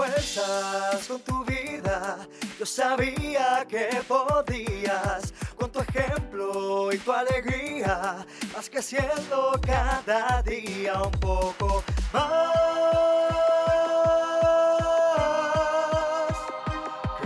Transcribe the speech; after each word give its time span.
fuerzas 0.00 1.06
con 1.06 1.20
tu 1.20 1.44
vida. 1.44 2.26
Yo 2.58 2.64
sabía 2.64 3.66
que 3.68 3.86
podías 4.08 5.34
con 5.56 5.70
tu 5.70 5.80
ejemplo 5.80 6.90
y 6.90 6.96
tu 6.96 7.12
alegría. 7.12 8.24
Vas 8.54 8.70
creciendo 8.70 9.60
cada 9.60 10.42
día 10.42 11.02
un 11.02 11.12
poco 11.20 11.84
más. 12.14 12.56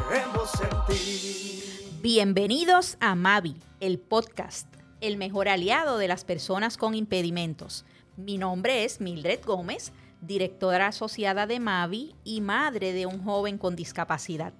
Creemos 0.08 0.50
en 0.60 0.70
ti. 0.88 2.00
Bienvenidos 2.02 2.96
a 2.98 3.14
Mavi, 3.14 3.54
el 3.78 4.00
podcast, 4.00 4.66
el 5.00 5.16
mejor 5.16 5.48
aliado 5.48 5.96
de 5.98 6.08
las 6.08 6.24
personas 6.24 6.76
con 6.76 6.96
impedimentos. 6.96 7.84
Mi 8.16 8.36
nombre 8.36 8.84
es 8.84 9.00
Mildred 9.00 9.44
Gómez 9.44 9.92
directora 10.26 10.88
asociada 10.88 11.46
de 11.46 11.60
Mavi 11.60 12.14
y 12.24 12.40
madre 12.40 12.92
de 12.92 13.06
un 13.06 13.22
joven 13.22 13.58
con 13.58 13.76
discapacidad. 13.76 14.52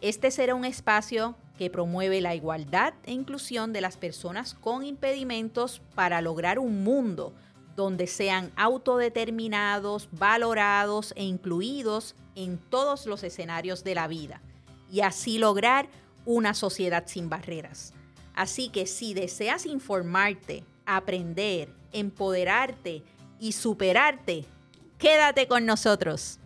Este 0.00 0.30
será 0.30 0.54
un 0.54 0.64
espacio 0.64 1.36
que 1.58 1.70
promueve 1.70 2.20
la 2.20 2.34
igualdad 2.34 2.94
e 3.04 3.12
inclusión 3.12 3.72
de 3.72 3.80
las 3.80 3.96
personas 3.96 4.54
con 4.54 4.84
impedimentos 4.84 5.80
para 5.94 6.20
lograr 6.20 6.58
un 6.58 6.84
mundo 6.84 7.32
donde 7.76 8.06
sean 8.06 8.52
autodeterminados, 8.56 10.08
valorados 10.12 11.12
e 11.16 11.24
incluidos 11.24 12.14
en 12.34 12.58
todos 12.58 13.06
los 13.06 13.22
escenarios 13.22 13.84
de 13.84 13.94
la 13.94 14.08
vida 14.08 14.42
y 14.90 15.00
así 15.00 15.38
lograr 15.38 15.88
una 16.24 16.54
sociedad 16.54 17.04
sin 17.06 17.28
barreras. 17.28 17.92
Así 18.34 18.68
que 18.68 18.86
si 18.86 19.14
deseas 19.14 19.64
informarte, 19.66 20.64
aprender, 20.84 21.72
empoderarte 21.92 23.02
y 23.38 23.52
superarte, 23.52 24.44
Quédate 24.98 25.46
con 25.46 25.66
nosotros. 25.66 26.38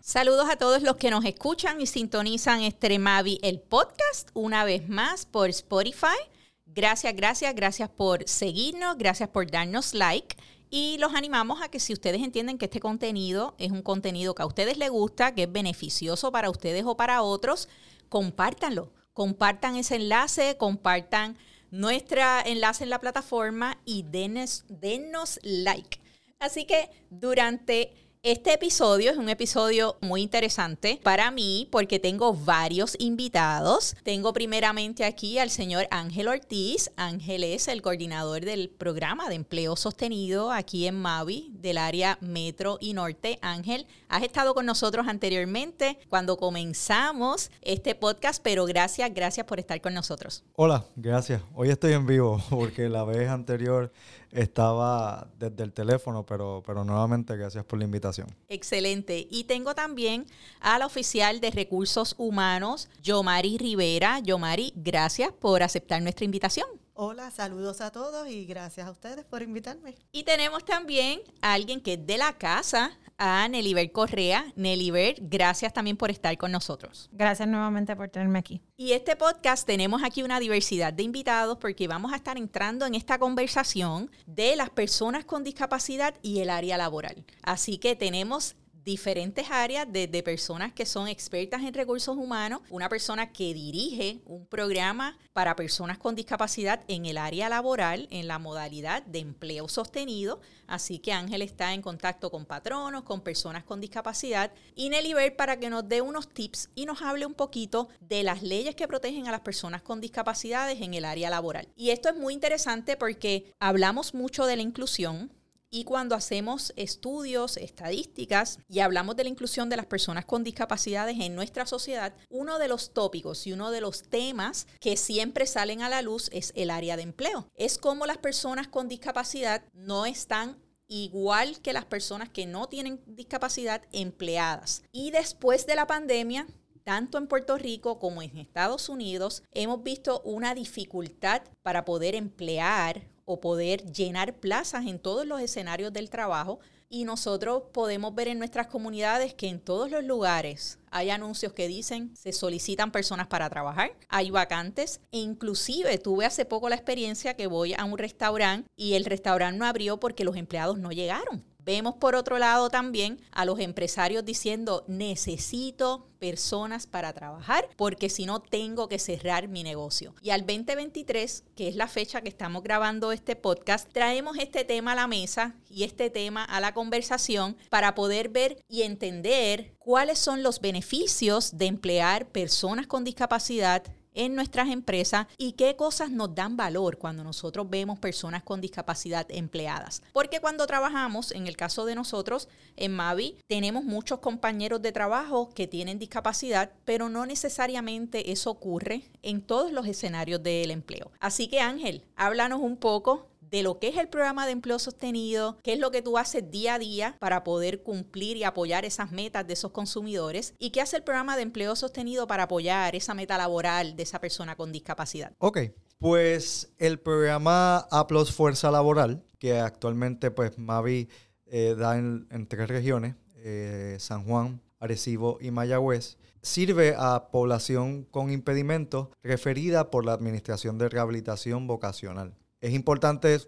Saludos 0.00 0.48
a 0.48 0.56
todos 0.56 0.82
los 0.82 0.96
que 0.96 1.10
nos 1.10 1.24
escuchan 1.24 1.80
y 1.80 1.86
sintonizan 1.86 2.62
Estremavi, 2.62 3.40
el 3.42 3.60
podcast, 3.60 4.30
una 4.34 4.62
vez 4.62 4.88
más 4.88 5.26
por 5.26 5.50
Spotify. 5.50 6.16
Gracias, 6.64 7.16
gracias, 7.16 7.54
gracias 7.56 7.88
por 7.90 8.26
seguirnos, 8.28 8.96
gracias 8.96 9.28
por 9.30 9.50
darnos 9.50 9.94
like. 9.94 10.36
Y 10.70 10.96
los 10.98 11.12
animamos 11.14 11.60
a 11.60 11.68
que 11.68 11.80
si 11.80 11.92
ustedes 11.92 12.22
entienden 12.22 12.56
que 12.56 12.66
este 12.66 12.78
contenido 12.78 13.56
es 13.58 13.72
un 13.72 13.82
contenido 13.82 14.36
que 14.36 14.42
a 14.42 14.46
ustedes 14.46 14.78
les 14.78 14.90
gusta, 14.90 15.34
que 15.34 15.42
es 15.42 15.52
beneficioso 15.52 16.30
para 16.30 16.50
ustedes 16.50 16.84
o 16.84 16.96
para 16.96 17.22
otros, 17.22 17.68
compártanlo. 18.08 18.92
Compartan 19.12 19.74
ese 19.74 19.96
enlace, 19.96 20.56
compartan 20.56 21.36
nuestro 21.72 22.22
enlace 22.44 22.84
en 22.84 22.90
la 22.90 23.00
plataforma 23.00 23.76
y 23.84 24.04
denos, 24.04 24.64
denos 24.68 25.40
like. 25.42 25.97
Así 26.40 26.66
que 26.66 26.88
durante 27.10 27.92
este 28.22 28.52
episodio 28.52 29.10
es 29.10 29.16
un 29.16 29.28
episodio 29.28 29.96
muy 30.00 30.22
interesante 30.22 31.00
para 31.02 31.32
mí 31.32 31.68
porque 31.72 31.98
tengo 31.98 32.32
varios 32.32 32.94
invitados. 33.00 33.96
Tengo 34.04 34.32
primeramente 34.32 35.04
aquí 35.04 35.40
al 35.40 35.50
señor 35.50 35.88
Ángel 35.90 36.28
Ortiz. 36.28 36.92
Ángel 36.96 37.42
es 37.42 37.66
el 37.66 37.82
coordinador 37.82 38.44
del 38.44 38.70
programa 38.70 39.28
de 39.28 39.34
empleo 39.34 39.74
sostenido 39.74 40.52
aquí 40.52 40.86
en 40.86 40.94
Mavi 40.94 41.50
del 41.54 41.76
área 41.76 42.18
Metro 42.20 42.78
y 42.80 42.92
Norte. 42.92 43.40
Ángel, 43.42 43.86
has 44.08 44.22
estado 44.22 44.54
con 44.54 44.64
nosotros 44.64 45.08
anteriormente 45.08 45.98
cuando 46.08 46.36
comenzamos 46.36 47.50
este 47.62 47.96
podcast, 47.96 48.40
pero 48.44 48.64
gracias, 48.64 49.12
gracias 49.12 49.44
por 49.44 49.58
estar 49.58 49.80
con 49.80 49.92
nosotros. 49.92 50.44
Hola, 50.54 50.84
gracias. 50.94 51.42
Hoy 51.54 51.70
estoy 51.70 51.94
en 51.94 52.06
vivo 52.06 52.40
porque 52.50 52.88
la 52.88 53.02
vez 53.02 53.28
anterior 53.28 53.92
estaba 54.32 55.28
desde 55.38 55.64
el 55.64 55.72
teléfono, 55.72 56.24
pero, 56.24 56.62
pero 56.66 56.84
nuevamente 56.84 57.36
gracias 57.36 57.64
por 57.64 57.78
la 57.78 57.84
invitación. 57.84 58.28
Excelente. 58.48 59.26
Y 59.30 59.44
tengo 59.44 59.74
también 59.74 60.26
a 60.60 60.78
la 60.78 60.86
oficial 60.86 61.40
de 61.40 61.50
recursos 61.50 62.14
humanos, 62.18 62.88
Yomari 63.02 63.58
Rivera. 63.58 64.18
Yomari, 64.20 64.72
gracias 64.76 65.32
por 65.32 65.62
aceptar 65.62 66.02
nuestra 66.02 66.24
invitación. 66.24 66.68
Hola, 67.00 67.30
saludos 67.30 67.80
a 67.80 67.92
todos 67.92 68.28
y 68.28 68.44
gracias 68.44 68.88
a 68.88 68.90
ustedes 68.90 69.24
por 69.24 69.42
invitarme. 69.42 69.94
Y 70.10 70.24
tenemos 70.24 70.64
también 70.64 71.20
a 71.40 71.52
alguien 71.52 71.80
que 71.80 71.92
es 71.92 72.04
de 72.04 72.18
la 72.18 72.32
casa, 72.32 72.90
a 73.18 73.48
Neliber 73.48 73.90
Correa. 73.92 74.52
Neliber, 74.56 75.16
gracias 75.20 75.72
también 75.72 75.96
por 75.96 76.10
estar 76.10 76.36
con 76.38 76.52
nosotros. 76.52 77.10
Gracias 77.12 77.48
nuevamente 77.48 77.94
por 77.96 78.08
tenerme 78.08 78.38
aquí. 78.38 78.62
Y 78.76 78.92
este 78.92 79.16
podcast 79.16 79.66
tenemos 79.66 80.02
aquí 80.02 80.22
una 80.22 80.40
diversidad 80.40 80.92
de 80.92 81.02
invitados 81.02 81.58
porque 81.58 81.88
vamos 81.88 82.12
a 82.12 82.16
estar 82.16 82.38
entrando 82.38 82.86
en 82.86 82.94
esta 82.94 83.18
conversación 83.18 84.10
de 84.26 84.56
las 84.56 84.70
personas 84.70 85.24
con 85.24 85.44
discapacidad 85.44 86.14
y 86.22 86.38
el 86.38 86.50
área 86.50 86.76
laboral. 86.76 87.24
Así 87.42 87.78
que 87.78 87.96
tenemos 87.96 88.56
diferentes 88.84 89.50
áreas, 89.50 89.86
desde 89.90 90.22
personas 90.22 90.72
que 90.72 90.86
son 90.86 91.08
expertas 91.08 91.62
en 91.62 91.74
recursos 91.74 92.16
humanos, 92.16 92.60
una 92.70 92.88
persona 92.88 93.32
que 93.32 93.54
dirige 93.54 94.20
un 94.24 94.46
programa 94.46 95.18
para 95.32 95.56
personas 95.56 95.98
con 95.98 96.14
discapacidad 96.14 96.82
en 96.88 97.06
el 97.06 97.18
área 97.18 97.48
laboral, 97.48 98.08
en 98.10 98.26
la 98.26 98.38
modalidad 98.38 99.02
de 99.02 99.20
empleo 99.20 99.68
sostenido. 99.68 100.40
Así 100.66 100.98
que 100.98 101.12
Ángel 101.12 101.42
está 101.42 101.74
en 101.74 101.82
contacto 101.82 102.30
con 102.30 102.44
patronos, 102.44 103.02
con 103.04 103.20
personas 103.20 103.64
con 103.64 103.80
discapacidad. 103.80 104.52
Y 104.74 104.88
Neliber 104.88 105.36
para 105.36 105.58
que 105.58 105.70
nos 105.70 105.88
dé 105.88 106.02
unos 106.02 106.28
tips 106.28 106.70
y 106.74 106.86
nos 106.86 107.02
hable 107.02 107.26
un 107.26 107.34
poquito 107.34 107.88
de 108.00 108.22
las 108.22 108.42
leyes 108.42 108.74
que 108.74 108.88
protegen 108.88 109.28
a 109.28 109.32
las 109.32 109.40
personas 109.40 109.82
con 109.82 110.00
discapacidades 110.00 110.80
en 110.80 110.94
el 110.94 111.04
área 111.04 111.30
laboral. 111.30 111.68
Y 111.76 111.90
esto 111.90 112.08
es 112.08 112.16
muy 112.16 112.34
interesante 112.34 112.96
porque 112.96 113.54
hablamos 113.60 114.14
mucho 114.14 114.46
de 114.46 114.56
la 114.56 114.62
inclusión, 114.62 115.32
y 115.70 115.84
cuando 115.84 116.14
hacemos 116.14 116.72
estudios, 116.76 117.56
estadísticas 117.56 118.58
y 118.68 118.80
hablamos 118.80 119.16
de 119.16 119.24
la 119.24 119.30
inclusión 119.30 119.68
de 119.68 119.76
las 119.76 119.86
personas 119.86 120.24
con 120.24 120.44
discapacidades 120.44 121.18
en 121.20 121.34
nuestra 121.34 121.66
sociedad, 121.66 122.14
uno 122.30 122.58
de 122.58 122.68
los 122.68 122.92
tópicos 122.92 123.46
y 123.46 123.52
uno 123.52 123.70
de 123.70 123.80
los 123.80 124.02
temas 124.02 124.66
que 124.80 124.96
siempre 124.96 125.46
salen 125.46 125.82
a 125.82 125.88
la 125.88 126.02
luz 126.02 126.30
es 126.32 126.52
el 126.56 126.70
área 126.70 126.96
de 126.96 127.02
empleo. 127.02 127.48
Es 127.54 127.78
como 127.78 128.06
las 128.06 128.18
personas 128.18 128.68
con 128.68 128.88
discapacidad 128.88 129.62
no 129.74 130.06
están 130.06 130.58
igual 130.88 131.60
que 131.60 131.74
las 131.74 131.84
personas 131.84 132.30
que 132.30 132.46
no 132.46 132.66
tienen 132.66 133.02
discapacidad 133.06 133.82
empleadas. 133.92 134.82
Y 134.90 135.10
después 135.10 135.66
de 135.66 135.76
la 135.76 135.86
pandemia, 135.86 136.46
tanto 136.84 137.18
en 137.18 137.26
Puerto 137.26 137.58
Rico 137.58 137.98
como 137.98 138.22
en 138.22 138.38
Estados 138.38 138.88
Unidos, 138.88 139.42
hemos 139.52 139.82
visto 139.82 140.22
una 140.22 140.54
dificultad 140.54 141.42
para 141.62 141.84
poder 141.84 142.14
emplear 142.14 143.06
o 143.28 143.40
poder 143.40 143.84
llenar 143.92 144.34
plazas 144.34 144.86
en 144.86 144.98
todos 144.98 145.26
los 145.26 145.40
escenarios 145.40 145.92
del 145.92 146.10
trabajo. 146.10 146.58
Y 146.90 147.04
nosotros 147.04 147.64
podemos 147.72 148.14
ver 148.14 148.28
en 148.28 148.38
nuestras 148.38 148.66
comunidades 148.66 149.34
que 149.34 149.46
en 149.48 149.60
todos 149.60 149.90
los 149.90 150.02
lugares 150.02 150.78
hay 150.90 151.10
anuncios 151.10 151.52
que 151.52 151.68
dicen 151.68 152.16
se 152.16 152.32
solicitan 152.32 152.90
personas 152.90 153.26
para 153.26 153.50
trabajar, 153.50 153.92
hay 154.08 154.30
vacantes 154.30 155.00
e 155.12 155.18
inclusive 155.18 155.98
tuve 155.98 156.24
hace 156.24 156.46
poco 156.46 156.70
la 156.70 156.76
experiencia 156.76 157.34
que 157.34 157.46
voy 157.46 157.74
a 157.74 157.84
un 157.84 157.98
restaurante 157.98 158.66
y 158.74 158.94
el 158.94 159.04
restaurante 159.04 159.58
no 159.58 159.66
abrió 159.66 160.00
porque 160.00 160.24
los 160.24 160.36
empleados 160.36 160.78
no 160.78 160.90
llegaron. 160.90 161.44
Vemos 161.68 161.96
por 161.96 162.14
otro 162.14 162.38
lado 162.38 162.70
también 162.70 163.20
a 163.30 163.44
los 163.44 163.60
empresarios 163.60 164.24
diciendo 164.24 164.86
necesito 164.88 166.08
personas 166.18 166.86
para 166.86 167.12
trabajar 167.12 167.68
porque 167.76 168.08
si 168.08 168.24
no 168.24 168.40
tengo 168.40 168.88
que 168.88 168.98
cerrar 168.98 169.48
mi 169.48 169.62
negocio. 169.64 170.14
Y 170.22 170.30
al 170.30 170.46
2023, 170.46 171.44
que 171.54 171.68
es 171.68 171.76
la 171.76 171.86
fecha 171.86 172.22
que 172.22 172.30
estamos 172.30 172.62
grabando 172.62 173.12
este 173.12 173.36
podcast, 173.36 173.86
traemos 173.92 174.38
este 174.38 174.64
tema 174.64 174.92
a 174.92 174.94
la 174.94 175.08
mesa 175.08 175.56
y 175.68 175.84
este 175.84 176.08
tema 176.08 176.42
a 176.42 176.58
la 176.60 176.72
conversación 176.72 177.54
para 177.68 177.94
poder 177.94 178.30
ver 178.30 178.56
y 178.66 178.80
entender 178.80 179.74
cuáles 179.78 180.18
son 180.18 180.42
los 180.42 180.60
beneficios 180.60 181.58
de 181.58 181.66
emplear 181.66 182.28
personas 182.28 182.86
con 182.86 183.04
discapacidad 183.04 183.82
en 184.14 184.34
nuestras 184.34 184.68
empresas 184.68 185.26
y 185.36 185.52
qué 185.52 185.76
cosas 185.76 186.10
nos 186.10 186.34
dan 186.34 186.56
valor 186.56 186.98
cuando 186.98 187.24
nosotros 187.24 187.68
vemos 187.68 187.98
personas 187.98 188.42
con 188.42 188.60
discapacidad 188.60 189.26
empleadas. 189.30 190.02
Porque 190.12 190.40
cuando 190.40 190.66
trabajamos, 190.66 191.32
en 191.32 191.46
el 191.46 191.56
caso 191.56 191.84
de 191.84 191.94
nosotros, 191.94 192.48
en 192.76 192.92
Mavi, 192.94 193.36
tenemos 193.46 193.84
muchos 193.84 194.18
compañeros 194.20 194.82
de 194.82 194.92
trabajo 194.92 195.50
que 195.54 195.66
tienen 195.66 195.98
discapacidad, 195.98 196.72
pero 196.84 197.08
no 197.08 197.26
necesariamente 197.26 198.32
eso 198.32 198.50
ocurre 198.50 199.10
en 199.22 199.42
todos 199.42 199.72
los 199.72 199.86
escenarios 199.86 200.42
del 200.42 200.70
empleo. 200.70 201.10
Así 201.20 201.48
que 201.48 201.60
Ángel, 201.60 202.04
háblanos 202.16 202.60
un 202.60 202.76
poco 202.76 203.28
de 203.50 203.62
lo 203.62 203.78
que 203.78 203.88
es 203.88 203.96
el 203.96 204.08
programa 204.08 204.46
de 204.46 204.52
empleo 204.52 204.78
sostenido, 204.78 205.58
qué 205.62 205.74
es 205.74 205.78
lo 205.78 205.90
que 205.90 206.02
tú 206.02 206.18
haces 206.18 206.50
día 206.50 206.74
a 206.74 206.78
día 206.78 207.16
para 207.18 207.44
poder 207.44 207.82
cumplir 207.82 208.36
y 208.36 208.44
apoyar 208.44 208.84
esas 208.84 209.10
metas 209.12 209.46
de 209.46 209.54
esos 209.54 209.72
consumidores 209.72 210.54
y 210.58 210.70
qué 210.70 210.80
hace 210.80 210.96
el 210.96 211.02
programa 211.02 211.36
de 211.36 211.42
empleo 211.42 211.76
sostenido 211.76 212.26
para 212.26 212.44
apoyar 212.44 212.94
esa 212.94 213.14
meta 213.14 213.38
laboral 213.38 213.96
de 213.96 214.02
esa 214.02 214.20
persona 214.20 214.56
con 214.56 214.72
discapacidad. 214.72 215.32
Ok, 215.38 215.58
pues 215.98 216.72
el 216.78 216.98
programa 217.00 217.78
Aplos 217.90 218.32
Fuerza 218.32 218.70
Laboral, 218.70 219.24
que 219.38 219.58
actualmente 219.58 220.30
pues 220.30 220.58
Mavi 220.58 221.08
eh, 221.46 221.74
da 221.76 221.96
en, 221.96 222.46
tres 222.48 222.68
regiones, 222.68 223.16
eh, 223.36 223.96
San 223.98 224.24
Juan, 224.24 224.60
Arecibo 224.78 225.38
y 225.40 225.50
Mayagüez, 225.50 226.18
sirve 226.42 226.94
a 226.96 227.30
población 227.30 228.04
con 228.04 228.30
impedimentos 228.30 229.08
referida 229.22 229.90
por 229.90 230.04
la 230.04 230.12
Administración 230.12 230.78
de 230.78 230.88
Rehabilitación 230.88 231.66
Vocacional. 231.66 232.34
Es 232.60 232.72
importante 232.72 233.38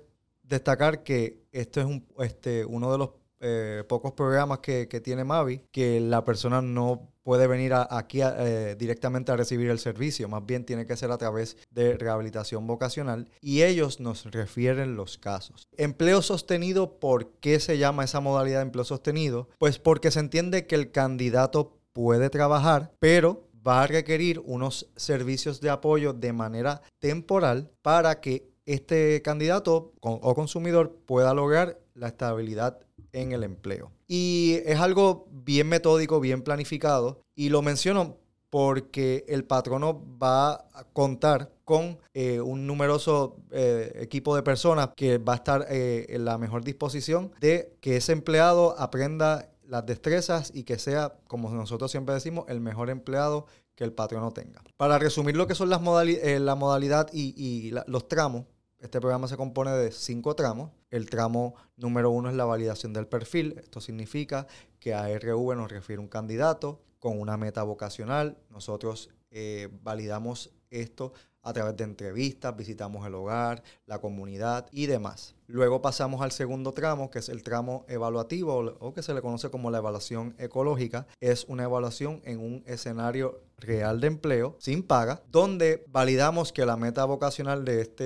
destacar 0.43 1.03
que 1.03 1.43
esto 1.53 1.81
es 1.81 1.87
un, 1.87 2.07
este, 2.19 2.65
uno 2.65 2.93
de 2.93 2.99
los 2.99 3.11
eh, 3.41 3.85
pocos 3.89 4.13
programas 4.13 4.59
que, 4.59 4.87
que, 4.87 5.01
tiene 5.01 5.25
Mavi 5.25 5.63
que 5.73 5.99
la 5.99 6.25
persona 6.25 6.61
no 6.61 7.11
puede 7.23 7.47
venir 7.47 7.73
aquí 7.75 8.21
eh, 8.23 8.77
directamente 8.79 9.33
a 9.33 9.37
recibir 9.37 9.71
el 9.71 9.79
servicio, 9.79 10.29
más 10.29 10.45
bien 10.45 10.65
tiene 10.65 10.85
que 10.85 10.97
ser 10.97 11.11
a 11.11 11.17
través 11.17 11.57
de 11.71 11.97
rehabilitación 11.97 12.67
vocacional 12.67 13.31
y 13.41 13.63
ellos 13.63 14.01
nos 14.01 14.25
refieren 14.25 14.97
los 14.97 15.17
casos. 15.17 15.69
Empleo 15.77 16.23
sostenido, 16.23 16.99
¿por 16.99 17.31
qué 17.41 17.61
se 17.61 17.79
llama 17.79 18.05
esa 18.05 18.21
modalidad 18.21 18.59
de 18.59 18.65
empleo 18.65 18.85
sostenido? 18.85 19.49
Pues 19.59 19.79
porque 19.79 20.11
se 20.11 20.21
entiende 20.21 20.67
que 20.67 20.75
el 20.75 20.91
candidato 20.91 21.79
puede 21.93 22.31
trabajar, 22.31 22.93
pero 22.99 23.49
va 23.67 23.83
a 23.83 23.87
requerir 23.87 24.41
unos 24.45 24.91
servicios 24.97 25.61
de 25.61 25.71
apoyo 25.71 26.13
de 26.13 26.33
manera 26.33 26.83
temporal 26.99 27.71
para 27.83 28.21
que 28.21 28.50
este 28.75 29.23
candidato 29.23 29.93
o 30.01 30.35
consumidor 30.35 30.97
pueda 31.07 31.35
lograr 31.35 31.79
la 31.95 32.09
estabilidad 32.09 32.81
en 33.13 33.33
el 33.33 33.45
empleo. 33.45 33.93
Y 34.07 34.59
es 34.65 34.79
algo 34.81 35.27
bien 35.31 35.69
metódico, 35.69 36.21
bien 36.21 36.43
planificado. 36.43 37.23
Y 37.35 37.49
lo 37.49 37.63
menciono 37.63 38.17
porque 38.51 39.25
el 39.29 39.45
patrono 39.45 40.05
va 40.21 40.53
a 40.75 40.85
contar 40.93 41.53
con 41.65 41.99
eh, 42.15 42.41
un 42.41 42.67
numeroso 42.67 43.37
eh, 43.53 43.93
equipo 44.01 44.35
de 44.35 44.43
personas 44.43 44.91
que 44.97 45.19
va 45.19 45.35
a 45.35 45.37
estar 45.37 45.67
eh, 45.71 46.07
en 46.09 46.25
la 46.25 46.37
mejor 46.37 46.65
disposición 46.65 47.33
de 47.41 47.77
que 47.81 47.97
ese 47.97 48.13
empleado 48.13 48.75
aprenda 48.77 49.51
las 49.69 49.87
destrezas 49.87 50.51
y 50.53 50.65
que 50.65 50.81
sea, 50.81 51.15
como 51.29 51.49
nosotros 51.51 51.93
siempre 51.93 52.13
decimos, 52.13 52.45
el 52.49 52.61
mejor 52.61 52.91
empleado 52.91 53.47
que 53.77 53.85
el 53.85 53.93
patrono 53.93 54.33
tenga. 54.33 54.63
Para 54.77 54.99
resumir 54.99 55.37
lo 55.37 55.47
que 55.47 55.55
son 55.55 55.71
las 55.71 55.81
la 55.81 56.55
modalidad 56.57 57.09
y, 57.13 57.71
los 57.87 58.09
tramos, 58.09 58.47
este 58.81 58.99
programa 58.99 59.29
se 59.29 59.37
compone 59.37 59.73
de 59.73 59.93
cinco 59.93 60.35
tramos. 60.35 60.71
El 60.91 61.09
tramo 61.11 61.55
número 61.77 62.11
uno 62.11 62.31
es 62.31 62.35
la 62.35 62.47
validación 62.47 62.95
del 62.95 63.07
perfil. 63.07 63.57
Esto 63.59 63.81
significa 63.81 64.47
que 64.79 64.95
a 64.95 65.07
RV 65.07 65.55
nos 65.55 65.71
refiere 65.71 66.01
un 66.01 66.09
candidato 66.09 66.81
con 66.99 67.21
una 67.21 67.37
meta 67.37 67.63
vocacional. 67.63 68.39
Nosotros 68.49 69.11
eh, 69.31 69.69
validamos 69.83 70.53
esto 70.71 71.13
a 71.43 71.53
través 71.53 71.77
de 71.77 71.85
entrevistas, 71.85 72.57
visitamos 72.57 73.07
el 73.07 73.15
hogar, 73.15 73.63
la 73.87 74.01
comunidad 74.01 74.67
y 74.73 74.87
demás. 74.87 75.35
Luego 75.47 75.83
pasamos 75.83 76.23
al 76.23 76.31
segundo 76.31 76.73
tramo, 76.73 77.11
que 77.11 77.19
es 77.19 77.29
el 77.29 77.43
tramo 77.43 77.85
evaluativo 77.89 78.77
o 78.79 78.95
que 78.95 79.03
se 79.03 79.15
le 79.15 79.21
conoce 79.21 79.51
como 79.51 79.71
la 79.71 79.79
evaluación 79.79 80.35
ecológica. 80.39 81.09
Es 81.19 81.45
una 81.49 81.65
evaluación 81.65 82.21
en 82.25 82.39
un 82.39 82.63
escenario 82.67 83.41
real 83.59 84.01
de 84.01 84.07
empleo 84.07 84.57
sin 84.61 84.83
paga, 84.85 85.23
donde 85.29 85.85
validamos 85.89 86.53
que 86.53 86.65
la 86.65 86.77
meta 86.77 87.05
vocacional 87.05 87.65
de 87.65 87.81
este, 87.81 88.05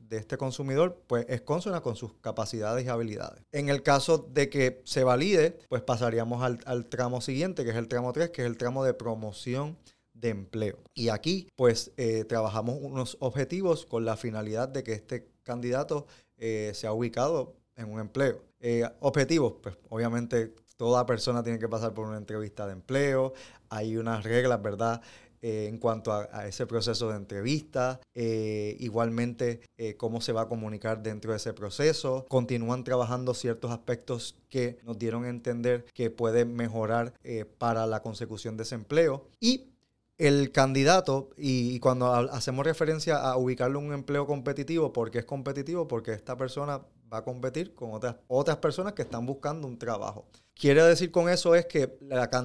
de 0.00 0.16
este 0.16 0.38
consumidor 0.38 1.02
pues, 1.06 1.26
es 1.28 1.42
consona 1.42 1.82
con 1.82 1.94
sus 1.94 2.14
capacidades 2.14 2.86
y 2.86 2.88
habilidades. 2.88 3.42
En 3.52 3.68
el 3.68 3.82
caso 3.82 4.18
de 4.18 4.48
que 4.48 4.80
se 4.84 5.04
valide, 5.04 5.58
pues 5.68 5.82
pasaríamos 5.82 6.42
al, 6.42 6.58
al 6.64 6.86
tramo 6.86 7.20
siguiente, 7.20 7.64
que 7.64 7.70
es 7.70 7.76
el 7.76 7.88
tramo 7.88 8.12
3, 8.12 8.30
que 8.30 8.42
es 8.42 8.46
el 8.46 8.56
tramo 8.56 8.82
de 8.82 8.94
promoción 8.94 9.76
de 10.20 10.30
empleo. 10.30 10.78
Y 10.94 11.08
aquí 11.08 11.48
pues 11.56 11.92
eh, 11.96 12.24
trabajamos 12.24 12.78
unos 12.80 13.16
objetivos 13.20 13.86
con 13.86 14.04
la 14.04 14.16
finalidad 14.16 14.68
de 14.68 14.82
que 14.82 14.92
este 14.92 15.28
candidato 15.42 16.06
eh, 16.36 16.72
sea 16.74 16.92
ubicado 16.92 17.56
en 17.76 17.90
un 17.90 18.00
empleo. 18.00 18.42
Eh, 18.60 18.88
objetivos, 19.00 19.54
pues 19.62 19.76
obviamente 19.88 20.54
toda 20.76 21.06
persona 21.06 21.42
tiene 21.42 21.58
que 21.58 21.68
pasar 21.68 21.94
por 21.94 22.06
una 22.06 22.16
entrevista 22.16 22.66
de 22.66 22.72
empleo, 22.72 23.34
hay 23.68 23.96
unas 23.96 24.24
reglas, 24.24 24.60
¿verdad? 24.62 25.02
en 25.42 25.78
cuanto 25.78 26.12
a, 26.12 26.48
ese 26.48 26.66
proceso 26.66 27.10
de 27.10 27.16
entrevista, 27.16 28.00
igualmente 28.14 29.60
cómo 29.96 30.20
se 30.20 30.32
va 30.32 30.40
a 30.42 30.48
comunicar 30.48 31.04
dentro 31.04 31.30
de 31.30 31.36
ese 31.36 31.52
proceso. 31.52 32.26
Continúan 32.28 32.82
trabajando 32.82 33.32
ciertos 33.32 33.70
aspectos 33.70 34.34
que 34.48 34.78
nos 34.82 34.98
dieron 34.98 35.24
a 35.24 35.28
entender 35.28 35.84
que 35.94 36.10
pueden 36.10 36.56
mejorar 36.56 37.12
para 37.58 37.86
la 37.86 38.02
consecución 38.02 38.56
de 38.56 38.64
ese 38.64 38.74
empleo. 38.74 39.28
Y 39.38 39.75
el 40.18 40.50
candidato, 40.50 41.30
y, 41.36 41.78
cuando 41.80 42.12
hacemos 42.12 42.64
referencia 42.64 43.18
a 43.18 43.36
ubicarlo 43.36 43.80
en 43.80 43.86
un 43.86 43.92
empleo 43.92 44.26
competitivo, 44.26 44.92
¿por 44.92 45.10
qué 45.10 45.18
es 45.18 45.24
competitivo? 45.24 45.86
Porque 45.86 46.12
esta 46.12 46.36
persona 46.36 46.80
va 47.12 47.18
a 47.18 47.24
competir 47.24 47.74
con 47.74 47.92
otras, 47.92 48.16
otras 48.26 48.56
personas 48.56 48.94
que 48.94 49.02
están 49.02 49.26
buscando 49.26 49.68
un 49.68 49.78
trabajo. 49.78 50.26
Quiere 50.54 50.82
decir 50.82 51.10
con 51.10 51.28
eso 51.28 51.54
es 51.54 51.66
que 51.66 51.98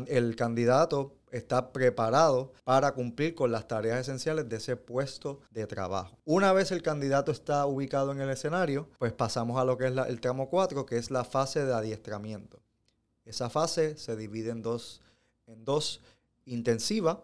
el 0.08 0.36
candidato 0.36 1.16
está 1.32 1.72
preparado 1.72 2.52
para 2.66 2.94
cumplir 2.94 3.34
con 3.34 3.54
las 3.54 3.70
tareas 3.70 4.02
esenciales 4.02 4.50
de 4.50 4.58
ese 4.58 4.76
puesto 4.76 5.40
de 5.50 5.66
trabajo. 5.66 6.18
Una 6.26 6.52
vez 6.52 6.74
el 6.74 6.82
candidato 6.82 7.32
está 7.32 7.66
ubicado 7.66 8.12
en 8.12 8.20
el 8.20 8.30
escenario, 8.30 8.90
pues 9.00 9.14
pasamos 9.14 9.58
a 9.58 9.64
lo 9.64 9.78
que 9.78 9.88
es 9.88 9.94
el 9.96 10.20
tramo 10.20 10.50
4, 10.50 10.86
que 10.86 10.98
es 10.98 11.10
la 11.10 11.24
fase 11.24 11.64
de 11.66 11.74
adiestramiento. 11.74 12.62
Esa 13.24 13.50
fase 13.50 13.96
se 13.98 14.18
divide 14.18 14.52
en 14.52 14.62
dos, 14.62 15.02
en 15.48 15.64
dos 15.64 16.02
intensiva 16.44 17.24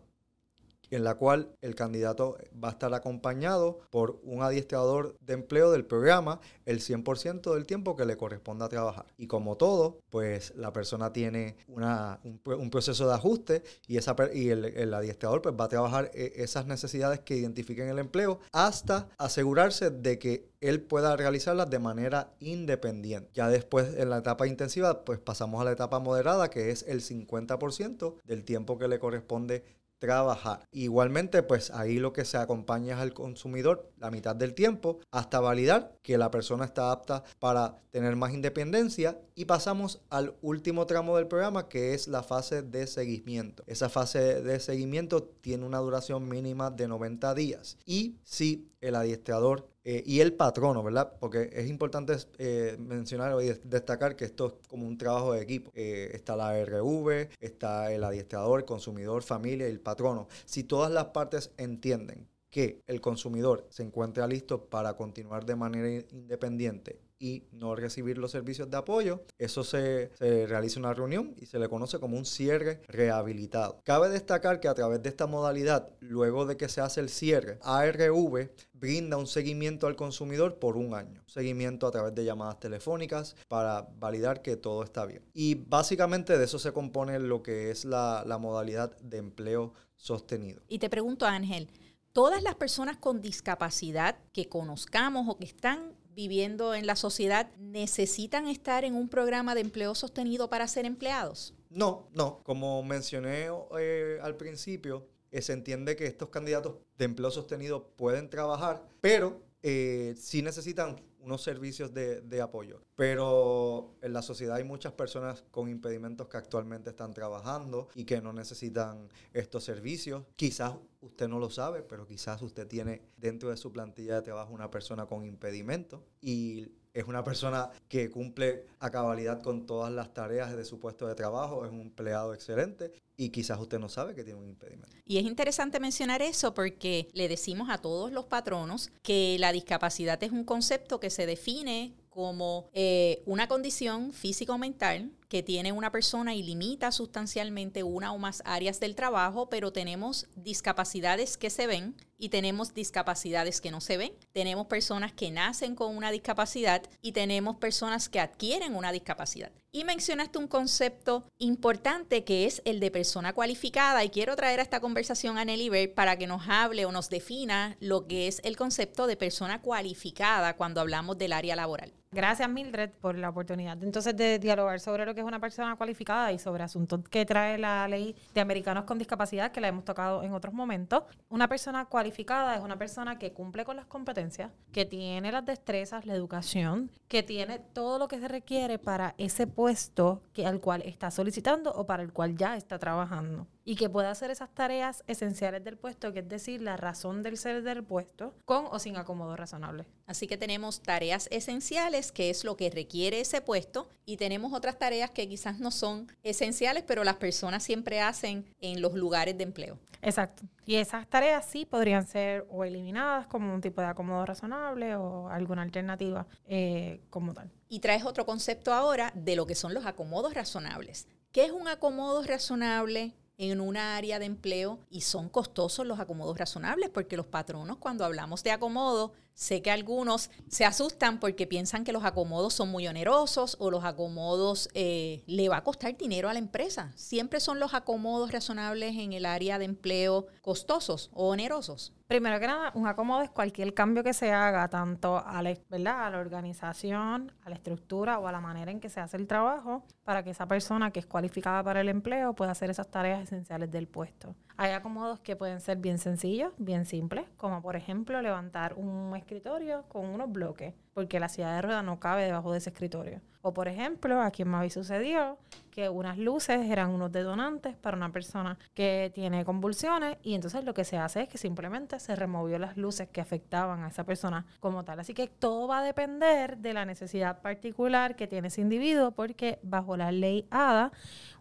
en 0.92 1.04
la 1.04 1.16
cual 1.16 1.50
el 1.62 1.76
candidato 1.76 2.38
va 2.64 2.70
a 2.70 2.72
estar 2.72 2.94
acompañado 2.94 3.80
por 3.90 4.20
un 4.24 4.42
adiestrador 4.42 5.16
de 5.22 5.34
empleo 5.34 5.72
del 5.72 5.86
programa 5.86 6.40
el 6.66 6.80
100% 6.80 7.54
del 7.54 7.66
tiempo 7.66 7.96
que 7.96 8.06
le 8.06 8.18
corresponda 8.18 8.70
trabajar. 8.70 9.06
Y 9.18 9.28
como 9.28 9.58
todo, 9.58 10.00
pues 10.10 10.54
la 10.56 10.74
persona 10.74 11.14
tiene 11.14 11.56
una, 11.68 12.20
un, 12.24 12.70
proceso 12.70 13.08
de 13.08 13.14
ajuste 13.14 13.64
y, 13.88 13.98
esa, 13.98 14.16
y 14.34 14.50
el, 14.50 14.94
adiestrador 14.94 15.42
pues 15.42 15.56
va 15.60 15.66
a 15.66 15.70
trabajar 15.70 16.12
eh, 16.14 16.34
esas 16.38 16.66
necesidades 16.66 17.20
que 17.22 17.36
identifiquen 17.36 17.88
el 17.88 18.00
empleo 18.00 18.40
hasta 18.52 19.08
asegurarse 19.18 19.90
de 19.90 20.20
que 20.20 20.50
él 20.60 20.82
pueda 20.82 21.16
realizarlas 21.16 21.70
de 21.70 21.80
manera 21.80 22.34
independiente. 22.40 23.30
Ya 23.34 23.48
después 23.48 23.96
en 23.96 24.10
la 24.10 24.18
etapa 24.18 24.48
intensiva 24.48 25.06
pues 25.06 25.20
pasamos 25.20 25.62
a 25.62 25.64
la 25.64 25.72
etapa 25.72 26.00
moderada 26.00 26.50
que 26.50 26.72
es 26.72 26.84
el 26.88 27.02
50% 27.02 28.16
del 28.24 28.44
tiempo 28.44 28.78
que 28.78 28.88
le 28.88 29.00
corresponde 29.00 29.64
trabajar. 30.00 30.68
Igualmente, 30.72 31.44
pues 31.44 31.72
ahí 31.72 32.00
lo 32.00 32.14
que 32.14 32.26
se 32.26 32.38
acompaña 32.38 32.96
es 32.96 33.00
al 33.00 33.14
consumidor 33.14 33.92
la 33.98 34.12
mitad 34.12 34.36
del 34.36 34.54
tiempo 34.54 35.00
hasta 35.12 35.40
validar 35.40 35.98
que 36.02 36.18
la 36.18 36.32
persona 36.32 36.66
está 36.66 36.92
apta 36.92 37.24
para 37.40 37.76
tener 37.92 38.16
más 38.16 38.34
independencia 38.34 39.20
y 39.36 39.46
pasamos 39.46 40.02
al 40.10 40.36
último 40.42 40.86
tramo 40.86 41.18
del 41.18 41.28
programa 41.28 41.68
que 41.68 41.94
es 41.94 42.08
la 42.08 42.24
fase 42.24 42.62
de 42.62 42.88
seguimiento. 42.88 43.64
Esa 43.68 43.90
fase 43.90 44.42
de 44.42 44.60
seguimiento 44.60 45.24
tiene 45.24 45.66
una 45.66 45.80
duración 45.80 46.28
mínima 46.28 46.70
de 46.70 46.88
90 46.88 47.34
días 47.34 47.78
y 47.86 48.18
si 48.24 48.70
el 48.82 48.96
adiestrador 48.96 49.68
eh, 49.90 50.04
y 50.06 50.20
el 50.20 50.34
patrono, 50.34 50.84
¿verdad? 50.84 51.14
Porque 51.18 51.50
es 51.54 51.70
importante 51.70 52.14
eh, 52.40 52.76
mencionar 52.78 53.42
y 53.42 53.54
destacar 53.64 54.18
que 54.18 54.26
esto 54.26 54.48
es 54.48 54.68
como 54.68 54.86
un 54.86 54.98
trabajo 54.98 55.32
de 55.32 55.42
equipo. 55.42 55.72
Eh, 55.74 56.12
está 56.14 56.36
la 56.36 56.62
RV, 56.62 57.30
está 57.40 57.94
el 57.94 58.04
adiestrador, 58.04 58.66
consumidor, 58.66 59.24
familia 59.24 59.66
el 59.66 59.80
patrono. 59.80 60.28
Si 60.44 60.66
todas 60.66 60.92
las 60.92 61.06
partes 61.06 61.52
entienden 61.56 62.28
que 62.50 62.82
el 62.86 63.00
consumidor 63.00 63.66
se 63.70 63.84
encuentra 63.84 64.28
listo 64.28 64.66
para 64.66 64.98
continuar 64.98 65.46
de 65.46 65.56
manera 65.56 65.90
independiente 66.12 67.00
y 67.20 67.44
no 67.52 67.76
recibir 67.76 68.18
los 68.18 68.32
servicios 68.32 68.70
de 68.70 68.78
apoyo, 68.78 69.24
eso 69.38 69.64
se, 69.64 70.12
realiza 70.20 70.80
una 70.80 70.94
reunión 70.94 71.36
y 71.38 71.46
se 71.46 71.60
le 71.60 71.70
conoce 71.70 72.00
como 72.00 72.18
un 72.18 72.26
cierre 72.26 72.82
rehabilitado. 72.88 73.82
Cabe 73.84 74.10
destacar 74.10 74.60
que 74.60 74.68
a 74.68 74.74
través 74.74 75.02
de 75.04 75.10
esta 75.10 75.28
modalidad, 75.28 75.90
luego 76.00 76.46
de 76.46 76.58
que 76.58 76.70
se 76.70 76.82
hace 76.82 77.00
el 77.00 77.10
cierre, 77.10 77.60
ARV 77.62 78.52
brinda 78.74 79.18
un 79.18 79.28
seguimiento 79.28 79.88
al 79.88 79.96
consumidor 79.96 80.60
por 80.60 80.78
un 80.78 80.94
año. 80.94 81.24
Seguimiento 81.28 81.88
a 81.88 81.92
través 81.92 82.14
de 82.16 82.26
llamadas 82.26 82.60
telefónicas 82.60 83.36
para 83.48 83.88
validar 83.98 84.42
que 84.42 84.56
todo 84.56 84.84
está 84.84 85.06
bien. 85.06 85.24
Y 85.34 85.56
básicamente 85.56 86.38
de 86.38 86.46
eso 86.46 86.60
se 86.60 86.72
compone 86.72 87.20
lo 87.20 87.42
que 87.42 87.72
es 87.72 87.86
la, 87.86 88.24
la 88.26 88.38
modalidad 88.38 88.96
de 89.00 89.18
empleo 89.18 89.74
sostenido. 89.96 90.62
Y 90.68 90.80
te 90.80 90.90
pregunto, 90.90 91.26
Ángel, 91.26 91.70
todas 92.14 92.42
las 92.44 92.56
personas 92.56 92.98
con 92.98 93.22
discapacidad 93.22 94.18
que 94.34 94.48
conozcamos 94.48 95.28
o 95.28 95.38
que 95.38 95.46
están 95.46 95.94
viviendo 96.18 96.74
en 96.74 96.88
la 96.88 96.96
sociedad 96.96 97.48
necesitan 97.60 98.48
estar 98.48 98.84
en 98.84 98.96
un 98.96 99.08
programa 99.08 99.54
de 99.54 99.62
empleo 99.62 99.94
sostenido 99.94 100.50
para 100.50 100.68
ser 100.68 100.86
empleados? 100.86 101.54
No, 101.70 102.10
no. 102.12 102.42
Como 102.44 102.82
mencioné 102.82 103.50
eh, 103.80 104.18
al 104.24 104.36
principio, 104.36 105.08
eh, 105.30 105.44
se 105.44 105.54
entiende 105.54 105.96
que 105.96 106.08
estos 106.08 106.30
candidatos 106.30 106.78
de 106.98 107.06
empleo 107.06 107.30
sostenido 107.30 107.92
pueden 107.96 108.32
trabajar, 108.32 108.84
pero 109.00 109.44
eh, 109.62 110.16
sí 110.18 110.42
necesitan 110.42 111.00
unos 111.20 111.44
servicios 111.44 111.94
de, 111.94 112.22
de, 112.22 112.42
apoyo. 112.42 112.82
Pero 112.98 113.94
en 114.02 114.12
la 114.12 114.24
sociedad 114.24 114.56
hay 114.56 114.64
muchas 114.64 114.92
personas 114.92 115.44
con 115.52 115.70
impedimentos 115.70 116.28
que 116.28 116.38
actualmente 116.38 116.90
están 116.90 117.14
trabajando 117.14 117.90
y 117.94 118.06
que 118.06 118.22
no 118.22 118.34
necesitan 118.34 119.08
estos 119.34 119.64
servicios. 119.64 120.24
Quizás 120.36 120.74
usted 121.02 121.28
no 121.28 121.38
lo 121.38 121.52
sabe, 121.52 121.84
pero 121.84 122.08
quizás 122.08 122.42
usted 122.42 122.68
tiene 122.68 123.04
dentro 123.16 123.52
de 123.52 123.58
su 123.58 123.72
plantilla 123.72 124.16
de 124.16 124.24
trabajo 124.24 124.52
una 124.52 124.72
persona 124.72 125.06
con 125.06 125.26
impedimento 125.26 126.04
y 126.22 126.72
es 126.92 127.04
una 127.06 127.24
persona 127.24 127.70
que 127.88 128.10
cumple 128.10 128.66
a 128.80 128.90
cabalidad 128.90 129.44
con 129.44 129.68
todas 129.68 129.94
las 129.94 130.16
tareas 130.16 130.58
de 130.58 130.66
su 130.66 130.80
puesto 130.80 131.06
de 131.06 131.14
trabajo, 131.14 131.64
es 131.64 131.72
un 131.72 131.82
empleado 131.82 132.34
excelente 132.34 132.92
y 133.16 133.30
quizás 133.30 133.60
usted 133.60 133.78
no 133.78 133.90
sabe 133.90 134.16
que 134.16 134.24
tiene 134.24 134.40
un 134.40 134.48
impedimento. 134.48 134.96
Y 135.06 135.20
es 135.20 135.24
interesante 135.26 135.80
mencionar 135.80 136.24
eso 136.24 136.56
porque 136.56 137.08
le 137.14 137.28
decimos 137.28 137.70
a 137.70 137.78
todos 137.78 138.12
los 138.12 138.26
patronos 138.26 138.90
que 139.04 139.38
la 139.40 139.52
discapacidad 139.52 140.22
es 140.24 140.32
un 140.32 140.44
concepto 140.44 141.00
que 141.00 141.12
se 141.12 141.28
define 141.28 141.94
como 142.18 142.68
eh, 142.74 143.22
una 143.28 143.48
condición 143.48 144.12
físico-mental 144.12 145.12
que 145.28 145.44
tiene 145.44 145.72
una 145.72 145.92
persona 145.92 146.34
y 146.36 146.44
limita 146.44 146.92
sustancialmente 146.92 147.84
una 147.84 148.12
o 148.14 148.18
más 148.18 148.42
áreas 148.46 148.80
del 148.80 148.96
trabajo, 148.96 149.50
pero 149.50 149.72
tenemos 149.72 150.28
discapacidades 150.36 151.38
que 151.38 151.50
se 151.50 151.68
ven 151.68 151.96
y 152.18 152.30
tenemos 152.30 152.74
discapacidades 152.74 153.62
que 153.62 153.72
no 153.72 153.82
se 153.82 153.98
ven. 153.98 154.14
Tenemos 154.32 154.68
personas 154.68 155.14
que 155.14 155.32
nacen 155.32 155.76
con 155.76 155.96
una 155.96 156.12
discapacidad 156.12 156.84
y 157.02 157.12
tenemos 157.12 157.58
personas 157.58 158.10
que 158.10 158.20
adquieren 158.20 158.76
una 158.76 158.92
discapacidad. 158.92 159.52
Y 159.72 159.84
mencionaste 159.84 160.40
un 160.40 160.48
concepto 160.48 161.26
importante 161.38 162.24
que 162.24 162.46
es 162.46 162.62
el 162.66 162.80
de 162.80 162.90
persona 162.90 163.34
cualificada 163.34 164.04
y 164.04 164.10
quiero 164.10 164.36
traer 164.36 164.60
a 164.60 164.64
esta 164.64 164.80
conversación 164.80 165.38
a 165.38 165.46
Nelly 165.46 165.70
Bert 165.70 165.94
para 165.94 166.18
que 166.18 166.26
nos 166.26 166.48
hable 166.48 166.86
o 166.86 166.92
nos 166.92 167.10
defina 167.10 167.78
lo 167.80 168.08
que 168.08 168.28
es 168.28 168.42
el 168.44 168.58
concepto 168.58 169.06
de 169.06 169.18
persona 169.18 169.62
cualificada 169.62 170.56
cuando 170.56 170.82
hablamos 170.82 171.18
del 171.18 171.34
área 171.34 171.56
laboral. 171.56 171.94
Gracias, 172.12 172.50
Mildred, 172.50 172.92
por 173.02 173.18
la 173.18 173.30
oportunidad 173.30 173.84
entonces 173.84 174.16
de 174.16 174.40
dialogar 174.40 174.80
sobre 174.80 175.06
lo 175.06 175.14
es 175.22 175.28
una 175.28 175.40
persona 175.40 175.76
cualificada 175.76 176.32
y 176.32 176.40
sobre 176.40 176.64
asuntos 176.64 177.02
que 177.10 177.26
trae 177.26 177.58
la 177.58 177.88
ley 177.88 178.16
de 178.34 178.42
americanos 178.42 178.86
con 178.86 178.98
discapacidad, 178.98 179.52
que 179.52 179.62
la 179.62 179.68
hemos 179.68 179.86
tocado 179.86 180.24
en 180.24 180.34
otros 180.34 180.54
momentos. 180.54 181.04
Una 181.30 181.48
persona 181.48 181.86
cualificada 181.86 182.56
es 182.56 182.62
una 182.62 182.78
persona 182.78 183.18
que 183.18 183.34
cumple 183.34 183.66
con 183.66 183.76
las 183.76 183.86
competencias, 183.86 184.52
que 184.72 184.86
tiene 184.86 185.32
las 185.32 185.46
destrezas, 185.46 186.06
la 186.06 186.14
educación, 186.14 186.92
que 187.08 187.24
tiene 187.24 187.60
todo 187.60 188.00
lo 188.00 188.08
que 188.08 188.20
se 188.20 188.28
requiere 188.28 188.80
para 188.80 189.16
ese 189.18 189.48
puesto 189.48 190.22
que, 190.34 190.46
al 190.46 190.60
cual 190.60 190.82
está 190.84 191.12
solicitando 191.12 191.72
o 191.74 191.86
para 191.86 192.04
el 192.04 192.14
cual 192.14 192.36
ya 192.36 192.56
está 192.56 192.80
trabajando 192.80 193.48
y 193.68 193.76
que 193.76 193.90
pueda 193.90 194.10
hacer 194.10 194.32
esas 194.32 194.50
tareas 194.50 195.04
esenciales 195.08 195.62
del 195.62 195.76
puesto, 195.76 196.14
que 196.14 196.20
es 196.20 196.30
decir, 196.30 196.62
la 196.62 196.78
razón 196.78 197.22
del 197.22 197.36
ser 197.36 197.64
del 197.64 197.84
puesto, 197.84 198.34
con 198.46 198.66
o 198.72 198.80
sin 198.80 198.96
acomodo 198.96 199.36
razonable. 199.36 199.86
Así 200.06 200.26
que 200.26 200.38
tenemos 200.38 200.80
tareas 200.80 201.28
esenciales, 201.32 202.14
que 202.14 202.30
es 202.30 202.46
lo 202.46 202.56
que 202.56 202.70
requiere 202.70 203.20
ese 203.20 203.42
puesto, 203.42 203.90
y 204.06 204.16
tenemos 204.16 204.54
otras 204.54 204.80
tareas 204.80 205.12
que 205.12 205.28
quizás 205.28 205.60
no 205.60 205.72
son 205.72 206.10
esenciales, 206.24 206.86
pero 206.88 207.04
las 207.04 207.18
personas 207.18 207.62
siempre 207.62 208.00
hacen 208.00 208.46
en 208.62 208.82
los 208.82 208.94
lugares 208.94 209.38
de 209.38 209.44
empleo. 209.44 209.78
Exacto. 210.02 210.44
Y 210.66 210.76
esas 210.76 211.06
tareas 211.06 211.46
sí 211.46 211.66
podrían 211.66 212.08
ser 212.08 212.48
o 212.50 212.64
eliminadas 212.64 213.28
como 213.28 213.54
un 213.54 213.60
tipo 213.60 213.82
de 213.82 213.88
acomodo 213.88 214.26
razonable 214.26 214.96
o 214.96 215.28
alguna 215.28 215.64
alternativa 215.64 216.26
eh, 216.48 217.02
como 217.10 217.34
tal. 217.34 217.52
Y 217.68 217.82
traes 217.82 218.06
otro 218.06 218.26
concepto 218.26 218.74
ahora 218.74 219.12
de 219.14 219.36
lo 219.36 219.46
que 219.46 219.56
son 219.56 219.74
los 219.74 219.86
acomodos 219.86 220.34
razonables. 220.34 221.10
¿Qué 221.34 221.44
es 221.44 221.52
un 221.52 221.68
acomodo 221.68 222.24
razonable? 222.24 223.14
En 223.38 223.62
una 223.62 223.96
área 223.96 224.20
de 224.20 224.26
empleo 224.26 224.80
y 224.90 225.02
son 225.02 225.30
costosos 225.30 225.86
los 225.86 226.00
acomodos 226.00 226.38
razonables 226.38 226.90
porque 226.90 227.18
los 227.18 227.28
patronos 227.28 227.78
cuando 227.78 228.06
hablamos 228.06 228.44
de 228.44 228.52
acomodo 228.52 229.14
Sé 229.38 229.62
que 229.62 229.70
algunos 229.70 230.32
se 230.50 230.66
asustan 230.66 231.20
porque 231.20 231.46
piensan 231.46 231.84
que 231.84 231.92
los 231.92 232.04
acomodos 232.04 232.56
son 232.56 232.70
muy 232.70 232.88
onerosos 232.88 233.56
o 233.60 233.70
los 233.70 233.84
acomodos 233.84 234.68
eh, 234.74 235.22
le 235.28 235.48
va 235.48 235.58
a 235.58 235.64
costar 235.64 235.96
dinero 235.96 236.28
a 236.28 236.34
la 236.34 236.40
empresa. 236.40 236.92
Siempre 236.96 237.40
son 237.40 237.60
los 237.60 237.76
acomodos 237.76 238.32
razonables 238.32 238.96
en 238.96 239.14
el 239.14 239.28
área 239.28 239.60
de 239.60 239.66
empleo 239.66 240.26
costosos 240.42 241.12
o 241.14 241.28
onerosos. 241.30 241.94
Primero 242.08 242.40
que 242.40 242.48
nada, 242.48 242.72
un 242.74 242.88
acomodo 242.88 243.22
es 243.22 243.30
cualquier 243.30 243.74
cambio 243.74 244.02
que 244.02 244.14
se 244.14 244.32
haga 244.32 244.70
tanto 244.70 245.18
a 245.18 245.42
la, 245.42 245.54
¿verdad? 245.70 246.06
a 246.06 246.10
la 246.10 246.20
organización, 246.20 247.34
a 247.44 247.50
la 247.50 247.56
estructura 247.56 248.18
o 248.20 248.28
a 248.28 248.32
la 248.32 248.40
manera 248.40 248.72
en 248.72 248.80
que 248.80 248.88
se 248.88 249.02
hace 249.02 249.18
el 249.18 249.28
trabajo 249.28 249.84
para 250.06 250.24
que 250.24 250.30
esa 250.30 250.48
persona 250.48 250.92
que 250.92 251.02
es 251.02 251.06
cualificada 251.06 251.62
para 251.64 251.82
el 251.82 251.90
empleo 251.90 252.34
pueda 252.34 252.52
hacer 252.52 252.70
esas 252.70 252.90
tareas 252.90 253.24
esenciales 253.24 253.70
del 253.72 253.90
puesto. 253.90 254.36
Hay 254.60 254.72
acomodos 254.72 255.20
que 255.20 255.36
pueden 255.36 255.62
ser 255.62 255.78
bien 255.78 256.00
sencillos, 256.00 256.52
bien 256.58 256.86
simples, 256.86 257.26
como 257.38 257.62
por 257.62 257.76
ejemplo 257.76 258.20
levantar 258.24 258.74
un 258.74 259.16
escritorio 259.16 259.84
con 259.88 260.06
unos 260.06 260.32
bloques, 260.32 260.74
porque 260.96 261.20
la 261.20 261.30
silla 261.30 261.54
de 261.54 261.62
rueda 261.62 261.84
no 261.84 262.00
cabe 262.00 262.24
debajo 262.24 262.52
de 262.52 262.58
ese 262.58 262.72
escritorio. 262.72 263.22
O 263.44 263.54
por 263.54 263.68
ejemplo, 263.68 264.20
aquí 264.22 264.42
en 264.42 264.50
Mavi 264.50 264.70
sucedió 264.70 265.38
que 265.72 265.88
unas 265.88 266.18
luces 266.18 266.70
eran 266.70 266.90
unos 266.90 267.12
detonantes 267.12 267.76
para 267.78 267.96
una 267.96 268.12
persona 268.12 268.58
que 268.74 269.12
tiene 269.14 269.46
convulsiones 269.46 270.18
y 270.24 270.34
entonces 270.34 270.66
lo 270.66 270.74
que 270.74 270.84
se 270.84 270.98
hace 270.98 271.22
es 271.22 271.30
que 271.30 271.38
simplemente 271.38 272.00
se 272.00 272.16
removió 272.16 272.58
las 272.58 272.76
luces 272.76 273.08
que 273.08 273.22
afectaban 273.22 273.84
a 273.84 273.90
esa 273.90 274.04
persona 274.04 274.46
como 274.60 274.84
tal. 274.84 275.00
Así 275.00 275.14
que 275.14 275.28
todo 275.28 275.68
va 275.68 275.80
a 275.80 275.84
depender 275.84 276.58
de 276.58 276.74
la 276.74 276.84
necesidad 276.84 277.42
particular 277.42 278.16
que 278.16 278.28
tiene 278.28 278.48
ese 278.48 278.60
individuo 278.62 279.12
porque 279.12 279.60
bajo 279.62 279.96
la 279.96 280.12
ley 280.12 280.48
ADA, 280.50 280.92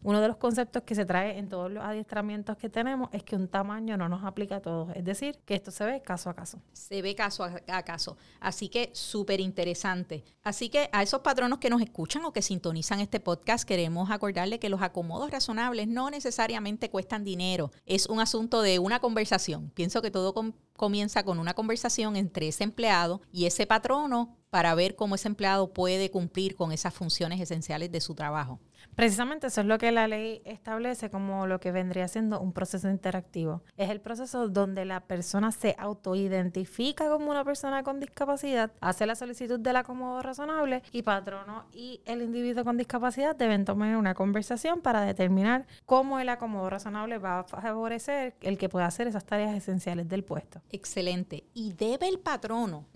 uno 0.03 0.21
de 0.21 0.29
los 0.29 0.37
conceptos 0.37 0.83
que 0.83 0.95
se 0.95 1.07
trae 1.07 1.39
en 1.39 1.49
todos 1.49 1.73
los 1.73 1.83
adiestramientos 1.83 2.57
que 2.57 2.69
tenemos 2.69 3.06
es 3.13 3.23
que 3.23 3.37
un 3.37 3.49
tamaño 3.49 3.97
no 3.97 4.09
nos 4.09 4.25
aplica 4.25 4.57
a 4.57 4.61
todos. 4.61 4.95
Es 4.95 5.05
decir, 5.05 5.39
que 5.45 5.55
esto 5.55 5.71
se 5.71 5.85
ve 5.85 6.03
caso 6.03 6.31
a 6.31 6.35
caso. 6.35 6.61
Se 6.73 7.03
ve 7.03 7.15
caso 7.15 7.45
a, 7.45 7.83
caso. 7.83 8.17
Así 8.41 8.69
que 8.69 8.91
súper 8.93 9.41
interesante. 9.41 10.25
Así 10.43 10.69
que 10.69 10.89
a 10.93 11.03
esos 11.03 11.21
patronos 11.21 11.59
que 11.59 11.71
nos 11.71 11.83
escuchan 11.83 12.25
o 12.25 12.33
que 12.33 12.43
sintonizan 12.43 13.01
este 13.01 13.21
podcast, 13.21 13.67
queremos 13.67 14.11
acordarle 14.11 14.59
que 14.59 14.69
los 14.69 14.83
acomodos 14.83 15.31
razonables 15.31 15.89
no 15.89 16.11
necesariamente 16.11 16.91
cuestan 16.91 17.25
dinero. 17.25 17.71
Es 17.85 18.07
un 18.07 18.21
asunto 18.21 18.63
de 18.63 18.79
una 18.79 19.01
conversación. 19.01 19.71
Pienso 19.75 20.03
que 20.03 20.11
todo 20.11 20.35
comienza 20.77 21.23
con 21.25 21.39
una 21.39 21.55
conversación 21.55 22.17
entre 22.17 22.49
ese 22.49 22.65
empleado 22.65 23.21
y 23.33 23.47
ese 23.47 23.67
patrono 23.67 24.37
para 24.51 24.75
ver 24.75 24.97
cómo 24.97 25.17
ese 25.17 25.29
empleado 25.29 25.73
puede 25.73 26.11
cumplir 26.11 26.57
con 26.57 26.73
esas 26.73 26.95
funciones 26.95 27.41
esenciales 27.41 27.91
de 27.93 28.01
su 28.01 28.15
trabajo. 28.15 28.61
Precisamente 28.95 29.49
eso 29.49 29.61
es 29.61 29.67
lo 29.67 29.79
que 29.79 29.93
la 29.93 30.09
ley 30.09 30.43
establece 30.45 31.11
como 31.11 31.47
lo 31.47 31.61
que 31.61 31.73
vendría 31.73 32.09
siendo 32.09 32.41
un 32.41 32.53
proceso 32.53 32.89
interactivo. 32.89 33.63
Es 33.77 33.91
el 33.91 34.01
proceso 34.01 34.49
donde 34.49 34.85
la 34.85 35.01
persona 35.01 35.53
se 35.53 35.75
autoidentifica 35.79 37.09
como 37.09 37.31
una 37.31 37.45
persona 37.45 37.83
con 37.83 38.01
discapacidad, 38.01 38.73
hace 38.81 39.07
la 39.07 39.15
solicitud 39.15 39.61
del 39.61 39.77
acomodo 39.77 40.23
razonable 40.23 40.83
y 40.93 41.03
patrono 41.03 41.67
y 41.73 42.01
el 42.07 42.23
individuo 42.23 42.65
con 42.65 42.77
discapacidad 42.77 43.37
deben 43.37 43.65
tomar 43.65 43.97
una 43.97 44.15
conversación 44.15 44.81
para 44.81 45.03
determinar 45.03 45.67
cómo 45.85 46.19
el 46.19 46.29
acomodo 46.29 46.71
razonable 46.71 47.19
va 47.19 47.41
a 47.41 47.45
favorecer 47.45 48.35
el 48.41 48.59
que 48.59 48.69
pueda 48.69 48.87
hacer 48.87 49.07
esas 49.07 49.25
tareas 49.25 49.55
esenciales 49.55 50.09
del 50.09 50.25
puesto. 50.25 50.61
Excelente. 50.71 51.45
Y 51.55 51.73
debe 51.73 52.09
el 52.09 52.19
patrono, 52.19 52.87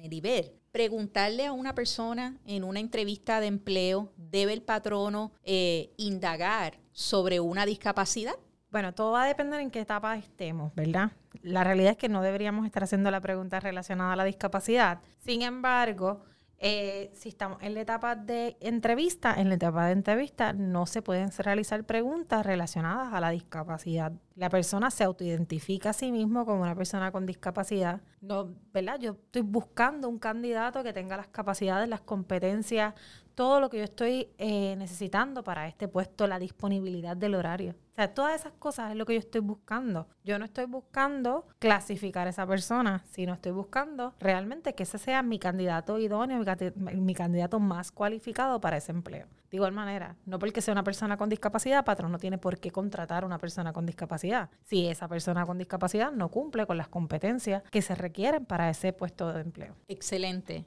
preguntarle 0.73 1.47
a 1.47 1.53
una 1.53 1.75
persona 1.75 2.37
en 2.47 2.65
una 2.65 2.81
entrevista 2.81 3.41
de 3.41 3.47
empleo, 3.47 4.13
¿debe 4.17 4.53
el 4.53 4.63
patrono 4.63 5.33
eh, 5.45 5.80
indagar 5.97 6.79
sobre 6.93 7.41
una 7.41 7.67
discapacidad? 7.67 8.35
Bueno, 8.71 8.95
todo 8.95 9.13
va 9.13 9.25
a 9.25 9.27
depender 9.27 9.61
en 9.61 9.71
qué 9.71 9.81
etapa 9.81 10.17
estemos, 10.17 10.75
¿verdad? 10.75 11.11
La 11.43 11.65
realidad 11.65 11.93
es 11.93 11.97
que 11.97 12.09
no 12.09 12.23
deberíamos 12.23 12.67
estar 12.67 12.85
haciendo 12.85 13.11
la 13.11 13.21
pregunta 13.21 13.59
relacionada 13.59 14.13
a 14.13 14.17
la 14.17 14.25
discapacidad. 14.25 15.01
Sin 15.19 15.43
embargo, 15.43 16.23
eh, 16.63 17.11
si 17.15 17.31
estamos 17.31 17.63
en 17.63 17.73
la 17.73 17.81
etapa 17.81 18.15
de 18.15 18.59
entrevista, 18.61 19.35
en 19.41 19.49
la 19.49 19.55
etapa 19.55 19.87
de 19.87 19.93
entrevista 19.93 20.53
no 20.53 20.85
se 20.85 21.01
pueden 21.01 21.31
realizar 21.39 21.85
preguntas 21.85 22.45
relacionadas 22.45 23.15
a 23.15 23.21
la 23.21 23.31
discapacidad. 23.31 24.13
La 24.35 24.51
persona 24.51 24.91
se 24.91 25.03
autoidentifica 25.05 25.91
a 25.91 25.93
sí 25.95 26.13
mismo 26.13 26.45
como 26.45 26.61
una 26.61 26.75
persona 26.75 27.11
con 27.13 27.25
discapacidad. 27.25 28.03
No, 28.21 28.55
¿verdad? 28.75 28.99
Yo 29.01 29.13
estoy 29.13 29.41
buscando 29.41 30.07
un 30.11 30.19
candidato 30.19 30.83
que 30.83 30.93
tenga 30.93 31.17
las 31.17 31.29
capacidades, 31.29 31.89
las 31.89 32.03
competencias, 32.03 32.93
todo 33.41 33.59
lo 33.59 33.71
que 33.71 33.79
yo 33.79 33.85
estoy 33.85 34.29
eh, 34.37 34.77
necesitando 34.77 35.43
para 35.43 35.67
este 35.67 35.89
puesto, 35.89 36.27
la 36.27 36.39
disponibilidad 36.39 37.17
del 37.17 37.35
horario. 37.35 37.75
O 37.93 37.95
sea, 37.95 38.13
todas 38.13 38.39
esas 38.39 38.53
cosas 38.53 38.91
es 38.91 38.99
lo 38.99 39.07
que 39.07 39.15
yo 39.15 39.19
estoy 39.19 39.41
buscando. 39.41 40.09
Yo 40.25 40.39
no 40.39 40.45
estoy 40.45 40.67
buscando 40.67 41.47
clasificar 41.59 42.27
a 42.27 42.31
esa 42.31 42.47
persona, 42.47 43.03
sino 43.11 43.33
estoy 43.33 43.53
buscando 43.53 44.15
realmente 44.21 44.75
que 44.75 44.83
ese 44.83 44.99
sea 44.99 45.23
mi 45.23 45.39
candidato 45.39 45.99
idóneo, 45.99 46.45
mi, 46.77 47.15
candidato 47.15 47.59
más 47.61 47.93
cualificado 47.93 48.61
para 48.61 48.77
ese 48.77 48.93
empleo. 48.93 49.27
De 49.51 49.57
igual 49.57 49.73
manera, 49.73 50.17
no 50.27 50.39
porque 50.39 50.61
sea 50.61 50.73
una 50.73 50.85
persona 50.85 51.17
con 51.17 51.31
discapacidad, 51.31 51.83
patrón 51.83 52.13
no 52.13 52.19
tiene 52.19 52.37
por 52.37 52.59
qué 52.59 52.71
contratar 52.71 53.23
a 53.23 53.27
una 53.27 53.39
persona 53.39 53.73
con 53.73 53.87
discapacidad. 53.87 54.51
Si 54.65 54.87
esa 54.87 55.09
persona 55.09 55.47
con 55.47 55.57
discapacidad 55.57 56.13
no 56.13 56.29
cumple 56.29 56.67
con 56.67 56.77
las 56.77 56.89
competencias 56.89 57.63
que 57.71 57.81
se 57.81 57.95
requieren 57.95 58.45
para 58.45 58.69
ese 58.69 58.93
puesto 58.93 59.33
de 59.33 59.41
empleo. 59.41 59.77
Excelente. 59.89 60.67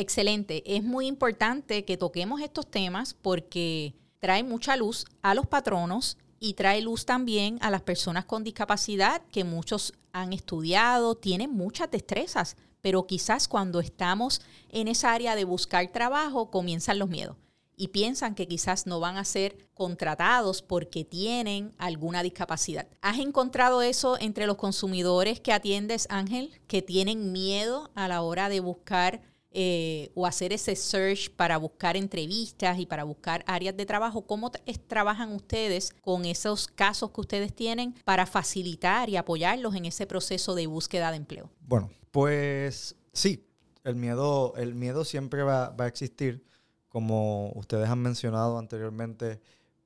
Excelente. 0.00 0.62
Es 0.64 0.84
muy 0.84 1.08
importante 1.08 1.84
que 1.84 1.96
toquemos 1.96 2.40
estos 2.40 2.70
temas 2.70 3.14
porque 3.14 3.96
trae 4.20 4.44
mucha 4.44 4.76
luz 4.76 5.04
a 5.22 5.34
los 5.34 5.48
patronos 5.48 6.18
y 6.38 6.54
trae 6.54 6.80
luz 6.82 7.04
también 7.04 7.58
a 7.62 7.70
las 7.72 7.82
personas 7.82 8.24
con 8.24 8.44
discapacidad 8.44 9.22
que 9.32 9.42
muchos 9.42 9.92
han 10.12 10.32
estudiado, 10.32 11.16
tienen 11.16 11.52
muchas 11.52 11.90
destrezas, 11.90 12.56
pero 12.80 13.08
quizás 13.08 13.48
cuando 13.48 13.80
estamos 13.80 14.40
en 14.68 14.86
esa 14.86 15.12
área 15.12 15.34
de 15.34 15.42
buscar 15.42 15.88
trabajo 15.88 16.48
comienzan 16.48 17.00
los 17.00 17.08
miedos 17.08 17.36
y 17.76 17.88
piensan 17.88 18.36
que 18.36 18.46
quizás 18.46 18.86
no 18.86 19.00
van 19.00 19.16
a 19.16 19.24
ser 19.24 19.68
contratados 19.74 20.62
porque 20.62 21.04
tienen 21.04 21.74
alguna 21.76 22.22
discapacidad. 22.22 22.86
¿Has 23.00 23.18
encontrado 23.18 23.82
eso 23.82 24.16
entre 24.20 24.46
los 24.46 24.58
consumidores 24.58 25.40
que 25.40 25.52
atiendes, 25.52 26.06
Ángel, 26.08 26.52
que 26.68 26.82
tienen 26.82 27.32
miedo 27.32 27.90
a 27.96 28.06
la 28.06 28.22
hora 28.22 28.48
de 28.48 28.60
buscar 28.60 29.22
eh, 29.50 30.10
o 30.14 30.26
hacer 30.26 30.52
ese 30.52 30.76
search 30.76 31.30
para 31.30 31.56
buscar 31.56 31.96
entrevistas 31.96 32.78
y 32.78 32.84
para 32.84 33.04
buscar 33.04 33.42
áreas 33.46 33.74
de 33.76 33.86
trabajo. 33.86 34.26
¿Cómo 34.26 34.50
trabajan 34.86 35.32
ustedes 35.32 35.94
con 36.02 36.26
esos 36.26 36.68
casos 36.68 37.10
que 37.12 37.20
ustedes 37.22 37.54
tienen 37.54 37.94
para 38.04 38.26
facilitar 38.26 39.08
y 39.08 39.16
apoyarlos 39.16 39.74
en 39.74 39.86
ese 39.86 40.06
proceso 40.06 40.54
de 40.54 40.66
búsqueda 40.66 41.10
de 41.10 41.16
empleo? 41.16 41.50
Bueno, 41.60 41.90
pues 42.10 42.94
sí, 43.14 43.48
el 43.84 43.96
miedo, 43.96 44.52
el 44.56 44.74
miedo 44.74 45.04
siempre 45.04 45.42
va, 45.42 45.74
a 45.78 45.86
existir. 45.86 46.44
Como 46.90 47.50
ustedes 47.54 47.88
han 47.88 48.00
mencionado 48.00 48.58
anteriormente, 48.58 49.40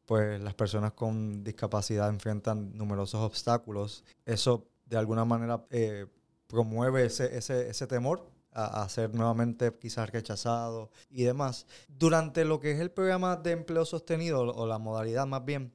pues 0.07 0.41
las 0.41 0.55
personas 0.55 0.93
con 0.93 1.45
discapacidad 1.45 2.09
enfrentan 2.09 2.77
numerosos 2.77 3.21
obstáculos. 3.21 4.03
Eso 4.27 4.67
de 4.87 4.97
alguna 4.97 5.25
manera 5.25 5.65
eh, 5.71 6.07
promueve 6.49 7.05
ese, 7.05 7.37
ese 7.39 7.87
temor 7.87 8.32
a, 8.55 8.89
ser 8.89 9.15
nuevamente 9.15 9.73
quizás 9.81 10.11
rechazado 10.11 10.91
y 11.11 11.25
demás. 11.25 11.67
Durante 11.89 12.45
lo 12.45 12.61
que 12.61 12.73
es 12.73 12.81
el 12.81 12.91
programa 12.91 13.37
de 13.37 13.53
empleo 13.53 13.85
sostenido 13.85 14.43
o 14.43 14.67
la 14.67 14.79
modalidad 14.79 15.27
más 15.27 15.45
bien, 15.45 15.73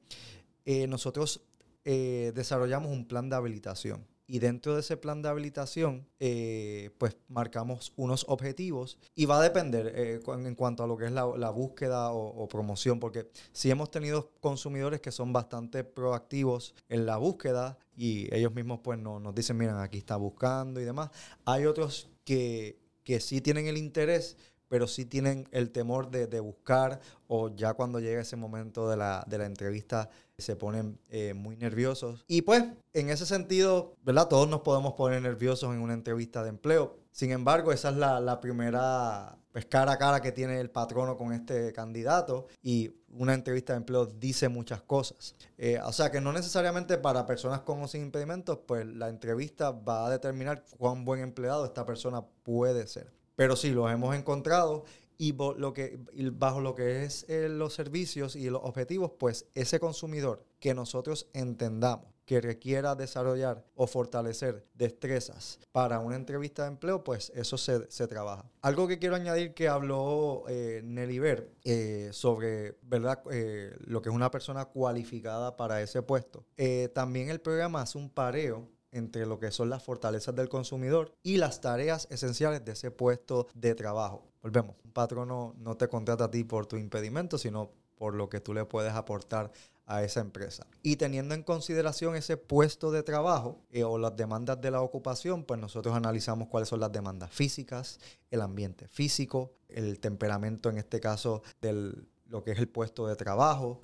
eh, 0.64 0.86
nosotros 0.86 1.42
eh, 1.84 2.32
desarrollamos 2.34 2.92
un 2.92 3.06
plan 3.06 3.28
de 3.28 3.36
habilitación. 3.36 4.06
Y 4.30 4.40
dentro 4.40 4.74
de 4.74 4.80
ese 4.80 4.98
plan 4.98 5.22
de 5.22 5.30
habilitación, 5.30 6.06
eh, 6.20 6.90
pues 6.98 7.16
marcamos 7.28 7.94
unos 7.96 8.26
objetivos 8.28 8.98
y 9.14 9.24
va 9.24 9.40
a 9.40 9.42
depender 9.42 9.90
eh, 9.96 10.20
en 10.26 10.54
cuanto 10.54 10.84
a 10.84 10.86
lo 10.86 10.98
que 10.98 11.06
es 11.06 11.12
la, 11.12 11.50
búsqueda 11.50 12.12
o, 12.12 12.26
o, 12.26 12.46
promoción, 12.46 13.00
porque 13.00 13.30
sí 13.52 13.70
hemos 13.70 13.90
tenido 13.90 14.30
consumidores 14.40 15.00
que 15.00 15.12
son 15.12 15.32
bastante 15.32 15.82
proactivos 15.82 16.74
en 16.90 17.06
la 17.06 17.16
búsqueda 17.16 17.78
y 17.96 18.32
ellos 18.34 18.54
mismos 18.54 18.80
pues 18.84 18.98
no, 18.98 19.18
nos 19.18 19.34
dicen, 19.34 19.56
miren, 19.56 19.76
aquí 19.76 19.96
está 19.96 20.16
buscando 20.16 20.78
y 20.78 20.84
demás. 20.84 21.10
Hay 21.46 21.64
otros 21.64 22.10
que, 22.24 22.78
que 23.04 23.20
sí 23.20 23.40
tienen 23.40 23.66
el 23.66 23.78
interés, 23.78 24.36
pero 24.68 24.86
sí 24.86 25.06
tienen 25.06 25.48
el 25.50 25.70
temor 25.70 26.10
de, 26.10 26.26
de, 26.26 26.40
buscar 26.40 27.00
o 27.26 27.48
ya 27.48 27.72
cuando 27.72 27.98
llega 27.98 28.20
ese 28.20 28.36
momento 28.36 28.88
de 28.88 28.98
la, 28.98 29.24
de 29.26 29.38
la 29.38 29.46
entrevista 29.46 30.10
se 30.38 30.56
ponen 30.56 30.98
eh, 31.10 31.34
muy 31.34 31.56
nerviosos. 31.56 32.24
Y 32.28 32.42
pues, 32.42 32.64
en 32.92 33.10
ese 33.10 33.26
sentido, 33.26 33.96
¿verdad? 34.02 34.28
Todos 34.28 34.48
nos 34.48 34.60
podemos 34.60 34.94
poner 34.94 35.20
nerviosos 35.20 35.74
en 35.74 35.80
una 35.80 35.94
entrevista 35.94 36.42
de 36.42 36.50
empleo. 36.50 36.96
Sin 37.10 37.32
embargo, 37.32 37.72
esa 37.72 37.90
es 37.90 37.96
la, 37.96 38.20
la 38.20 38.40
primera 38.40 39.36
pues, 39.50 39.66
cara 39.66 39.92
a 39.92 39.98
cara 39.98 40.20
que 40.20 40.30
tiene 40.30 40.60
el 40.60 40.70
patrono 40.70 41.16
con 41.16 41.32
este 41.32 41.72
candidato 41.72 42.46
y 42.62 42.92
una 43.10 43.34
entrevista 43.34 43.72
de 43.72 43.78
empleo 43.78 44.06
dice 44.06 44.48
muchas 44.48 44.82
cosas. 44.82 45.34
Eh, 45.56 45.80
o 45.84 45.92
sea 45.92 46.12
que 46.12 46.20
no 46.20 46.32
necesariamente 46.32 46.96
para 46.96 47.26
personas 47.26 47.62
con 47.62 47.82
o 47.82 47.88
sin 47.88 48.02
impedimentos, 48.02 48.60
pues 48.64 48.86
la 48.86 49.08
entrevista 49.08 49.72
va 49.72 50.06
a 50.06 50.10
determinar 50.10 50.64
cuán 50.78 51.04
buen 51.04 51.20
empleado 51.20 51.64
esta 51.64 51.84
persona 51.84 52.24
puede 52.44 52.86
ser. 52.86 53.10
Pero 53.34 53.56
sí, 53.56 53.70
los 53.70 53.90
hemos 53.90 54.14
encontrado 54.14 54.84
y 55.18 55.32
bajo 55.32 56.60
lo 56.60 56.74
que 56.74 57.04
es 57.04 57.26
eh, 57.28 57.48
los 57.48 57.74
servicios 57.74 58.36
y 58.36 58.48
los 58.48 58.62
objetivos, 58.62 59.12
pues 59.18 59.46
ese 59.54 59.80
consumidor 59.80 60.44
que 60.60 60.74
nosotros 60.74 61.28
entendamos 61.34 62.06
que 62.28 62.42
requiera 62.42 62.94
desarrollar 62.94 63.64
o 63.74 63.86
fortalecer 63.86 64.62
destrezas 64.74 65.58
para 65.72 65.98
una 65.98 66.14
entrevista 66.14 66.64
de 66.64 66.68
empleo, 66.68 67.02
pues 67.02 67.32
eso 67.34 67.56
se, 67.56 67.90
se 67.90 68.06
trabaja. 68.06 68.44
Algo 68.60 68.86
que 68.86 68.98
quiero 68.98 69.16
añadir 69.16 69.54
que 69.54 69.66
habló 69.66 70.44
eh, 70.46 70.82
Nelly 70.84 71.22
eh, 71.64 72.10
sobre 72.12 72.76
¿verdad? 72.82 73.22
Eh, 73.30 73.74
lo 73.80 74.02
que 74.02 74.10
es 74.10 74.14
una 74.14 74.30
persona 74.30 74.66
cualificada 74.66 75.56
para 75.56 75.80
ese 75.80 76.02
puesto. 76.02 76.44
También 76.92 77.30
el 77.30 77.40
programa 77.40 77.80
hace 77.80 77.96
un 77.96 78.10
pareo 78.10 78.68
entre 78.92 79.26
lo 79.26 79.38
que 79.38 79.50
son 79.50 79.70
las 79.70 79.82
fortalezas 79.82 80.34
del 80.34 80.48
consumidor 80.48 81.14
y 81.22 81.36
las 81.36 81.60
tareas 81.60 82.06
esenciales 82.10 82.64
de 82.64 82.72
ese 82.72 82.90
puesto 82.90 83.48
de 83.54 83.74
trabajo. 83.74 84.24
Volvemos, 84.42 84.76
un 84.84 84.92
patrono 84.92 85.54
no 85.58 85.76
te 85.76 85.88
contrata 85.88 86.24
a 86.24 86.30
ti 86.30 86.44
por 86.44 86.66
tu 86.66 86.76
impedimento, 86.76 87.38
sino 87.38 87.70
por 87.96 88.14
lo 88.14 88.28
que 88.28 88.40
tú 88.40 88.54
le 88.54 88.64
puedes 88.64 88.92
aportar 88.92 89.50
a 89.88 90.04
esa 90.04 90.20
empresa. 90.20 90.66
Y 90.82 90.96
teniendo 90.96 91.34
en 91.34 91.42
consideración 91.42 92.14
ese 92.14 92.36
puesto 92.36 92.90
de 92.90 93.02
trabajo 93.02 93.62
eh, 93.70 93.84
o 93.84 93.98
las 93.98 94.14
demandas 94.16 94.60
de 94.60 94.70
la 94.70 94.82
ocupación, 94.82 95.44
pues 95.44 95.58
nosotros 95.58 95.96
analizamos 95.96 96.48
cuáles 96.48 96.68
son 96.68 96.80
las 96.80 96.92
demandas 96.92 97.30
físicas, 97.30 97.98
el 98.30 98.42
ambiente 98.42 98.86
físico, 98.86 99.54
el 99.68 99.98
temperamento 99.98 100.68
en 100.68 100.76
este 100.76 101.00
caso 101.00 101.42
de 101.62 101.94
lo 102.26 102.44
que 102.44 102.52
es 102.52 102.58
el 102.58 102.68
puesto 102.68 103.06
de 103.06 103.16
trabajo, 103.16 103.80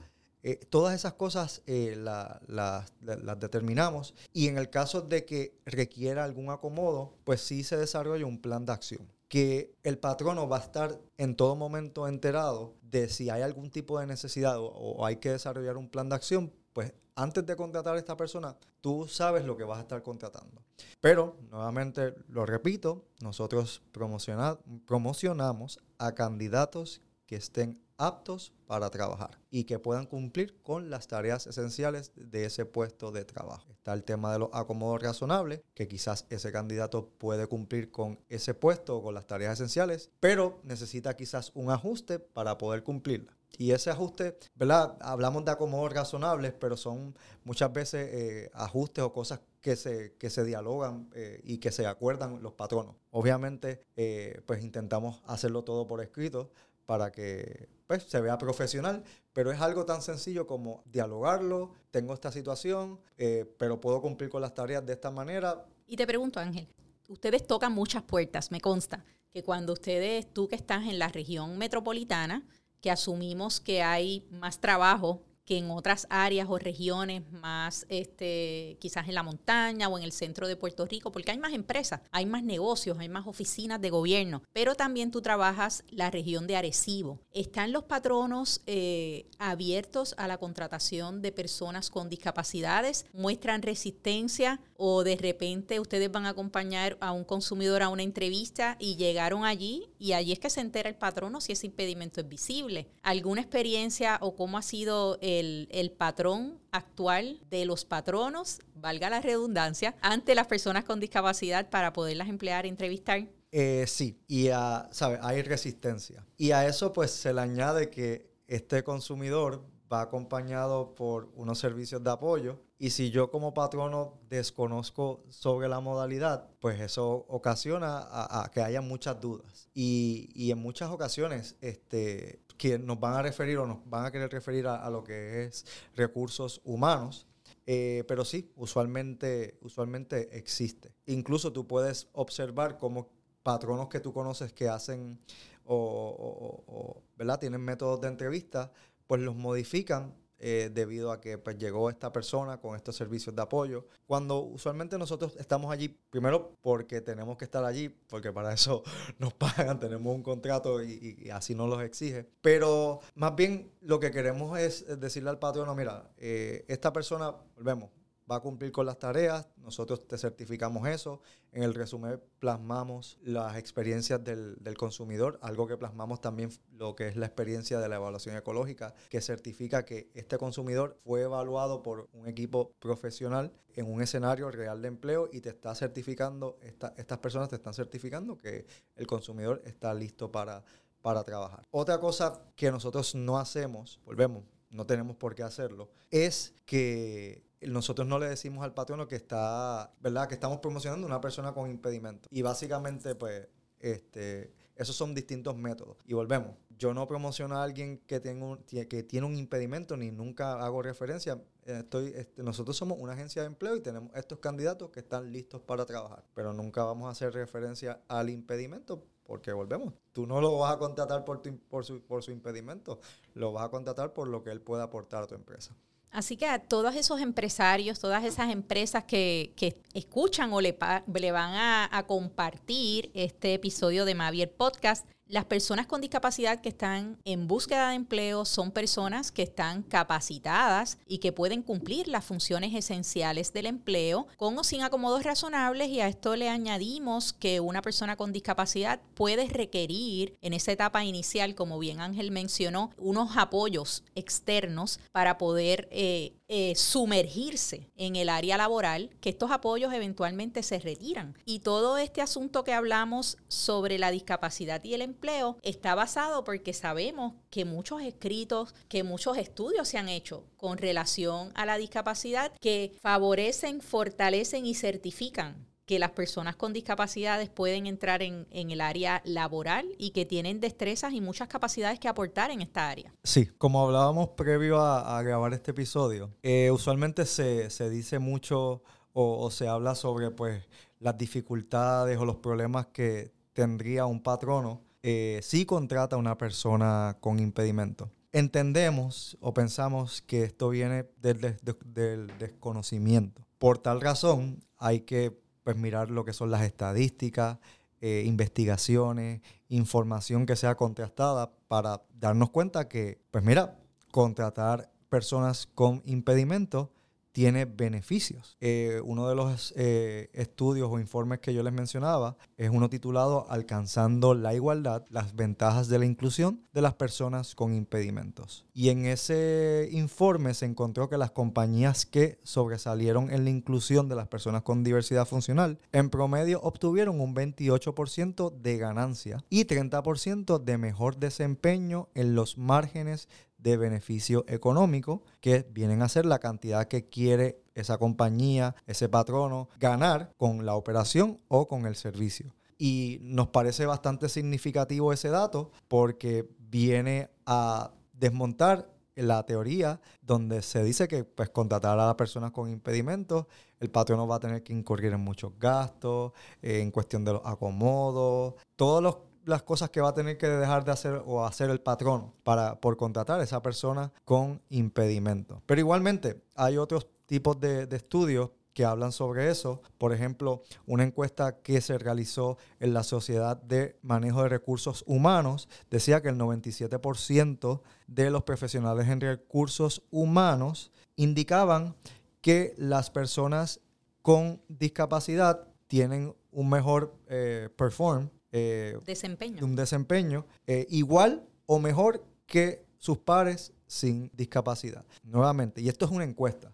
eh, 0.47 0.61
todas 0.69 0.95
esas 0.95 1.15
cosas 1.15 1.63
eh, 1.67 1.97
las 1.97 2.39
la, 2.49 3.35
determinamos 3.35 4.15
y 4.35 4.49
en 4.49 4.59
el 4.59 4.69
caso 4.69 5.01
de 5.01 5.25
que 5.25 5.59
requiera 5.65 6.23
algún 6.23 6.51
acomodo, 6.51 7.15
pues 7.25 7.41
sí 7.41 7.65
se 7.65 7.79
desarrolla 7.79 8.27
un 8.27 8.43
plan 8.43 8.67
de 8.67 8.73
acción 8.73 9.09
que 9.29 9.75
el 9.83 9.99
patrono 9.99 10.47
va 10.47 10.59
a 10.59 10.61
estar 10.61 11.01
en 11.17 11.35
todo 11.35 11.57
momento 11.57 12.07
enterado 12.07 12.75
de 12.83 13.09
si 13.09 13.31
hay 13.31 13.41
algún 13.41 13.71
tipo 13.71 13.99
de 13.99 14.07
necesidad 14.07 14.57
o, 14.59 15.07
hay 15.07 15.17
que 15.17 15.31
desarrollar 15.31 15.79
un 15.79 15.89
plan 15.89 16.11
de 16.11 16.17
acción, 16.17 16.53
pues 16.75 16.93
antes 17.17 17.47
de 17.47 17.57
contratar 17.57 17.97
a 17.97 17.99
esta 17.99 18.17
persona, 18.17 18.55
tú 18.83 19.09
sabes 19.09 19.47
lo 19.47 19.57
que 19.57 19.65
vas 19.65 19.79
a 19.79 19.83
estar 19.83 20.03
contratando. 20.03 20.63
Pero, 21.01 21.39
nuevamente, 21.51 22.15
lo 22.29 22.45
repito, 22.45 23.07
nosotros 23.21 23.83
promocionamos 23.93 25.81
a 25.99 26.15
candidatos 26.15 27.01
que 27.27 27.37
estén 27.37 27.81
aptos 27.97 28.53
para 28.67 28.91
trabajar 28.91 29.39
y 29.51 29.65
que 29.65 29.79
puedan 29.79 30.07
cumplir 30.07 30.61
con 30.63 30.91
las 30.91 31.07
tareas 31.07 31.47
esenciales 31.47 32.13
de 32.17 32.45
ese 32.45 32.67
puesto 32.67 33.13
de 33.13 33.25
trabajo. 33.25 33.73
Está 33.73 33.93
el 33.93 34.05
tema 34.05 34.33
de 34.33 34.41
los 34.41 34.51
acomodos 34.53 35.03
razonables, 35.03 35.63
que 35.75 35.89
quizás 35.89 36.27
ese 36.31 36.53
candidato 36.53 37.09
puede 37.19 37.47
cumplir 37.47 37.91
con 37.91 38.19
ese 38.29 38.55
puesto 38.55 38.97
o 38.97 39.03
con 39.03 39.15
las 39.15 39.27
tareas 39.27 39.55
esenciales, 39.55 40.11
pero 40.21 40.61
necesita 40.65 41.17
quizás 41.17 41.53
un 41.55 41.71
ajuste 41.71 42.19
para 42.19 42.59
poder 42.59 42.83
cumplirla. 42.83 43.37
Y 43.59 43.73
ese 43.73 43.91
ajuste, 43.91 44.37
¿verdad? 44.55 44.97
Hablamos 45.01 45.45
de 45.45 45.53
acomodos 45.53 45.93
razonables, 45.93 46.53
pero 46.53 46.77
son 46.77 47.17
muchas 47.45 47.73
veces 47.73 48.09
eh, 48.13 48.51
ajustes 48.55 49.05
o 49.05 49.13
cosas 49.13 49.41
que 49.61 49.77
se, 49.77 50.15
que 50.19 50.31
se 50.31 50.45
dialogan 50.45 51.09
eh, 51.15 51.41
y 51.43 51.59
que 51.59 51.73
se 51.73 51.87
acuerdan 51.87 52.43
los 52.43 52.53
patronos. 52.53 52.97
Obviamente, 53.11 53.83
eh, 53.97 54.43
pues 54.47 54.63
intentamos 54.63 55.23
hacerlo 55.27 55.65
todo 55.65 55.87
por 55.87 56.03
escrito, 56.03 56.51
para 56.87 57.11
que 57.11 57.69
pues, 57.87 58.05
se 58.05 58.21
vea 58.21 58.39
profesional, 58.39 59.03
pero 59.33 59.51
es 59.51 59.61
algo 59.61 59.85
tan 59.85 60.03
sencillo 60.03 60.47
como 60.47 60.83
dialogarlo, 60.87 61.73
tengo 61.91 62.15
esta 62.15 62.31
situación, 62.31 63.01
eh, 63.17 63.53
pero 63.59 63.81
puedo 63.81 64.01
cumplir 64.01 64.31
con 64.31 64.43
las 64.43 64.55
tareas 64.55 64.85
de 64.85 64.93
esta 64.93 65.11
manera. 65.11 65.65
Y 65.87 65.97
te 65.97 66.07
pregunto, 66.07 66.41
Ángel, 66.41 66.69
ustedes 67.09 67.47
tocan 67.47 67.73
muchas 67.73 68.03
puertas, 68.03 68.51
me 68.51 68.61
consta, 68.61 69.05
que 69.31 69.43
cuando 69.43 69.73
ustedes, 69.73 70.33
tú 70.33 70.49
que 70.49 70.57
estás 70.57 70.85
en 70.85 70.99
la 70.99 71.09
región 71.09 71.59
metropolitana, 71.59 72.47
que 72.85 72.91
asumimos 72.91 73.61
que 73.61 73.83
hay 73.83 74.27
más 74.31 74.61
trabajo 74.61 75.23
que 75.47 75.57
en 75.57 75.71
otras 75.71 76.07
áreas 76.11 76.49
o 76.51 76.59
regiones 76.59 77.23
más, 77.33 77.87
este, 77.89 78.77
quizás 78.79 79.09
en 79.09 79.15
la 79.15 79.23
montaña 79.23 79.89
o 79.89 79.97
en 79.97 80.05
el 80.05 80.13
centro 80.13 80.49
de 80.49 80.57
Puerto 80.57 80.85
Rico, 80.85 81.11
porque 81.13 81.31
hay 81.31 81.39
más 81.39 81.55
empresas, 81.55 82.01
hay 82.13 82.27
más 82.27 82.43
negocios, 82.43 82.99
hay 82.99 83.09
más 83.09 83.27
oficinas 83.27 83.81
de 83.81 83.91
gobierno, 83.91 84.43
pero 84.53 84.75
también 84.75 85.11
tú 85.11 85.23
trabajas 85.23 85.85
la 85.89 86.11
región 86.11 86.47
de 86.47 86.57
Arecibo. 86.57 87.21
¿Están 87.33 87.73
los 87.73 87.85
patronos 87.85 88.63
eh, 88.67 89.31
abiertos 89.39 90.15
a 90.19 90.29
la 90.29 90.37
contratación 90.37 91.23
de 91.23 91.33
personas 91.33 91.91
con 91.91 92.09
discapacidades? 92.11 93.07
¿Muestran 93.15 93.63
resistencia 93.63 94.61
o 94.87 95.03
de 95.03 95.17
repente 95.17 95.81
ustedes 95.81 96.13
van 96.13 96.27
a 96.27 96.31
acompañar 96.31 96.99
a 97.01 97.13
un 97.13 97.25
consumidor 97.25 97.83
a 97.83 97.89
una 97.89 98.03
entrevista 98.03 98.77
y 98.79 98.97
llegaron 98.97 99.47
allí 99.47 99.89
y 99.99 100.13
allí 100.13 100.33
es 100.33 100.39
que 100.39 100.51
se 100.51 100.61
entera 100.61 100.91
el 100.91 100.95
patrono 100.95 101.41
si 101.41 101.53
ese 101.53 101.69
impedimento 101.69 102.21
es 102.21 102.29
visible? 102.29 102.87
¿Alguna 103.03 103.41
experiencia 103.41 104.19
o 104.21 104.37
cómo 104.37 104.59
ha 104.59 104.63
sido... 104.63 105.17
El, 105.23 105.69
el, 105.71 105.91
patrón 105.91 106.59
actual 106.71 107.41
de 107.49 107.65
los 107.65 107.85
patronos, 107.85 108.61
valga 108.75 109.09
la 109.09 109.21
redundancia, 109.21 109.95
ante 110.03 110.35
las 110.35 110.49
personas 110.49 110.85
con 110.85 111.01
discapacidad 111.01 111.71
para 111.71 111.93
poderlas 111.93 112.29
emplear 112.29 112.67
e 112.67 112.69
entrevistar? 112.69 113.27
Eh, 113.53 113.85
sí, 113.87 114.19
y 114.27 114.49
a, 114.49 114.89
¿sabe? 114.91 115.19
hay 115.23 115.41
resistencia. 115.43 116.27
Y 116.37 116.51
a 116.51 116.67
eso 116.67 116.93
pues 116.93 117.11
se 117.11 117.33
le 117.33 117.41
añade 117.41 117.89
que 117.89 118.29
este 118.49 118.83
consumidor 118.83 119.65
va 119.91 120.03
acompañado 120.03 120.95
por 120.95 121.31
unos 121.37 121.59
servicios 121.59 122.03
de 122.03 122.11
apoyo 122.11 122.61
y 122.85 122.91
si 122.91 123.11
yo 123.11 123.31
como 123.31 123.55
patrono 123.55 124.21
desconozco 124.29 125.25
sobre 125.31 125.69
la 125.71 125.81
modalidad, 125.81 126.51
pues 126.61 126.79
eso 126.83 127.25
ocasiona 127.31 127.97
a, 127.97 128.45
a 128.45 128.51
que 128.51 128.61
haya 128.61 128.83
muchas 128.83 129.19
dudas. 129.23 129.71
Y, 129.73 130.29
y, 130.35 130.51
en 130.51 130.59
muchas 130.59 130.91
ocasiones 130.91 131.57
este, 131.63 132.43
que 132.59 132.79
nos 132.79 133.01
van 133.01 133.15
a 133.15 133.23
referir 133.23 133.57
o 133.57 133.67
nos 133.67 133.79
van 133.89 134.05
a 134.05 134.11
querer 134.11 134.31
referir 134.31 134.67
a, 134.67 134.85
a 134.85 134.91
lo 134.91 135.03
que 135.03 135.45
es 135.45 135.65
recursos 135.97 136.61
humanos. 136.63 137.27
Eh, 137.65 138.05
pero 138.07 138.23
sí, 138.23 138.53
usualmente, 138.55 139.57
usualmente 139.63 140.37
existe. 140.37 140.95
Incluso 141.07 141.55
tú 141.55 141.67
puedes 141.67 142.09
observar 142.13 142.77
cómo 142.77 143.09
patronos 143.43 143.89
que 143.89 144.01
tú 144.01 144.13
conoces 144.13 144.53
que 144.53 144.69
hacen 144.69 145.19
o, 145.65 145.75
o, 145.75 146.65
o 146.67 147.03
¿verdad? 147.17 147.41
tienen 147.41 147.63
métodos 147.63 148.03
de 148.03 148.09
entrevista, 148.09 148.71
pues 149.07 149.23
los 149.23 149.35
modifican 149.35 150.15
eh, 150.47 150.69
debido 150.71 151.11
a 151.11 151.23
que 151.23 151.39
pues, 151.39 151.57
llegó 151.57 151.89
esta 151.89 152.13
persona 152.13 152.61
con 152.61 152.77
estos 152.77 152.95
servicios 152.95 153.35
de 153.35 153.41
apoyo. 153.41 153.87
Cuando 154.07 154.41
usualmente 154.41 154.99
nosotros 154.99 155.35
estamos 155.39 155.73
allí, 155.73 155.89
primero 156.11 156.59
porque 156.61 157.01
tenemos 157.01 157.39
que 157.39 157.47
estar 157.47 157.65
allí, 157.65 157.89
porque 157.89 158.31
para 158.31 158.53
eso 158.53 158.83
nos 159.19 159.33
pagan, 159.33 159.81
tenemos 159.81 160.15
un 160.15 160.23
contrato 160.23 160.83
y, 160.85 161.17
y 161.19 161.31
así 161.31 161.55
nos 161.55 161.71
los 161.71 161.83
exige. 161.83 162.29
Pero 162.43 163.01
más 163.15 163.35
bien 163.35 163.73
lo 163.81 163.99
que 163.99 164.11
queremos 164.11 164.59
es 164.59 164.85
decirle 165.01 165.31
al 165.31 165.39
patrono, 165.39 165.75
mira, 165.75 166.11
eh, 166.19 166.67
esta 166.69 166.93
persona, 166.93 167.35
volvemos, 167.57 167.89
va 168.31 168.37
a 168.37 168.41
cumplir 168.41 168.73
con 168.73 168.87
las 168.87 168.99
tareas, 168.99 169.49
nosotros 169.57 170.07
te 170.07 170.19
certificamos 170.19 170.89
eso. 170.89 171.21
En 171.53 171.63
el 171.63 171.75
resumen 171.75 172.21
plasmamos 172.39 173.19
las 173.23 173.57
experiencias 173.57 174.23
del, 174.25 174.57
del, 174.61 174.77
consumidor, 174.77 175.39
algo 175.43 175.67
que 175.67 175.77
plasmamos 175.77 176.21
también 176.21 176.51
lo 176.73 176.97
que 176.97 177.09
es 177.09 177.17
la 177.17 177.27
experiencia 177.27 177.79
de 177.81 177.89
la 177.89 177.97
evaluación 177.97 178.37
ecológica, 178.37 178.95
que 179.09 179.21
certifica 179.21 179.85
que 179.85 180.11
este 180.15 180.39
consumidor 180.39 180.99
fue 181.05 181.23
evaluado 181.23 181.83
por 181.83 182.09
un 182.13 182.27
equipo 182.27 182.73
profesional 182.81 183.53
en 183.75 183.93
un 183.93 184.03
escenario 184.03 184.51
real 184.51 184.81
de 184.83 184.89
empleo 184.89 185.29
y 185.33 185.41
te 185.41 185.51
está 185.51 185.75
certificando, 185.75 186.59
esta, 186.63 186.95
estas 186.97 187.19
personas 187.19 187.49
te 187.49 187.57
están 187.57 187.75
certificando 187.75 188.39
que 188.39 188.67
el 188.97 189.07
consumidor 189.07 189.63
está 189.65 189.93
listo 189.95 190.31
para, 190.31 190.65
para 191.03 191.23
trabajar. 191.23 191.67
Otra 191.71 192.01
cosa 192.01 192.41
que 192.57 192.71
nosotros 192.71 193.15
no 193.15 193.39
hacemos, 193.39 194.01
volvemos, 194.05 194.45
no 194.71 194.87
tenemos 194.87 195.17
por 195.17 195.35
qué 195.35 195.43
hacerlo, 195.43 195.91
es 196.11 196.55
que 196.65 197.45
nosotros 197.67 198.07
no 198.07 198.19
le 198.19 198.27
decimos 198.27 198.65
al 198.65 198.75
patrono 198.75 199.07
que 199.07 199.17
está, 199.17 199.93
¿verdad? 200.01 200.29
Que 200.29 200.35
estamos 200.35 200.59
promocionando 200.59 201.07
una 201.07 201.21
persona 201.21 201.53
con 201.53 201.71
impedimento. 201.71 202.29
Y 202.31 202.43
básicamente, 202.43 203.15
pues, 203.15 203.49
este, 203.81 204.55
esos 204.77 204.97
son 204.97 205.15
distintos 205.15 205.57
métodos. 205.57 205.97
Y 206.07 206.15
volvemos. 206.15 206.57
Yo 206.77 206.93
no 206.93 207.07
promociono 207.07 207.57
a 207.57 207.63
alguien 207.63 207.99
que, 208.07 208.21
que 208.21 209.03
tiene 209.05 209.27
un 209.27 209.37
impedimento 209.37 209.97
ni 209.97 210.11
nunca 210.11 210.55
hago 210.55 210.83
referencia. 210.83 211.41
Estoy, 211.65 212.13
este, 212.17 212.43
nosotros 212.43 212.77
somos 212.77 212.99
una 212.99 213.13
agencia 213.13 213.43
de 213.43 213.47
empleo 213.47 213.77
y 213.77 213.81
tenemos 213.81 214.11
estos 214.15 214.41
candidatos 214.41 214.91
que 214.91 215.01
están 215.01 215.33
listos 215.33 215.61
para 215.61 215.87
trabajar. 215.87 216.25
Pero 216.35 216.53
nunca 216.53 216.83
vamos 216.83 217.07
a 217.07 217.11
hacer 217.11 217.33
referencia 217.33 218.01
al 218.09 218.31
impedimento 218.31 219.05
porque 219.25 219.53
volvemos. 219.53 219.95
Tú 220.13 220.27
no 220.27 220.41
lo 220.41 220.59
vas 220.59 220.75
a 220.75 220.79
contratar 220.79 221.25
por, 221.25 221.41
por, 221.69 221.85
su, 221.85 222.03
por 222.03 222.23
su 222.23 222.33
impedimento. 222.33 222.99
Lo 223.35 223.53
vas 223.53 223.67
a 223.67 223.71
contratar 223.71 224.13
por 224.13 224.29
lo 224.29 224.43
que 224.43 224.51
él 224.51 224.61
pueda 224.61 224.85
aportar 224.85 225.23
a 225.23 225.27
tu 225.27 225.35
empresa. 225.35 225.77
Así 226.15 226.37
que 226.37 226.47
a 226.47 226.61
todos 226.61 226.95
esos 226.95 227.21
empresarios, 227.21 227.99
todas 227.99 228.25
esas 228.25 228.49
empresas 228.53 229.03
que, 229.03 229.53
que 229.57 229.77
escuchan 229.95 230.53
o 230.53 230.61
le, 230.61 230.79
le 231.13 231.33
van 231.33 231.55
a, 231.55 231.89
a, 231.91 232.07
compartir 232.07 233.11
este 233.15 233.53
episodio 233.55 234.05
de 234.05 234.15
Mavier 234.15 234.53
Podcast, 234.53 235.09
las 235.27 235.47
personas 235.47 235.87
con 235.87 236.01
discapacidad 236.01 236.61
que 236.61 236.69
están 236.69 237.19
en 237.25 237.49
búsqueda 237.49 237.89
de 237.89 237.97
empleo 237.97 238.45
son 238.45 238.71
personas 238.71 239.33
que 239.33 239.43
están 239.43 239.83
capacitadas 239.83 240.99
y 241.07 241.19
que 241.19 241.33
pueden 241.33 241.63
cumplir 241.63 242.09
las 242.09 242.25
funciones 242.25 242.75
esenciales 242.75 243.53
del 243.53 243.67
empleo 243.67 244.27
con 244.37 244.59
o 244.59 244.65
sin 244.65 244.83
acomodos 244.83 245.23
razonables 245.23 245.89
y 245.89 246.01
a 246.01 246.09
esto 246.09 246.37
le 246.37 246.51
añadimos 246.51 247.33
que 247.33 247.61
una 247.61 247.81
persona 247.81 248.17
con 248.17 248.33
discapacidad 248.33 249.01
puede 249.15 249.47
requerir 249.49 250.37
en 250.43 250.53
esa 250.53 250.73
etapa 250.73 251.05
inicial, 251.05 251.55
como 251.55 251.79
bien 251.79 252.01
Ángel 252.01 252.31
mencionó, 252.31 252.91
unos 252.99 253.37
apoyos 253.37 254.05
externos 254.15 255.01
para 255.13 255.39
poder 255.39 255.89
eh, 255.91 256.35
eh, 256.49 256.75
sumergirse 256.77 257.91
en 257.97 258.17
el 258.17 258.29
área 258.29 258.57
laboral, 258.57 259.11
que 259.21 259.31
estos 259.31 259.51
apoyos 259.51 259.93
eventualmente 259.93 260.63
se 260.63 260.79
retiran. 260.79 261.37
Y 261.45 261.61
todo 261.61 261.97
este 261.99 262.21
asunto 262.21 262.65
que 262.65 262.73
hablamos 262.73 263.39
sobre 263.49 263.99
la 263.99 264.11
discapacidad 264.11 264.83
y 264.85 264.95
el 264.95 265.03
empleo 265.03 265.57
está 265.63 265.95
basado 265.95 266.45
porque 266.45 266.73
sabemos 266.73 267.35
que 267.51 267.65
muchos 267.65 268.03
escritos, 268.03 268.75
que 268.89 269.03
muchos 269.03 269.39
estudios 269.39 269.89
se 269.89 269.99
han 269.99 270.09
hecho 270.09 270.45
con 270.57 270.79
relación 270.79 271.51
a 271.55 271.67
la 271.67 271.79
discapacidad 271.79 272.53
que 272.61 272.97
favorecen, 273.01 273.81
fortalecen 273.81 274.67
y 274.67 274.75
certifican 274.75 275.74
que 275.87 275.99
las 275.99 276.11
personas 276.13 276.57
con 276.57 276.73
discapacidades 276.73 277.51
pueden 277.51 277.87
entrar 277.87 278.23
en, 278.23 278.47
el 278.51 278.81
área 278.81 279.21
laboral 279.25 279.87
y 279.99 280.11
que 280.11 280.25
tienen 280.25 280.61
destrezas 280.61 281.13
y 281.13 281.21
muchas 281.21 281.49
capacidades 281.49 281.99
que 281.99 282.09
aportar 282.09 282.51
en 282.51 282.63
esta 282.63 282.89
área. 282.89 283.13
Sí, 283.23 283.47
como 283.59 283.83
hablábamos 283.83 284.31
previo 284.31 284.81
a, 284.81 285.23
grabar 285.23 285.53
este 285.53 285.73
episodio, 285.73 286.31
eh, 286.43 286.71
usualmente 286.71 287.27
se, 287.27 287.91
dice 287.91 288.19
mucho 288.19 288.83
o, 289.13 289.51
se 289.51 289.69
habla 289.69 289.95
sobre 289.95 290.31
pues 290.31 290.67
las 290.99 291.17
dificultades 291.19 292.19
o 292.19 292.25
los 292.25 292.37
problemas 292.37 292.87
que 292.87 293.33
tendría 293.53 294.07
un 294.07 294.23
patrono 294.23 294.83
eh, 295.03 295.41
si 295.43 295.67
contrata 295.67 296.17
a 296.17 296.19
una 296.19 296.39
persona 296.39 297.19
con 297.21 297.39
impedimento. 297.39 298.11
Entendemos 298.33 299.37
o 299.41 299.55
pensamos 299.55 300.23
que 300.23 300.43
esto 300.43 300.71
viene 300.71 301.05
del 301.19 302.33
desconocimiento. 302.39 303.47
Por 303.59 303.79
tal 303.79 304.01
razón, 304.01 304.65
hay 304.77 305.03
que 305.03 305.44
pues 305.65 305.77
mirar 305.77 306.11
lo 306.11 306.25
que 306.25 306.33
son 306.33 306.51
las 306.51 306.63
estadísticas, 306.63 307.59
eh, 308.01 308.23
investigaciones, 308.27 309.41
información 309.69 310.47
que 310.47 310.57
sea 310.57 310.75
contrastada 310.77 311.53
para 311.69 312.03
darnos 312.13 312.51
cuenta 312.51 312.87
que, 312.87 313.19
pues 313.31 313.43
mira, 313.43 313.79
contratar 314.13 314.93
personas 315.09 315.67
con 315.67 316.03
impedimentos 316.05 316.89
tiene 317.35 317.65
beneficios. 317.65 318.57
Eh, 318.61 319.01
uno 319.05 319.29
de 319.29 319.35
los 319.35 319.75
eh, 319.77 320.31
estudios 320.35 320.89
o 320.89 321.01
informes 321.01 321.41
que 321.41 321.53
yo 321.53 321.65
les 321.65 321.73
mencionaba 321.73 322.37
es 322.57 322.71
uno 322.71 322.89
titulado 322.89 323.51
Alcanzando 323.51 324.35
la 324.35 324.55
igualdad, 324.55 325.05
las 325.11 325.35
ventajas 325.35 325.89
de 325.89 325.99
la 325.99 326.07
inclusión 326.07 326.63
de 326.73 326.81
las 326.81 326.95
personas 326.95 327.57
con 327.57 327.75
impedimentos. 327.75 328.67
Y 328.73 328.91
en 328.91 329.05
ese 329.05 329.89
informe 329.91 330.55
se 330.55 330.67
encontró 330.67 331.09
que 331.09 331.19
las 331.19 331.33
compañías 331.33 332.07
que 332.07 332.39
sobresalieron 332.45 333.33
en 333.33 333.43
la 333.43 333.51
inclusión 333.51 334.09
de 334.09 334.15
las 334.15 334.29
personas 334.29 334.63
con 334.63 334.85
diversidad 334.85 335.27
funcional, 335.27 335.81
en 335.91 336.11
promedio 336.11 336.61
obtuvieron 336.63 337.21
un 337.21 337.35
28% 337.35 338.53
de 338.53 338.79
ganancia 338.79 339.45
y 339.51 339.65
30% 339.65 340.63
de 340.63 340.79
mejor 340.79 341.17
desempeño 341.17 342.09
en 342.15 342.37
los 342.37 342.59
márgenes 342.59 343.29
de 343.65 343.79
beneficio 343.79 344.45
económico, 344.47 345.23
que 345.41 345.67
vienen 345.71 346.03
a 346.03 346.09
ser 346.09 346.27
la 346.27 346.39
cantidad 346.39 346.87
que 346.87 347.09
quiere 347.09 347.63
esa 347.75 347.99
compañía, 347.99 348.77
ese 348.87 349.09
patrono, 349.09 349.69
ganar 349.81 350.31
con 350.37 350.65
la 350.67 350.77
operación 350.77 351.41
o 351.49 351.67
con 351.67 351.87
el 351.87 351.97
servicio. 351.97 352.55
Y 352.77 353.19
nos 353.23 353.49
parece 353.49 353.87
bastante 353.87 354.29
significativo 354.29 355.13
ese 355.13 355.31
dato 355.31 355.73
porque 355.89 356.47
viene 356.59 357.31
a 357.47 357.93
desmontar 358.13 358.93
la 359.17 359.47
teoría 359.47 360.01
donde 360.21 360.61
se 360.61 360.83
dice 360.83 361.09
que 361.09 361.25
pues 361.25 361.49
contratar 361.49 361.99
a 361.99 362.07
las 362.07 362.17
personas 362.17 362.51
con 362.51 362.69
impedimentos, 362.69 363.47
el 363.81 363.91
patrono 363.91 364.27
va 364.27 364.37
a 364.37 364.41
tener 364.41 364.63
que 364.63 364.75
incurrir 364.75 365.13
en 365.13 365.21
muchos 365.21 365.53
gastos, 365.59 366.33
en 366.61 366.91
cuestión 366.91 367.25
de 367.25 367.33
los 367.33 367.43
acomodos, 367.45 368.55
todos 368.77 369.03
los 369.03 369.17
las 369.45 369.63
cosas 369.63 369.91
que 369.91 370.01
va 370.01 370.11
a 370.11 370.15
tener 370.15 370.39
que 370.39 370.49
dejar 370.49 370.85
de 370.85 370.93
hacer 370.93 371.23
o 371.25 371.45
hacer 371.45 371.71
el 371.71 371.81
patrón 371.81 372.33
para, 372.43 372.81
por 372.81 372.97
contratar 372.97 373.41
a 373.41 373.43
esa 373.43 373.63
persona 373.63 374.13
con 374.25 374.61
impedimento. 374.69 375.63
Pero 375.67 375.81
igualmente 375.81 376.43
hay 376.55 376.77
otros 376.77 377.09
tipos 377.27 377.59
de, 377.61 377.89
estudios 377.93 378.51
que 378.73 378.85
hablan 378.85 379.13
sobre 379.13 379.51
eso. 379.51 379.83
Por 379.99 380.13
ejemplo, 380.13 380.63
una 380.87 381.05
encuesta 381.05 381.61
que 381.63 381.81
se 381.81 381.97
realizó 381.97 382.59
en 382.81 382.93
la 382.93 383.05
Sociedad 383.05 383.57
de 383.57 383.99
Manejo 384.03 384.43
de 384.43 384.49
Recursos 384.49 385.05
Humanos 385.07 385.69
decía 385.91 386.23
que 386.23 386.29
el 386.29 386.39
97% 386.39 387.81
de 388.09 388.31
los 388.31 388.43
profesionales 388.43 389.09
en 389.09 389.21
recursos 389.21 390.03
humanos 390.11 390.91
indicaban 391.17 391.95
que 392.41 392.75
las 392.77 393.11
personas 393.11 393.81
con 394.23 394.61
discapacidad 394.69 395.69
tienen 395.87 396.35
un 396.51 396.69
mejor 396.69 397.15
eh, 397.29 397.69
perform 397.77 398.31
eh, 398.57 398.97
desempeño. 399.05 399.65
un 399.65 399.75
desempeño 399.75 400.47
eh, 400.69 400.87
igual 400.89 401.45
o 401.67 401.81
mejor 401.81 402.25
que 402.47 402.85
sus 402.99 403.19
pares 403.19 403.73
sin 403.89 404.31
discapacidad. 404.33 405.05
Nuevamente, 405.25 405.81
y 405.81 405.89
esto 405.89 406.05
es 406.05 406.13
una 406.13 406.23
encuesta, 406.23 406.73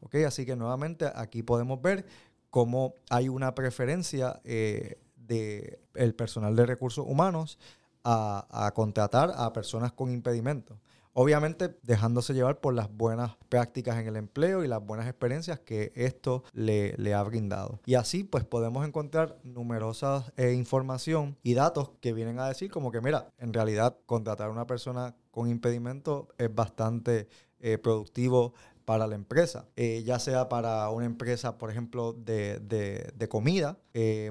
¿ok? 0.00 0.14
Así 0.26 0.46
que 0.46 0.54
nuevamente 0.54 1.10
aquí 1.12 1.42
podemos 1.42 1.82
ver 1.82 2.06
cómo 2.48 2.94
hay 3.10 3.28
una 3.28 3.56
preferencia 3.56 4.40
eh, 4.44 5.00
del 5.16 6.14
personal 6.14 6.54
de 6.54 6.64
recursos 6.64 7.04
humanos 7.04 7.58
a, 8.04 8.46
a 8.48 8.72
contratar 8.72 9.32
a 9.36 9.52
personas 9.52 9.92
con 9.92 10.12
impedimentos. 10.12 10.78
Obviamente 11.18 11.74
dejándose 11.82 12.34
llevar 12.34 12.60
por 12.60 12.74
las 12.74 12.94
buenas 12.94 13.36
prácticas 13.48 13.96
en 13.96 14.06
el 14.06 14.16
empleo 14.16 14.62
y 14.62 14.68
las 14.68 14.84
buenas 14.84 15.06
experiencias 15.06 15.58
que 15.58 15.90
esto 15.94 16.44
le, 16.52 17.14
ha 17.14 17.22
brindado. 17.22 17.80
Y 17.86 17.94
así 17.94 18.22
pues 18.22 18.44
podemos 18.44 18.86
encontrar 18.86 19.38
numerosas 19.42 20.30
eh, 20.36 20.52
información 20.52 21.38
y 21.42 21.54
datos 21.54 21.92
que 22.02 22.12
vienen 22.12 22.38
a 22.38 22.48
decir 22.48 22.70
como 22.70 22.92
que 22.92 23.00
mira, 23.00 23.32
en 23.38 23.54
realidad 23.54 23.96
contratar 24.04 24.48
a 24.48 24.52
una 24.52 24.66
persona 24.66 25.16
con 25.30 25.48
impedimento 25.48 26.28
es 26.36 26.54
bastante 26.54 27.28
eh, 27.60 27.78
productivo 27.78 28.52
para 28.86 29.06
la 29.06 29.16
empresa, 29.16 29.68
eh, 29.76 30.02
ya 30.06 30.18
sea 30.18 30.48
para 30.48 30.88
una 30.90 31.04
empresa, 31.04 31.58
por 31.58 31.70
ejemplo, 31.70 32.14
de, 32.14 32.60
de, 32.60 33.28
comida. 33.28 33.78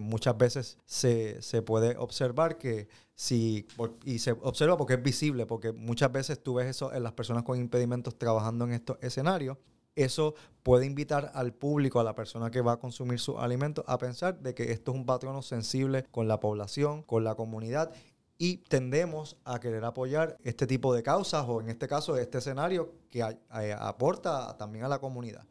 muchas 0.02 0.38
veces 0.38 0.80
se, 0.86 1.42
se, 1.42 1.62
puede 1.62 1.98
observar 1.98 2.58
que 2.58 2.88
si, 3.16 3.68
y 4.06 4.20
se 4.20 4.32
observa 4.32 4.78
porque 4.78 4.94
es 4.94 5.04
visible, 5.04 5.46
porque 5.46 5.74
muchas 5.74 6.12
veces 6.12 6.42
tú 6.42 6.56
ves 6.56 6.68
eso 6.68 6.94
en 6.94 7.04
las 7.04 7.12
personas 7.12 7.44
con 7.44 7.60
impedimentos 7.60 8.18
trabajando 8.18 8.66
en 8.66 8.72
estos 8.72 8.98
escenarios. 9.02 9.58
Eso 9.94 10.36
puede 10.64 10.86
invitar 10.86 11.32
al 11.36 11.54
público, 11.54 12.00
a 12.00 12.04
la 12.04 12.16
persona 12.16 12.50
que 12.50 12.62
va 12.62 12.74
a 12.74 12.80
consumir 12.80 13.20
sus 13.20 13.38
alimentos, 13.38 13.84
a 13.88 13.98
pensar 13.98 14.40
de 14.42 14.54
que 14.54 14.72
esto 14.72 14.92
es 14.92 14.98
un 14.98 15.06
patrono 15.06 15.42
sensible 15.42 16.06
con 16.12 16.28
la 16.28 16.40
población, 16.40 17.04
con 17.04 17.24
la 17.24 17.36
comunidad 17.36 17.94
y 18.38 18.58
tendemos 18.58 19.38
a 19.46 19.60
querer 19.60 19.86
apoyar 19.86 20.38
este 20.44 20.68
tipo 20.68 20.94
de 20.94 21.04
causas 21.04 21.46
o 21.48 21.62
en 21.62 21.70
este 21.70 21.88
caso 21.88 22.18
este 22.18 22.40
escenario 22.40 22.94
que 23.10 23.24
aporta 23.80 24.58
también 24.58 24.86
a 24.86 24.90
la 24.90 25.00
comunidad 25.00 25.46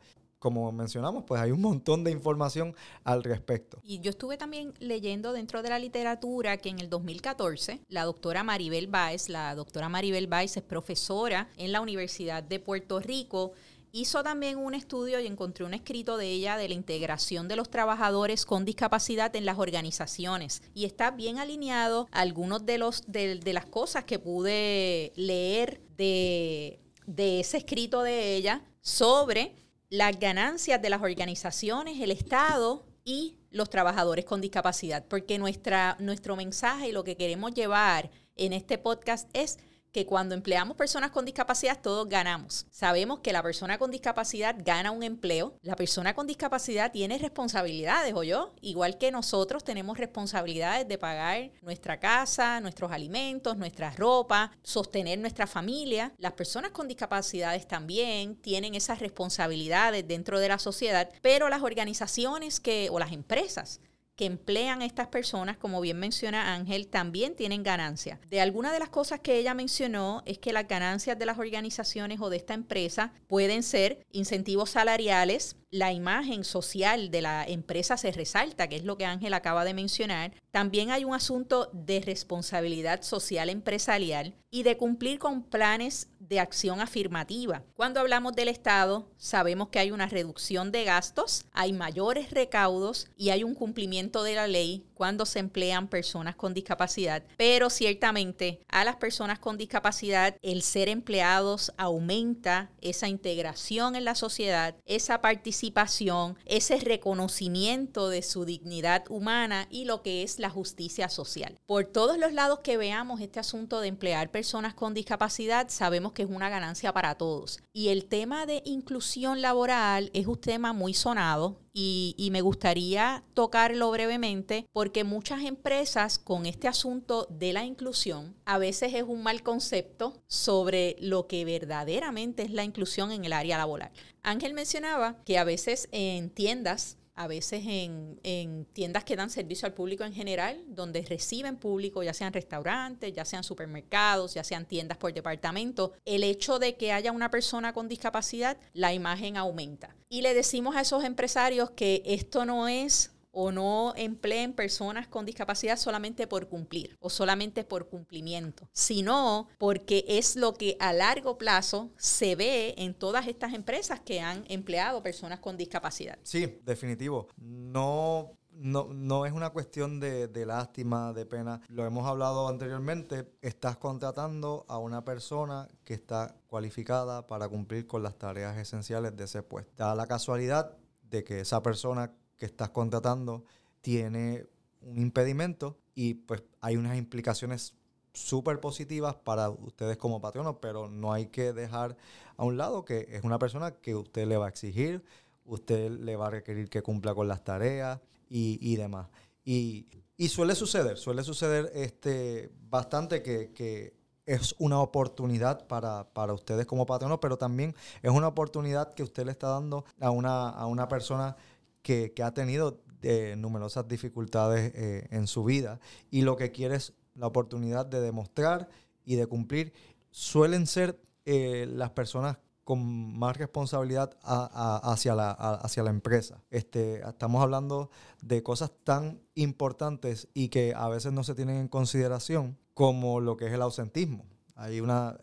como 0.45 0.71
mencionamos, 0.73 1.25
pues 1.25 1.41
hay 1.41 1.53
un 1.53 1.63
montón 1.63 2.05
de 2.05 2.11
información 2.11 2.77
al 3.03 3.25
respecto. 3.25 3.79
Y 3.83 4.01
yo 4.01 4.11
estuve 4.11 4.37
también 4.37 4.75
leyendo 4.79 5.33
dentro 5.33 5.63
de 5.63 5.71
la 5.71 5.79
literatura 5.79 6.59
que 6.59 6.69
en 6.69 6.81
el 6.81 6.91
2014 6.91 7.81
la 7.89 8.05
doctora 8.05 8.43
Maribel 8.43 8.87
Báez, 8.87 9.31
la 9.31 9.55
doctora 9.55 9.89
Maribel 9.89 10.27
Báez 10.27 10.59
es 10.59 10.63
profesora 10.63 11.49
en 11.57 11.73
la 11.73 11.81
Universidad 11.81 12.43
de 12.43 12.61
Puerto 12.61 13.01
Rico, 13.01 13.53
hizo 13.95 14.25
también 14.25 14.59
un 14.59 14.75
estudio 14.75 15.21
y 15.21 15.27
encontré 15.29 15.65
un 15.65 15.73
escrito 15.73 16.17
de 16.17 16.27
ella 16.27 16.57
de 16.57 16.67
la 16.67 16.75
integración 16.75 17.47
de 17.47 17.55
los 17.55 17.71
trabajadores 17.71 18.45
con 18.45 18.65
discapacidad 18.65 19.35
en 19.37 19.47
las 19.47 19.57
organizaciones. 19.57 20.63
Y 20.75 20.85
está 20.85 21.13
bien 21.13 21.39
alineado 21.39 22.09
a 22.11 22.21
algunos 22.21 22.67
de 22.67 22.79
los 22.79 23.05
de, 23.07 23.41
las 23.53 23.67
cosas 23.67 24.03
que 24.03 24.19
pude 24.19 25.13
leer 25.15 25.81
de, 25.97 26.81
de 27.07 27.39
ese 27.39 27.59
escrito 27.59 28.03
de 28.03 28.35
ella 28.35 28.65
sobre 28.81 29.55
las 29.91 30.19
ganancias 30.19 30.83
de 30.83 30.91
las 30.91 31.01
organizaciones, 31.01 32.01
el 32.01 32.11
Estado 32.11 32.85
y 33.05 33.37
los 33.53 33.71
trabajadores 33.71 34.25
con 34.25 34.41
discapacidad, 34.41 35.05
porque 35.07 35.39
nuestra, 35.39 35.97
nuestro 36.01 36.35
mensaje 36.35 36.89
y 36.89 36.93
lo 36.93 37.05
que 37.05 37.17
queremos 37.17 37.55
llevar 37.55 38.11
en 38.35 38.53
este 38.53 38.77
podcast 38.77 39.31
es 39.35 39.59
que 39.95 40.07
cuando 40.07 40.35
empleamos 40.35 40.77
personas 40.77 41.13
con 41.13 41.25
discapacidad 41.25 41.81
todos 41.81 42.09
ganamos. 42.09 42.67
Sabemos 42.73 43.21
que 43.21 43.33
la 43.33 43.45
persona 43.45 43.79
con 43.79 43.93
discapacidad 43.93 44.57
gana 44.59 44.91
un 44.91 45.05
empleo, 45.05 45.57
la 45.63 45.77
persona 45.77 46.15
con 46.15 46.27
discapacidad 46.27 46.91
tiene 46.91 47.17
responsabilidades, 47.17 48.13
o 48.15 48.25
yo, 48.25 48.57
igual 48.61 48.99
que 48.99 49.13
nosotros 49.13 49.63
tenemos 49.63 49.97
responsabilidades 49.97 50.89
de 50.89 50.99
pagar 50.99 51.53
nuestra 51.63 52.01
casa, 52.01 52.61
nuestros 52.61 52.91
alimentos, 52.91 53.57
nuestra 53.57 53.91
ropa, 53.91 54.51
sostener 54.65 55.21
nuestra 55.21 55.47
familia. 55.47 56.13
Las 56.19 56.33
personas 56.33 56.73
con 56.73 56.89
discapacidades 56.89 57.69
también 57.69 58.35
tienen 58.35 58.75
esas 58.75 58.99
responsabilidades 58.99 60.09
dentro 60.09 60.41
de 60.41 60.49
la 60.49 60.59
sociedad, 60.59 61.09
pero 61.23 61.49
las 61.49 61.63
organizaciones 61.63 62.59
que 62.59 62.89
o 62.91 62.99
las 62.99 63.13
empresas 63.13 63.81
que 64.17 64.27
emplean 64.27 64.83
estas 64.83 65.09
personas, 65.09 65.57
como 65.57 65.81
bien 65.81 65.99
menciona 65.99 66.55
Ángel, 66.55 66.89
también 66.89 67.35
tienen 67.35 67.63
ganancias. 67.63 68.19
De 68.29 68.41
algunas 68.41 68.73
de 68.73 68.79
las 68.79 68.89
cosas 68.89 69.21
que 69.21 69.39
ella 69.39 69.55
mencionó 69.55 70.23
es 70.27 70.39
que 70.39 70.53
las 70.53 70.69
ganancias 70.69 71.19
de 71.19 71.27
las 71.27 71.39
organizaciones 71.39 72.21
o 72.21 72.31
de 72.31 72.37
esta 72.37 72.55
empresa 72.55 73.13
pueden 73.27 73.63
ser 73.63 74.05
incentivos 74.13 74.71
salariales, 74.71 75.57
la 75.71 75.93
imagen 75.93 76.45
social 76.45 77.11
de 77.11 77.23
la 77.23 77.45
empresa 77.45 77.97
se 77.97 78.13
resalta, 78.13 78.69
que 78.69 78.77
es 78.77 78.85
lo 78.85 78.97
que 78.97 79.07
Ángel 79.07 79.35
acaba 79.35 79.65
de 79.65 79.75
mencionar. 79.75 80.33
También 80.53 80.93
hay 80.93 81.05
un 81.05 81.15
asunto 81.15 81.69
de 81.73 82.01
responsabilidad 82.01 83.03
social 83.03 83.51
empresarial 83.51 84.37
y 84.51 84.63
de 84.63 84.77
cumplir 84.77 85.19
con 85.19 85.43
planes 85.43 86.09
de 86.29 86.41
acción 86.41 86.81
afirmativa. 86.81 87.63
Cuando 87.75 88.01
hablamos 88.01 88.35
del 88.35 88.49
Estado, 88.49 89.11
sabemos 89.17 89.69
que 89.69 89.79
hay 89.79 89.91
una 89.91 90.07
reducción 90.07 90.73
de 90.73 90.85
gastos, 90.85 91.45
hay 91.53 91.73
mayores 91.73 92.31
recaudos 92.31 93.09
y 93.17 93.31
hay 93.31 93.45
un 93.45 93.55
cumplimiento 93.55 94.23
de 94.23 94.35
la 94.35 94.47
ley 94.47 94.87
cuando 94.95 95.27
se 95.27 95.39
emplean 95.39 95.89
personas 95.89 96.37
con 96.37 96.55
discapacidad, 96.55 97.23
pero 97.37 97.71
ciertamente 97.71 98.61
a 98.69 98.85
las 98.85 98.97
personas 98.97 99.39
con 99.39 99.59
discapacidad 99.59 100.37
el 100.43 100.63
ser 100.63 100.89
empleados 100.89 101.73
aumenta 101.77 102.71
esa 102.81 103.09
integración 103.09 103.97
en 103.97 104.05
la 104.05 104.15
sociedad, 104.15 104.77
esa 104.87 105.21
participación, 105.21 106.39
ese 106.45 106.79
reconocimiento 106.79 108.09
de 108.09 108.23
su 108.23 108.45
dignidad 108.45 109.05
humana 109.09 109.67
y 109.71 109.85
lo 109.85 110.03
que 110.03 110.23
es 110.23 110.39
la 110.39 110.51
justicia 110.51 111.09
social. 111.09 111.59
Por 111.67 111.85
todos 111.85 112.19
los 112.19 112.33
lados 112.33 112.61
que 112.61 112.77
veamos 112.77 113.21
este 113.21 113.41
asunto 113.41 113.81
de 113.81 113.89
emplear 113.89 114.31
personas 114.31 114.75
con 114.75 114.95
discapacidad, 114.95 115.69
sabemos 115.69 116.13
que 116.13 116.23
es 116.23 116.29
una 116.29 116.49
ganancia 116.49 116.93
para 116.93 117.17
todos. 117.17 117.61
Y 117.73 117.89
el 117.89 118.07
tema 118.07 118.47
de 118.47 118.63
inclusión 118.65 119.43
laboral 119.43 120.11
es 120.13 120.27
un 120.27 120.41
tema 120.41 120.73
muy 120.73 120.95
sonado 120.95 121.64
y, 121.77 122.29
me 122.31 122.41
gustaría 122.41 123.25
tocarlo 123.35 123.91
brevemente 123.91 124.67
porque 124.73 125.05
muchas 125.05 125.43
empresas 125.43 126.19
con 126.19 126.47
este 126.47 126.69
asunto 126.69 127.27
de 127.31 127.53
la 127.53 127.65
inclusión 127.65 128.35
a 128.45 128.59
veces 128.59 128.95
es 128.95 129.03
un 129.03 129.23
mal 129.23 129.43
concepto 129.43 130.15
sobre 130.29 130.97
lo 131.01 131.27
que 131.27 131.45
verdaderamente 131.45 132.43
es 132.43 132.51
la 132.51 132.65
inclusión 132.65 133.11
en 133.11 133.25
el 133.25 133.33
área 133.33 133.59
laboral. 133.59 133.91
Ángel 134.23 134.55
mencionaba 134.55 135.23
que 135.25 135.37
a 135.39 135.45
veces 135.45 135.89
en 135.93 136.31
tiendas 136.31 136.97
a 137.15 137.27
veces 137.27 137.63
en, 137.67 138.67
tiendas 138.73 139.05
que 139.05 139.17
dan 139.17 139.31
servicio 139.31 139.67
al 139.67 139.75
público 139.75 140.05
en 140.05 140.13
general, 140.13 140.63
donde 140.67 141.03
reciben 141.03 141.57
público, 141.57 142.03
ya 142.03 142.13
sean 142.13 142.33
restaurantes, 142.33 143.13
ya 143.13 143.25
sean 143.25 143.45
supermercados, 143.45 144.35
ya 144.35 144.45
sean 144.45 144.67
tiendas 144.67 144.99
por 144.99 145.13
departamento, 145.13 145.93
el 146.05 146.25
hecho 146.25 146.59
de 146.59 146.77
que 146.77 146.93
haya 146.93 147.13
una 147.13 147.31
persona 147.31 147.73
con 147.73 147.89
discapacidad, 147.89 148.57
la 148.73 148.93
imagen 148.93 149.37
aumenta. 149.37 149.97
Y 150.09 150.23
le 150.23 150.35
decimos 150.35 150.77
a 150.77 150.81
esos 150.81 151.05
empresarios 151.05 151.71
que 151.71 152.03
esto 152.05 152.45
no 152.45 152.69
es 152.69 153.14
o 153.35 153.53
no 153.53 153.93
empleen 153.97 154.53
personas 154.53 155.07
con 155.09 155.27
discapacidad 155.27 155.77
solamente 155.77 156.27
por 156.27 156.49
cumplir 156.49 156.97
o 157.01 157.11
solamente 157.11 157.65
por 157.65 157.89
cumplimiento, 157.89 158.69
sino 158.73 159.49
porque 159.59 160.05
es 160.09 160.37
lo 160.37 160.55
que 160.55 160.77
a 160.81 160.93
largo 160.93 161.39
plazo 161.39 161.91
se 161.97 162.37
ve 162.37 162.75
en 162.79 162.95
todas 162.95 163.27
estas 163.27 163.55
empresas 163.55 164.01
que 164.01 164.21
han 164.21 164.45
empleado 164.49 165.03
personas 165.03 165.41
con 165.41 165.57
discapacidad. 165.57 166.19
Sí, 166.23 166.61
definitivo. 166.65 167.29
No 167.37 168.37
no, 168.57 168.89
no, 168.93 169.27
es 169.27 169.33
una 169.33 169.51
cuestión 169.51 170.01
de, 170.01 170.29
de, 170.29 170.47
lástima, 170.47 171.13
de 171.13 171.27
pena. 171.27 171.61
Lo 171.69 171.85
hemos 171.85 172.07
hablado 172.07 172.49
anteriormente. 172.49 173.29
Estás 173.43 173.77
contratando 173.77 174.65
a 174.69 174.79
una 174.79 175.05
persona 175.05 175.69
que 175.85 175.95
está 175.95 176.37
cualificada 176.47 177.27
para 177.27 177.49
cumplir 177.49 177.87
con 177.87 178.03
las 178.03 178.17
tareas 178.17 178.57
esenciales 178.57 179.17
de 179.17 179.25
ese 179.25 179.43
puesto. 179.43 179.73
Da 179.77 179.95
la 179.95 180.07
casualidad 180.07 180.77
de 181.03 181.25
que 181.25 181.41
esa 181.41 181.63
persona 181.63 182.13
que 182.37 182.47
estás 182.47 182.71
contratando 182.71 183.45
tiene 183.81 184.47
un 184.81 184.99
impedimento 184.99 185.79
y 185.95 186.15
pues 186.15 186.43
hay 186.61 186.77
unas 186.77 186.97
implicaciones 186.97 187.75
súper 188.15 188.61
positivas 188.61 189.17
para 189.17 189.51
ustedes 189.51 189.97
como 189.97 190.21
patronos, 190.21 190.57
pero 190.61 190.89
no 190.89 191.13
hay 191.13 191.27
que 191.27 191.53
dejar 191.53 191.97
a 192.37 192.45
un 192.45 192.57
lado 192.57 192.85
que 192.85 193.09
es 193.11 193.25
una 193.25 193.39
persona 193.39 193.73
que 193.73 193.95
usted 193.95 194.27
le 194.27 194.37
va 194.37 194.47
a 194.47 194.49
exigir, 194.49 195.05
usted 195.45 195.91
le 195.91 196.17
va 196.17 196.29
a 196.29 196.31
requerir 196.31 196.71
que 196.71 196.83
cumpla 196.83 197.15
con 197.15 197.29
las 197.29 197.45
tareas 197.45 198.01
y, 198.29 198.77
demás. 198.77 199.09
Y, 199.45 199.87
suele 200.29 200.55
suceder, 200.55 200.97
suele 200.97 201.23
suceder 201.23 201.71
este, 201.75 202.51
bastante 202.69 203.23
que, 203.23 204.03
es 204.27 204.55
una 204.59 204.81
oportunidad 204.81 205.67
para, 205.67 206.09
para, 206.15 206.33
ustedes 206.33 206.65
como 206.65 206.87
patronos, 206.87 207.19
pero 207.21 207.37
también 207.37 207.77
es 208.01 208.11
una 208.11 208.29
oportunidad 208.29 208.95
que 208.95 209.03
usted 209.03 209.27
le 209.27 209.33
está 209.33 209.49
dando 209.49 209.85
a 210.01 210.09
una, 210.09 210.49
a 210.49 210.65
una 210.65 210.89
persona 210.89 211.37
que, 211.85 212.13
ha 212.23 212.33
tenido 212.33 212.81
eh, 213.03 213.35
numerosas 213.37 213.87
dificultades 213.87 214.73
eh, 214.75 215.07
en 215.11 215.27
su 215.27 215.45
vida 215.45 215.79
y 216.11 216.23
lo 216.23 216.35
que 216.37 216.51
quiere 216.51 216.77
es 216.77 216.95
la 217.15 217.27
oportunidad 217.27 217.85
de 217.85 218.01
demostrar 218.01 218.71
y 219.05 219.17
de 219.17 219.27
cumplir. 219.27 219.75
Suelen 220.11 220.67
ser 220.67 220.99
eh, 221.27 221.67
las 221.71 221.91
personas 221.91 222.39
con 222.65 223.19
más 223.19 223.37
responsabilidad 223.37 224.17
hacia, 224.23 225.15
la, 225.15 225.33
hacia 225.33 225.83
la 225.83 225.91
empresa. 225.91 226.43
Este, 226.51 227.07
estamos 227.07 227.43
hablando 227.43 227.91
de 228.23 228.43
cosas 228.43 228.73
tan 228.85 229.21
importantes 229.35 230.29
y 230.33 230.49
que 230.49 230.73
a 230.75 230.89
veces 230.89 231.13
no 231.13 231.25
se 231.25 231.35
tienen 231.35 231.57
en 231.57 231.69
consideración 231.69 232.57
como 232.73 233.21
lo 233.21 233.37
que 233.37 233.49
es 233.49 233.53
el 233.53 233.61
ausentismo. 233.61 234.25
Hay 234.55 234.81
una 234.81 235.19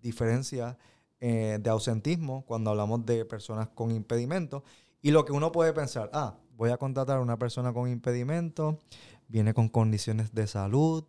diferencia 0.00 0.78
de 1.20 1.68
ausentismo 1.68 2.46
cuando 2.46 2.70
hablamos 2.70 3.04
de 3.04 3.26
personas 3.26 3.68
con 3.68 3.90
impedimentos 3.90 4.62
y 5.04 5.10
lo 5.10 5.26
que 5.26 5.32
uno 5.32 5.52
puede 5.52 5.74
pensar, 5.74 6.08
ah, 6.14 6.38
voy 6.56 6.70
a 6.70 6.78
contratar 6.78 7.18
a 7.18 7.20
una 7.20 7.38
persona 7.38 7.74
con 7.74 7.90
impedimento, 7.90 8.78
viene 9.28 9.52
con 9.52 9.68
condiciones 9.68 10.32
de 10.32 10.46
salud, 10.46 11.04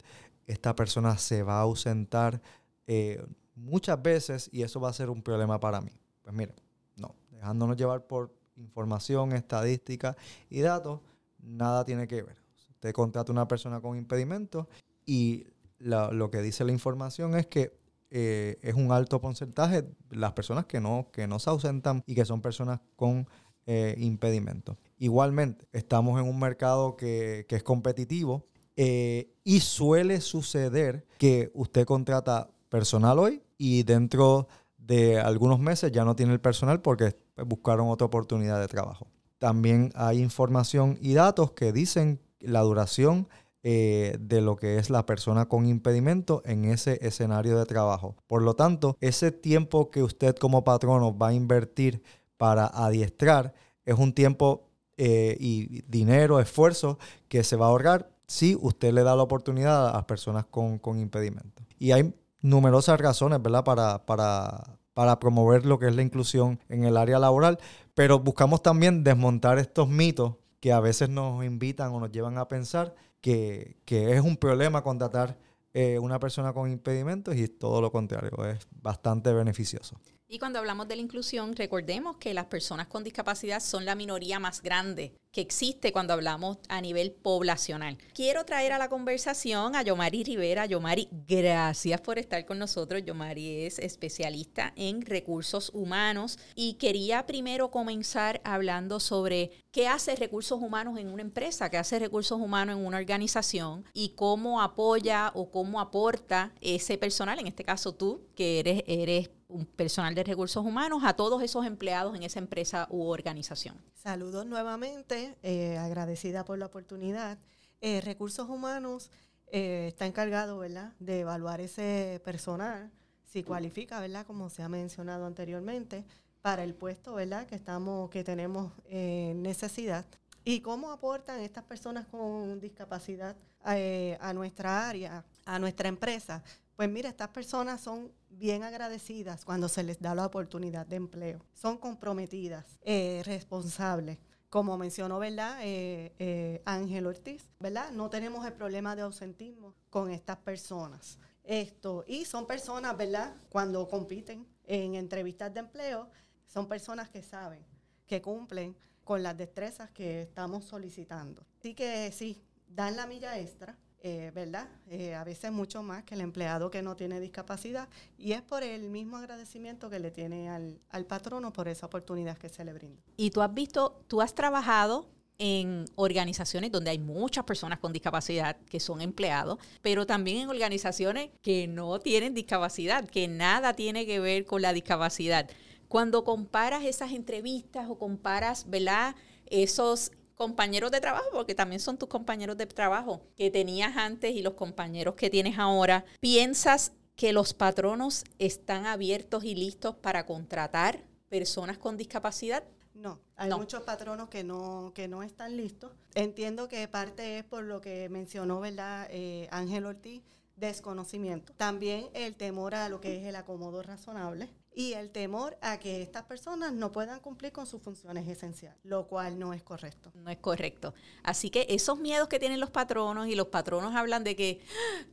esta 0.47 0.75
persona 0.75 1.17
se 1.17 1.43
va 1.43 1.59
a 1.59 1.61
ausentar 1.61 2.41
eh, 2.87 3.25
muchas 3.55 4.01
veces 4.03 4.49
y 4.51 4.63
eso 4.63 4.81
va 4.81 4.89
a 4.89 4.93
ser 4.93 5.09
un 5.09 5.21
problema 5.21 5.61
para 5.61 5.79
mí. 5.79 5.91
Pues 6.23 6.35
mire, 6.35 6.53
no, 6.97 7.15
dejándonos 7.31 7.77
llevar 7.77 8.05
por 8.05 8.35
información, 8.57 9.31
estadística 9.31 10.17
y 10.49 10.59
datos, 10.59 10.99
nada 11.39 11.85
tiene 11.85 12.05
que 12.05 12.21
ver. 12.21 12.35
Usted 12.71 12.91
contrata 12.91 13.31
a 13.31 13.33
una 13.33 13.47
persona 13.47 13.79
con 13.79 13.97
impedimento 13.97 14.67
y 15.05 15.47
lo 15.79 16.29
que 16.29 16.41
dice 16.41 16.65
la 16.65 16.73
información 16.73 17.37
es 17.37 17.47
que 17.47 17.79
eh, 18.11 18.59
es 18.61 18.75
un 18.75 18.91
alto 18.91 19.19
porcentaje 19.19 19.89
las 20.09 20.33
personas 20.33 20.65
que 20.65 20.79
no, 20.79 21.09
que 21.11 21.27
no 21.27 21.39
se 21.39 21.49
ausentan 21.49 22.03
y 22.05 22.13
que 22.15 22.23
son 22.23 22.41
personas 22.41 22.79
con 22.95 23.27
eh, 23.67 23.95
impedimento. 23.97 24.77
Igualmente, 24.97 25.67
estamos 25.71 26.19
en 26.21 26.27
un 26.27 26.39
mercado 26.39 26.95
que, 26.95 27.45
es 27.49 27.63
competitivo 27.63 28.47
eh, 28.75 29.33
y 29.43 29.59
suele 29.61 30.21
suceder 30.21 31.05
que 31.17 31.51
usted 31.53 31.85
contrata 31.85 32.49
personal 32.69 33.19
hoy 33.19 33.41
y 33.57 33.83
dentro 33.83 34.47
de 34.77 35.19
algunos 35.19 35.59
meses 35.59 35.91
ya 35.91 36.05
no 36.05 36.15
tiene 36.15 36.33
el 36.33 36.41
personal 36.41 36.81
porque 36.81 37.15
buscaron 37.45 37.89
otra 37.89 38.05
oportunidad 38.05 38.59
de 38.59 38.67
trabajo. 38.67 39.07
También 39.37 39.91
hay 39.95 40.21
información 40.21 40.97
y 41.01 41.13
datos 41.13 41.51
que 41.51 41.71
dicen 41.71 42.21
la 42.39 42.61
duración 42.61 43.27
eh, 43.63 44.15
de 44.19 44.41
lo 44.41 44.57
que 44.57 44.77
es 44.77 44.91
la 44.91 45.07
persona 45.07 45.47
con 45.47 45.65
impedimento 45.65 46.43
en 46.45 46.65
ese 46.65 46.99
escenario 47.01 47.57
de 47.57 47.65
trabajo. 47.65 48.15
Por 48.27 48.43
lo 48.43 48.53
tanto, 48.53 48.95
ese 49.01 49.31
tiempo 49.31 49.89
que 49.89 50.03
usted 50.03 50.35
como 50.35 50.63
patrono 50.63 51.17
va 51.17 51.29
a 51.29 51.33
invertir 51.33 52.03
para 52.37 52.67
adiestrar 52.67 53.53
es 53.85 53.97
un 53.97 54.13
tiempo 54.13 54.67
eh, 54.97 55.37
y 55.39 55.81
dinero, 55.87 56.39
esfuerzo 56.39 56.97
que 57.27 57.43
se 57.43 57.55
va 57.55 57.65
a 57.65 57.69
ahorrar 57.69 58.09
si 58.27 58.57
usted 58.59 58.93
le 58.93 59.03
da 59.03 59.15
la 59.15 59.23
oportunidad 59.23 59.89
a 59.89 59.93
las 59.93 60.05
personas 60.05 60.45
con, 60.45 60.79
con 60.79 60.99
impedimentos. 60.99 61.65
Y 61.77 61.91
hay 61.91 62.13
numerosas 62.41 62.99
razones, 62.99 63.41
¿verdad?, 63.41 63.63
para, 63.63 64.05
para, 64.05 64.77
para 64.93 65.19
promover 65.19 65.65
lo 65.65 65.79
que 65.79 65.87
es 65.87 65.95
la 65.95 66.01
inclusión 66.01 66.59
en 66.69 66.85
el 66.85 66.97
área 66.97 67.19
laboral, 67.19 67.59
pero 67.93 68.19
buscamos 68.19 68.63
también 68.63 69.03
desmontar 69.03 69.59
estos 69.59 69.87
mitos 69.87 70.35
que 70.59 70.71
a 70.71 70.79
veces 70.79 71.09
nos 71.09 71.43
invitan 71.43 71.91
o 71.91 71.99
nos 71.99 72.11
llevan 72.11 72.37
a 72.37 72.47
pensar 72.47 72.95
que, 73.21 73.77
que 73.85 74.15
es 74.15 74.21
un 74.21 74.37
problema 74.37 74.83
contratar 74.83 75.37
eh, 75.73 75.99
una 75.99 76.19
persona 76.19 76.53
con 76.53 76.71
impedimentos 76.71 77.35
y 77.35 77.49
todo 77.49 77.81
lo 77.81 77.91
contrario, 77.91 78.45
es 78.45 78.65
bastante 78.81 79.33
beneficioso. 79.33 79.97
Y 80.27 80.39
cuando 80.39 80.57
hablamos 80.57 80.87
de 80.87 80.95
la 80.95 81.03
inclusión, 81.03 81.55
recordemos 81.55 82.17
que 82.17 82.33
las 82.33 82.45
personas 82.45 82.87
con 82.87 83.03
discapacidad 83.03 83.59
son 83.59 83.85
la 83.85 83.93
minoría 83.93 84.39
más 84.39 84.63
grande 84.63 85.13
que 85.31 85.41
existe 85.41 85.91
cuando 85.91 86.13
hablamos 86.13 86.57
a 86.67 86.81
nivel 86.81 87.11
poblacional. 87.11 87.97
Quiero 88.13 88.43
traer 88.45 88.71
a 88.71 88.79
la 88.79 88.89
conversación 88.89 89.75
a 89.75 89.83
Yomari 89.83 90.23
Rivera. 90.23 90.65
Yomari, 90.65 91.09
gracias 91.11 92.01
por 92.01 92.17
estar 92.17 92.43
con 92.45 92.57
nosotros. 92.57 93.03
Yomari 93.05 93.65
es 93.65 93.77
especialista 93.77 94.73
en 94.75 95.01
recursos 95.01 95.69
humanos 95.73 96.39
y 96.55 96.75
quería 96.75 97.25
primero 97.25 97.69
comenzar 97.69 98.41
hablando 98.45 98.99
sobre 98.99 99.51
qué 99.71 99.89
hace 99.89 100.15
recursos 100.15 100.59
humanos 100.59 100.97
en 100.97 101.09
una 101.09 101.21
empresa, 101.21 101.69
qué 101.69 101.77
hace 101.77 101.99
recursos 101.99 102.39
humanos 102.39 102.77
en 102.77 102.85
una 102.85 102.97
organización 102.97 103.83
y 103.93 104.13
cómo 104.15 104.61
apoya 104.61 105.31
o 105.35 105.51
cómo 105.51 105.81
aporta 105.81 106.53
ese 106.61 106.97
personal, 106.97 107.39
en 107.39 107.47
este 107.47 107.65
caso 107.65 107.93
tú, 107.93 108.25
que 108.35 108.61
eres, 108.61 108.83
eres 108.87 109.29
un 109.47 109.65
personal 109.65 110.15
de 110.15 110.23
recursos 110.23 110.65
humanos 110.65 111.03
a 111.03 111.15
todos 111.15 111.41
esos 111.43 111.65
empleados 111.65 112.15
en 112.15 112.23
esa 112.23 112.39
empresa 112.39 112.87
u 112.89 113.03
organización. 113.03 113.79
Saludos 113.93 114.45
nuevamente, 114.45 115.37
eh, 115.43 115.77
agradecida 115.77 116.45
por 116.45 116.57
la 116.57 116.65
oportunidad. 116.65 117.37
Eh, 117.81 118.01
recursos 118.01 118.49
humanos 118.49 119.11
eh, 119.47 119.85
está 119.89 120.05
encargado, 120.05 120.57
¿verdad?, 120.57 120.93
de 120.99 121.19
evaluar 121.21 121.61
ese 121.61 122.21
personal, 122.23 122.91
si 123.23 123.43
cualifica, 123.43 123.99
¿verdad?, 123.99 124.25
como 124.25 124.49
se 124.49 124.63
ha 124.63 124.69
mencionado 124.69 125.25
anteriormente, 125.25 126.05
para 126.41 126.63
el 126.63 126.73
puesto, 126.73 127.13
¿verdad?, 127.13 127.45
que 127.45 127.55
estamos, 127.55 128.09
que 128.09 128.23
tenemos 128.23 128.71
necesidad. 128.89 130.05
¿Y 130.43 130.61
cómo 130.61 130.91
aportan 130.91 131.41
estas 131.41 131.63
personas 131.63 132.05
con 132.07 132.59
discapacidad 132.59 133.35
a 133.63 134.33
nuestra 134.33 134.87
área, 134.87 135.25
a 135.45 135.57
nuestra 135.57 135.89
empresa? 135.89 136.43
Pues 136.75 136.89
mira, 136.89 137.07
estas 137.07 137.29
personas 137.29 137.79
son 137.79 138.11
bien 138.29 138.63
agradecidas 138.63 139.45
cuando 139.45 139.69
se 139.69 139.81
les 139.81 140.01
da 140.01 140.13
la 140.13 140.25
oportunidad 140.25 140.85
de 140.85 140.97
empleo. 140.97 141.39
Son 141.53 141.77
comprometidas, 141.77 142.65
eh, 142.81 143.21
responsables. 143.25 144.17
Como 144.49 144.77
mencionó, 144.77 145.19
¿verdad? 145.19 145.59
Eh, 145.61 146.13
eh, 146.19 146.61
Ángel 146.65 147.07
Ortiz, 147.07 147.49
¿verdad? 147.59 147.91
No 147.91 148.09
tenemos 148.09 148.45
el 148.45 148.53
problema 148.53 148.95
de 148.95 149.03
ausentismo 149.03 149.73
con 149.89 150.11
estas 150.11 150.37
personas. 150.37 151.17
Esto, 151.43 152.03
y 152.07 152.25
son 152.25 152.45
personas, 152.45 152.97
¿verdad? 152.97 153.35
Cuando 153.49 153.87
compiten 153.87 154.45
en 154.65 154.95
entrevistas 154.95 155.53
de 155.53 155.61
empleo, 155.61 156.09
son 156.45 156.67
personas 156.67 157.09
que 157.09 157.21
saben, 157.21 157.65
que 158.05 158.21
cumplen 158.21 158.75
con 159.03 159.23
las 159.23 159.37
destrezas 159.37 159.91
que 159.91 160.23
estamos 160.23 160.65
solicitando. 160.65 161.45
Así 161.59 161.73
que 161.73 162.11
sí, 162.11 162.41
dan 162.67 162.95
la 162.97 163.07
milla 163.07 163.37
extra, 163.39 163.77
eh, 164.07 164.31
¿verdad? 164.35 164.67
Eh, 164.87 165.15
a 165.15 165.23
veces 165.23 165.51
mucho 165.51 165.81
más 165.81 166.03
que 166.03 166.13
el 166.13 166.21
empleado 166.21 166.69
que 166.69 166.83
no 166.83 166.95
tiene 166.95 167.19
discapacidad 167.19 167.89
y 168.19 168.33
es 168.33 168.43
por 168.43 168.61
el 168.61 168.87
mismo 168.91 169.17
agradecimiento 169.17 169.89
que 169.89 169.97
le 169.97 170.11
tiene 170.11 170.47
al, 170.47 170.79
al 170.91 171.07
patrono 171.07 171.51
por 171.51 171.67
esa 171.67 171.87
oportunidad 171.87 172.37
que 172.37 172.47
se 172.47 172.63
le 172.63 172.71
brinda. 172.73 173.01
Y 173.17 173.31
tú 173.31 173.41
has 173.41 173.51
visto, 173.51 174.03
tú 174.07 174.21
has 174.21 174.35
trabajado 174.35 175.09
en 175.39 175.85
organizaciones 175.95 176.71
donde 176.71 176.91
hay 176.91 176.99
muchas 176.99 177.45
personas 177.45 177.79
con 177.79 177.93
discapacidad 177.93 178.57
que 178.69 178.79
son 178.79 179.01
empleados, 179.01 179.57
pero 179.81 180.05
también 180.05 180.37
en 180.37 180.49
organizaciones 180.49 181.31
que 181.41 181.65
no 181.65 181.97
tienen 181.97 182.35
discapacidad, 182.35 183.09
que 183.09 183.27
nada 183.27 183.73
tiene 183.73 184.05
que 184.05 184.19
ver 184.19 184.45
con 184.45 184.61
la 184.61 184.71
discapacidad. 184.71 185.49
Cuando 185.87 186.23
comparas 186.23 186.83
esas 186.83 187.11
entrevistas 187.11 187.89
o 187.89 187.97
comparas, 187.97 188.69
¿verdad? 188.69 189.15
Esos 189.47 190.11
compañeros 190.35 190.91
de 190.91 191.01
trabajo, 191.01 191.27
porque 191.31 191.55
también 191.55 191.79
son 191.79 191.97
tus 191.97 192.09
compañeros 192.09 192.57
de 192.57 192.65
trabajo 192.65 193.21
que 193.35 193.49
tenías 193.49 193.97
antes 193.97 194.35
y 194.35 194.41
los 194.41 194.53
compañeros 194.53 195.15
que 195.15 195.29
tienes 195.29 195.57
ahora, 195.57 196.05
¿piensas 196.19 196.91
que 197.15 197.33
los 197.33 197.53
patronos 197.53 198.25
están 198.39 198.85
abiertos 198.85 199.43
y 199.45 199.55
listos 199.55 199.95
para 199.95 200.25
contratar 200.25 201.03
personas 201.29 201.77
con 201.77 201.97
discapacidad? 201.97 202.63
No, 202.93 203.19
hay 203.35 203.49
muchos 203.51 203.83
patronos 203.83 204.29
que 204.29 204.43
no, 204.43 204.91
que 204.93 205.07
no 205.07 205.21
están 205.23 205.57
listos. 205.57 205.91
Entiendo 206.13 206.69
que 206.69 206.87
parte 206.87 207.39
es 207.39 207.43
por 207.43 207.63
lo 207.63 207.81
que 207.81 208.07
mencionó, 208.09 208.61
¿verdad? 208.61 209.07
Eh, 209.11 209.49
Ángel 209.51 209.85
Ortiz, 209.85 210.21
desconocimiento. 210.55 211.53
También 211.57 212.07
el 212.13 212.35
temor 212.35 212.73
a 212.75 212.87
lo 212.87 213.01
que 213.01 213.17
es 213.17 213.25
el 213.25 213.35
acomodo 213.35 213.81
razonable 213.83 214.49
y 214.75 214.93
el 214.93 215.09
temor 215.09 215.57
a 215.61 215.79
que 215.79 216.01
estas 216.01 216.23
personas 216.23 216.73
no 216.73 216.91
puedan 216.91 217.21
cumplir 217.21 217.51
con 217.53 217.65
sus 217.65 217.81
funciones 217.81 218.27
esenciales, 218.27 218.77
lo 218.83 219.07
cual 219.07 219.39
no 219.39 219.53
es 219.53 219.63
correcto. 219.63 220.11
No 220.13 220.29
es 220.29 220.37
correcto. 220.37 220.93
Así 221.23 221.49
que 221.49 221.65
esos 221.69 221.97
miedos 221.97 222.27
que 222.27 222.39
tienen 222.39 222.59
los 222.59 222.71
patronos 222.71 223.27
y 223.27 223.35
los 223.35 223.47
patronos 223.47 223.95
hablan 223.95 224.23
de 224.23 224.35
que, 224.35 224.61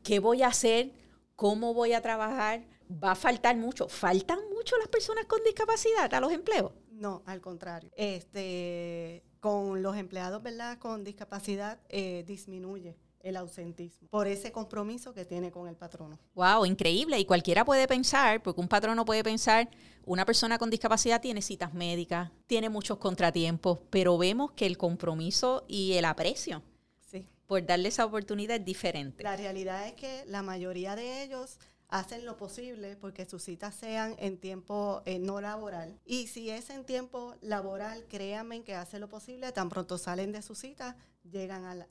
¿qué 0.02 0.18
voy 0.18 0.42
a 0.42 0.48
hacer? 0.48 0.92
¿Cómo 1.36 1.74
voy 1.74 1.92
a 1.92 2.02
trabajar? 2.02 2.64
Va 2.90 3.12
a 3.12 3.14
faltar 3.14 3.56
mucho. 3.56 3.88
¿Faltan 3.88 4.40
mucho 4.50 4.76
las 4.78 4.88
personas 4.88 5.26
con 5.26 5.42
discapacidad 5.44 6.12
a 6.12 6.20
los 6.20 6.32
empleos? 6.32 6.72
No, 6.90 7.22
al 7.26 7.40
contrario. 7.40 7.90
Este, 7.96 9.24
con 9.40 9.82
los 9.82 9.96
empleados, 9.96 10.42
¿verdad? 10.42 10.78
Con 10.78 11.04
discapacidad 11.04 11.80
eh, 11.88 12.24
disminuye 12.26 12.96
el 13.22 13.36
ausentismo, 13.36 14.08
por 14.08 14.26
ese 14.26 14.52
compromiso 14.52 15.14
que 15.14 15.24
tiene 15.24 15.50
con 15.50 15.68
el 15.68 15.76
patrono. 15.76 16.18
Wow, 16.34 16.66
increíble. 16.66 17.18
Y 17.18 17.24
cualquiera 17.24 17.64
puede 17.64 17.86
pensar, 17.88 18.42
porque 18.42 18.60
un 18.60 18.68
patrono 18.68 19.04
puede 19.04 19.22
pensar, 19.22 19.68
una 20.04 20.24
persona 20.24 20.58
con 20.58 20.70
discapacidad 20.70 21.20
tiene 21.20 21.42
citas 21.42 21.72
médicas, 21.74 22.30
tiene 22.46 22.68
muchos 22.68 22.98
contratiempos, 22.98 23.78
pero 23.90 24.18
vemos 24.18 24.52
que 24.52 24.66
el 24.66 24.76
compromiso 24.76 25.64
y 25.68 25.92
el 25.92 26.04
aprecio 26.04 26.62
sí. 27.00 27.26
por 27.46 27.64
darle 27.64 27.88
esa 27.88 28.04
oportunidad 28.04 28.56
es 28.56 28.64
diferente. 28.64 29.22
La 29.22 29.36
realidad 29.36 29.86
es 29.86 29.94
que 29.94 30.24
la 30.26 30.42
mayoría 30.42 30.96
de 30.96 31.22
ellos 31.22 31.58
hacen 31.92 32.24
lo 32.24 32.38
posible 32.38 32.96
porque 32.96 33.26
sus 33.26 33.42
citas 33.42 33.74
sean 33.74 34.16
en 34.18 34.38
tiempo 34.38 35.02
eh, 35.04 35.18
no 35.18 35.40
laboral. 35.40 36.00
Y 36.06 36.26
si 36.26 36.48
es 36.50 36.70
en 36.70 36.84
tiempo 36.84 37.34
laboral, 37.42 38.06
créanme 38.08 38.62
que 38.62 38.74
hacen 38.74 39.02
lo 39.02 39.08
posible, 39.08 39.52
tan 39.52 39.68
pronto 39.68 39.98
salen 39.98 40.32
de 40.32 40.40
su 40.40 40.54
cita, 40.54 40.96
llegan 41.24 41.64
al, 41.64 41.86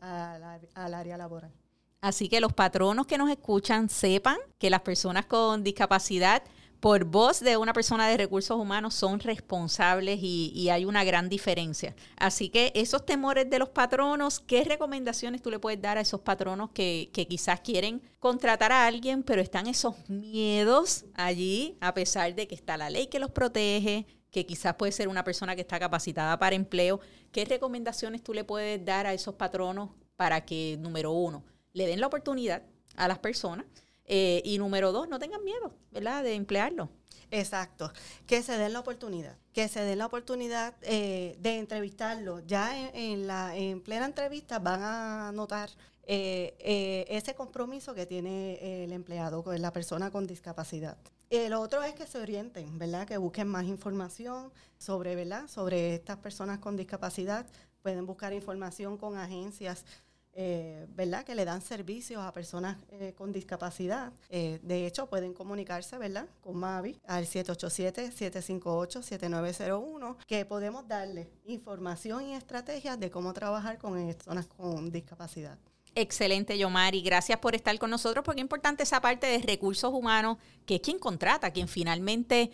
al 0.73 0.93
área 0.93 1.17
laboral. 1.17 1.51
Así 2.01 2.29
que 2.29 2.41
los 2.41 2.53
patronos 2.53 3.05
que 3.05 3.17
nos 3.17 3.29
escuchan 3.29 3.87
sepan 3.87 4.37
que 4.57 4.69
las 4.69 4.81
personas 4.81 5.25
con 5.27 5.63
discapacidad 5.63 6.43
por 6.81 7.05
voz 7.05 7.39
de 7.39 7.57
una 7.57 7.73
persona 7.73 8.09
de 8.09 8.17
recursos 8.17 8.57
humanos 8.57 8.95
son 8.95 9.19
responsables 9.19 10.19
y, 10.21 10.67
hay 10.69 10.83
una 10.83 11.03
gran 11.03 11.29
diferencia. 11.29 11.95
Así 12.17 12.49
que 12.49 12.71
esos 12.75 13.05
temores 13.05 13.49
de 13.49 13.59
los 13.59 13.69
patronos, 13.69 14.39
¿qué 14.39 14.63
recomendaciones 14.63 15.43
tú 15.43 15.51
le 15.51 15.59
puedes 15.59 15.79
dar 15.79 15.99
a 15.99 16.01
esos 16.01 16.21
patronos 16.21 16.71
que, 16.71 17.11
que 17.13 17.27
quizás 17.27 17.61
quieren 17.61 18.01
contratar 18.19 18.71
a 18.71 18.87
alguien, 18.87 19.21
pero 19.21 19.41
están 19.41 19.67
esos 19.67 20.09
miedos 20.09 21.05
allí, 21.13 21.77
a 21.81 21.93
pesar 21.93 22.33
de 22.33 22.47
que 22.47 22.55
está 22.55 22.77
la 22.77 22.89
ley 22.89 23.07
que 23.07 23.19
los 23.19 23.29
protege, 23.29 24.07
que 24.31 24.45
quizás 24.45 24.75
puede 24.75 24.91
ser 24.91 25.07
una 25.07 25.23
persona 25.23 25.55
que 25.55 25.61
está 25.61 25.79
capacitada 25.79 26.39
para 26.39 26.55
empleo? 26.55 26.99
¿Qué 27.31 27.45
recomendaciones 27.45 28.23
tú 28.23 28.33
le 28.33 28.43
puedes 28.43 28.83
dar 28.83 29.05
a 29.05 29.13
esos 29.13 29.35
patronos 29.35 29.89
para 30.15 30.45
que, 30.45 30.77
número 30.79 31.11
uno, 31.11 31.43
le 31.73 31.85
den 31.85 31.99
la 31.99 32.07
oportunidad 32.07 32.63
a 32.95 33.07
las 33.07 33.19
personas? 33.19 33.65
Eh, 34.05 34.41
y 34.43 34.57
número 34.57 34.91
dos, 34.91 35.07
no 35.07 35.19
tengan 35.19 35.43
miedo, 35.43 35.73
¿verdad?, 35.91 36.23
de 36.23 36.33
emplearlo. 36.33 36.89
Exacto, 37.29 37.93
que 38.27 38.43
se 38.43 38.57
den 38.57 38.73
la 38.73 38.81
oportunidad, 38.81 39.37
que 39.53 39.69
se 39.69 39.79
den 39.81 39.99
la 39.99 40.07
oportunidad 40.07 40.75
eh, 40.81 41.37
de 41.39 41.59
entrevistarlo. 41.59 42.39
Ya 42.41 42.89
en, 42.93 43.25
la 43.25 43.55
en 43.55 43.81
plena 43.81 44.05
entrevista 44.05 44.59
van 44.59 44.81
a 44.83 45.31
notar 45.33 45.69
eh, 46.03 47.05
ese 47.07 47.35
compromiso 47.35 47.93
que 47.93 48.05
tiene 48.05 48.83
el 48.83 48.91
empleado 48.91 49.43
con 49.43 49.61
la 49.61 49.71
persona 49.71 50.11
con 50.11 50.27
discapacidad. 50.27 50.97
El 51.31 51.53
otro 51.53 51.81
es 51.81 51.93
que 51.93 52.05
se 52.05 52.19
orienten, 52.19 52.77
¿verdad? 52.77 53.07
Que 53.07 53.15
busquen 53.15 53.47
más 53.47 53.63
información 53.63 54.51
sobre, 54.77 55.15
¿verdad? 55.15 55.47
Sobre 55.47 55.95
estas 55.95 56.17
personas 56.17 56.59
con 56.59 56.75
discapacidad. 56.75 57.47
Pueden 57.81 58.05
buscar 58.05 58.33
información 58.33 58.97
con 58.97 59.17
agencias 59.17 59.85
eh, 60.33 60.87
¿verdad? 60.89 61.23
Que 61.25 61.35
le 61.35 61.45
dan 61.45 61.61
servicios 61.61 62.21
a 62.21 62.33
personas 62.33 62.77
eh, 62.89 63.13
con 63.17 63.31
discapacidad. 63.31 64.11
Eh, 64.29 64.59
de 64.61 64.85
hecho, 64.85 65.07
pueden 65.07 65.33
comunicarse, 65.33 65.97
¿verdad? 65.97 66.27
Con 66.41 66.57
Mavi 66.57 66.99
al 67.05 67.25
787-758-7901, 67.25 70.17
que 70.27 70.45
podemos 70.45 70.85
darle 70.87 71.29
información 71.45 72.27
y 72.27 72.35
estrategias 72.35 72.99
de 72.99 73.09
cómo 73.11 73.33
trabajar 73.33 73.77
con 73.77 74.05
personas 74.05 74.47
con 74.47 74.91
discapacidad. 74.91 75.57
Excelente, 75.93 76.57
Yomari. 76.57 77.01
Gracias 77.01 77.39
por 77.39 77.53
estar 77.53 77.77
con 77.77 77.89
nosotros, 77.89 78.23
porque 78.23 78.39
es 78.39 78.45
importante 78.45 78.83
esa 78.83 79.01
parte 79.01 79.27
de 79.27 79.39
recursos 79.39 79.93
humanos, 79.93 80.37
que 80.65 80.75
es 80.75 80.81
quien 80.81 80.99
contrata, 80.99 81.51
quien 81.51 81.67
finalmente 81.67 82.51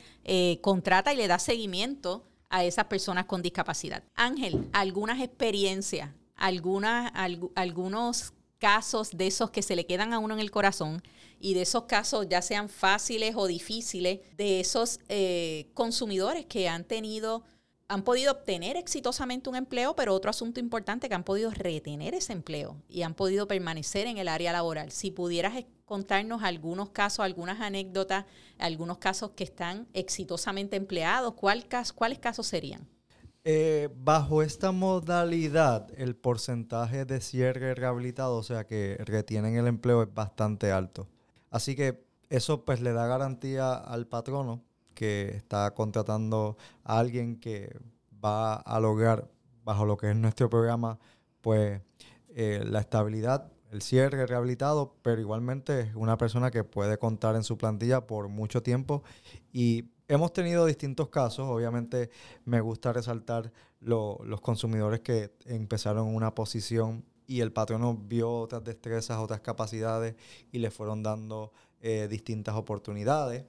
contrata 0.62 1.14
y 1.14 1.18
le 1.18 1.28
da 1.28 1.38
seguimiento 1.38 2.24
a 2.50 2.64
esas 2.64 2.86
personas 2.86 3.26
con 3.26 3.42
discapacidad. 3.42 4.04
Ángel, 4.16 4.68
algunas 4.74 5.22
experiencias, 5.22 6.10
algunas, 6.36 7.12
algunos 7.56 8.34
casos 8.58 9.12
de 9.12 9.28
esos 9.28 9.52
que 9.52 9.62
se 9.62 9.76
le 9.76 9.86
quedan 9.86 10.14
a 10.14 10.20
uno 10.20 10.34
en 10.34 10.40
el 10.40 10.52
corazón 10.52 11.02
y 11.40 11.54
de 11.54 11.62
esos 11.62 11.84
casos, 11.84 12.28
ya 12.28 12.42
sean 12.42 12.70
fáciles 12.70 13.36
o 13.36 13.46
difíciles, 13.46 14.22
de 14.36 14.60
esos 14.60 15.00
eh, 15.08 15.70
consumidores 15.74 16.46
que 16.46 16.68
han 16.68 16.84
tenido 16.84 17.44
han 17.90 18.04
podido 18.04 18.34
obtener 18.34 18.76
exitosamente 18.76 19.50
un 19.50 19.56
empleo, 19.56 19.96
pero 19.96 20.14
otro 20.14 20.30
asunto 20.30 20.60
importante 20.60 21.08
que 21.08 21.16
han 21.16 21.24
podido 21.24 21.52
retener 21.52 22.14
ese 22.14 22.34
empleo 22.34 22.76
y 22.90 23.04
han 23.04 23.14
podido 23.14 23.48
permanecer 23.48 24.08
en 24.08 24.18
el 24.18 24.28
área 24.28 24.52
laboral. 24.52 24.92
Si 24.92 25.12
pudieras 25.12 25.54
contarnos 25.86 26.44
algunos 26.44 26.90
casos, 26.90 27.22
algunas 27.22 27.62
anécdotas, 27.62 28.26
algunos 28.58 28.98
casos 28.98 29.32
que 29.32 29.46
están 29.46 29.88
exitosamente 29.94 30.76
empleados, 30.76 31.34
¿cuál 31.36 31.66
¿cuáles 31.96 32.20
casos 32.20 32.48
serían? 32.48 32.86
Eh, 33.46 33.88
bajo 33.96 34.42
esta 34.42 34.74
modalidad, 34.74 35.88
el 35.98 36.18
porcentaje 36.18 37.06
de 37.06 37.22
cierre 37.22 37.74
rehabilitado, 37.74 38.36
o 38.36 38.44
sea 38.44 38.66
que 38.66 38.98
retienen 39.00 39.56
el 39.56 39.68
empleo, 39.68 40.04
es 40.04 40.14
bastante 40.14 40.74
alto. 40.74 41.08
Así 41.50 41.74
que 41.74 42.06
eso 42.30 42.66
pues 42.66 42.82
le 42.82 42.92
da 42.92 43.08
garantía 43.08 43.76
al 43.76 44.08
patrono 44.08 44.67
que 44.98 45.30
está 45.36 45.76
contratando 45.76 46.58
a 46.84 46.98
alguien 46.98 47.40
que 47.40 47.80
va 48.12 48.56
a 48.56 48.80
lograr, 48.80 49.30
bajo 49.64 49.86
lo 49.86 49.96
que 49.96 50.10
es 50.10 50.16
nuestro 50.16 50.50
programa, 50.50 50.98
pues 51.42 51.80
eh, 52.30 52.64
la 52.66 52.80
estabilidad, 52.80 53.52
el 53.72 53.84
cierre 53.84 54.26
rehabilitado, 54.26 54.96
pero 55.04 55.22
igualmente 55.22 55.82
es 55.82 55.96
una 55.96 56.18
persona 56.18 56.50
que 56.50 56.64
puede 56.64 56.98
contar 56.98 57.36
en 57.36 57.44
su 57.44 57.60
plantilla 57.60 58.08
por 58.08 58.28
mucho 58.28 58.64
tiempo 58.64 59.04
y 59.54 59.92
hemos 60.08 60.34
tenido 60.34 60.66
distintos 60.66 61.10
casos. 61.10 61.48
Obviamente 61.48 62.10
me 62.44 62.60
gusta 62.60 62.92
resaltar 62.92 63.52
los 63.80 64.42
consumidores 64.42 65.02
que 65.02 65.32
empezaron 65.46 66.08
una 66.08 66.34
posición 66.34 67.06
y 67.28 67.42
el 67.42 67.52
patrono 67.52 67.96
vio 67.96 68.32
otras 68.32 68.64
destrezas, 68.64 69.20
otras 69.20 69.42
capacidades 69.42 70.16
y 70.52 70.58
le 70.58 70.72
fueron 70.72 71.04
dando 71.04 71.52
eh, 71.82 72.08
distintas 72.10 72.56
oportunidades. 72.56 73.46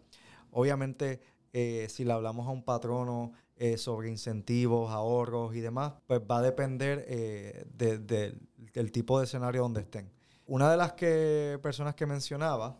Obviamente 0.51 1.21
eh, 1.61 1.89
si 1.89 2.05
le 2.05 2.13
hablamos 2.13 2.47
a 2.47 2.51
un 2.51 2.63
patrono 2.63 3.33
eh, 3.57 3.79
sobre 3.79 4.09
incentivos, 4.09 4.93
ahorros 4.93 5.57
y 5.57 5.61
demás, 5.61 5.95
pues 6.07 6.21
va 6.21 6.39
a 6.39 6.43
depender 6.43 7.05
eh, 7.09 7.65
del 7.75 8.93
tipo 8.93 9.19
de 9.19 9.25
escenario 9.25 9.63
donde 9.63 9.81
estén. 9.81 10.09
Una 10.47 10.71
de 10.71 10.77
las 10.77 10.93
que, 10.93 11.59
personas 11.61 11.97
que 11.97 12.07
mencionaba 12.07 12.79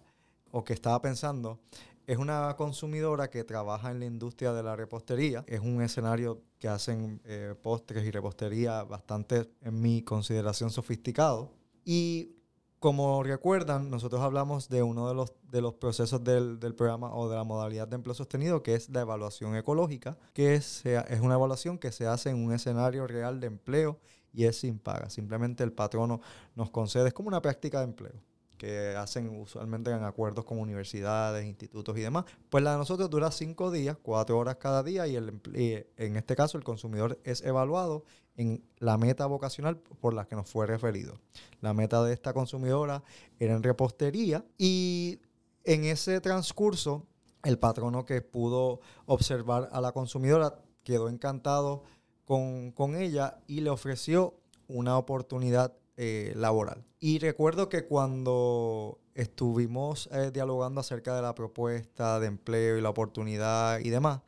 o 0.53 0.63
que 0.63 0.75
estaba 0.75 1.03
pensando 1.03 1.59
es 2.07 2.19
una 2.19 2.55
consumidora 2.57 3.29
que 3.29 3.43
trabaja 3.43 3.91
en 3.91 3.99
la 3.99 4.07
industria 4.07 4.53
de 4.53 4.63
la 4.63 4.77
repostería. 4.77 5.45
Es 5.49 5.59
un 5.59 5.83
escenario 5.83 6.45
que 6.61 6.69
hacen 6.69 7.21
postres 7.61 8.05
y 8.05 8.13
repostería 8.13 8.85
bastante, 8.85 9.51
en 9.61 9.81
mi 9.81 10.03
consideración, 10.03 10.71
sofisticado. 10.71 11.51
Y 11.85 12.38
como 12.79 13.23
recuerdan, 13.23 13.91
nosotros 13.91 14.21
hablamos 14.23 14.69
de 14.69 14.83
uno 14.83 15.09
de 15.09 15.15
los, 15.15 15.33
de 15.51 15.61
los 15.61 15.75
procesos 15.75 16.23
del, 16.23 16.59
programa 16.77 17.15
o 17.15 17.29
de 17.29 17.37
la 17.37 17.45
modalidad 17.45 17.89
de 17.89 17.97
empleo 17.97 18.15
sostenido, 18.15 18.63
que 18.63 18.75
es 18.75 18.89
la 18.91 19.01
evaluación 19.01 19.57
ecológica, 19.57 20.17
que 20.33 20.55
es, 20.55 20.85
es 20.87 21.21
una 21.21 21.35
evaluación 21.35 21.79
que 21.79 21.93
se 21.93 22.07
hace 22.07 22.31
en 22.31 22.45
un 22.45 22.53
escenario 22.53 23.07
real 23.07 23.41
de 23.41 23.49
empleo 23.49 23.99
y 24.33 24.45
es 24.45 24.59
sin 24.61 24.79
paga. 24.79 25.11
Simplemente 25.11 25.65
el 25.65 25.73
patrono 25.73 26.21
nos 26.55 26.71
concede, 26.71 27.09
es 27.09 27.15
como 27.15 27.29
una 27.29 27.43
práctica 27.43 27.79
de 27.79 27.85
empleo 27.85 28.23
que 28.59 28.97
hacen 28.97 29.29
usualmente 29.41 29.91
en 29.91 30.03
acuerdos 30.03 30.45
con 30.45 30.59
universidades, 30.59 31.47
institutos 31.47 31.97
y 31.97 32.01
demás. 32.01 32.25
Pues 32.51 32.63
la 32.63 32.73
de 32.73 32.79
nosotros 32.79 33.09
dura 33.09 33.31
cinco 33.31 33.71
días, 33.71 33.97
cuatro 34.03 34.37
horas 34.37 34.57
cada 34.57 34.83
día 34.83 35.07
y, 35.07 35.17
el, 35.17 35.41
y 35.55 35.77
en 35.97 36.17
este 36.17 36.37
caso 36.37 36.59
el 36.59 36.65
consumidor 36.65 37.19
es 37.25 37.43
evaluado 37.43 38.05
en 38.39 38.65
la 38.79 38.97
meta 38.97 39.27
vocacional 39.27 39.77
por 39.77 40.15
la 40.15 40.25
que 40.25 40.37
nos 40.37 40.49
fue 40.49 40.67
referido. 40.67 41.21
La 41.61 41.75
meta 41.75 42.03
de 42.05 42.15
esta 42.15 42.33
consumidora 42.33 43.03
era 43.39 43.55
en 43.55 43.63
repostería 43.63 44.45
y 44.57 45.21
en 45.65 45.85
ese 45.85 46.21
transcurso 46.21 47.05
el 47.43 47.59
patrono 47.59 48.05
que 48.05 48.23
pudo 48.23 48.81
observar 49.07 49.69
a 49.73 49.81
la 49.81 49.93
consumidora 49.93 50.63
quedó 50.85 51.09
encantado 51.09 51.83
con, 52.25 52.95
ella 52.95 53.39
y 53.47 53.61
le 53.61 53.71
ofreció 53.71 54.35
una 54.69 54.97
oportunidad 54.99 55.75
eh, 55.97 56.33
laboral. 56.37 56.85
Y 57.01 57.19
recuerdo 57.19 57.69
que 57.69 57.87
cuando 57.87 59.01
estuvimos 59.15 60.09
eh, 60.13 60.31
dialogando 60.33 60.81
acerca 60.81 61.17
de 61.17 61.23
la 61.23 61.35
propuesta 61.35 62.21
de 62.21 62.29
empleo 62.29 62.79
y 62.79 62.83
la 62.83 62.91
oportunidad 62.91 63.81
y 63.81 63.91
demás, 63.91 64.21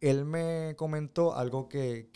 él 0.00 0.24
me 0.24 0.74
comentó 0.76 1.34
algo 1.34 1.68
que, 1.68 2.10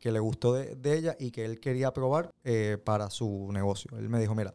le 0.00 0.18
gustó 0.20 0.52
de, 0.54 0.96
ella 0.96 1.16
y 1.18 1.30
que 1.30 1.44
él 1.44 1.60
quería 1.60 1.92
probar 1.92 2.30
eh, 2.44 2.78
para 2.82 3.10
su 3.10 3.48
negocio. 3.52 3.96
Él 3.98 4.08
me 4.08 4.20
dijo, 4.20 4.34
mira, 4.34 4.54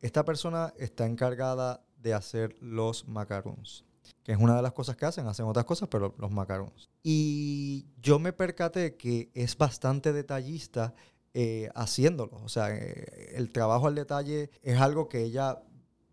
esta 0.00 0.24
persona 0.24 0.72
está 0.78 1.06
encargada 1.06 1.84
de 1.98 2.14
hacer 2.14 2.56
los 2.60 3.08
macarons, 3.08 3.84
que 4.22 4.32
es 4.32 4.38
una 4.38 4.56
de 4.56 4.62
las 4.62 4.72
cosas 4.72 4.96
que 4.96 5.06
hacen, 5.06 5.26
hacen 5.26 5.46
otras 5.46 5.64
cosas, 5.64 5.88
pero 5.88 6.14
los 6.18 6.30
macarons. 6.30 6.88
Y 7.02 7.86
yo 8.00 8.18
me 8.18 8.32
percaté 8.32 8.96
que 8.96 9.30
es 9.34 9.56
bastante 9.56 10.12
detallista 10.12 10.94
eh, 11.34 11.68
haciéndolo. 11.74 12.40
O 12.44 12.48
sea, 12.48 12.74
eh, 12.74 13.32
el 13.34 13.50
trabajo 13.50 13.86
al 13.86 13.94
detalle 13.94 14.50
es 14.62 14.80
algo 14.80 15.08
que 15.08 15.22
ella, 15.22 15.62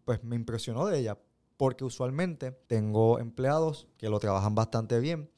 pues 0.04 0.24
me 0.24 0.36
impresionó 0.36 0.86
de 0.88 1.00
ella, 1.00 1.18
porque 1.58 1.86
usualmente 1.86 2.52
tengo 2.52 3.20
empleados 3.20 3.88
que 3.98 4.10
lo 4.10 4.20
trabajan 4.20 4.56
bastante 4.56 5.00
bien, 5.00 5.30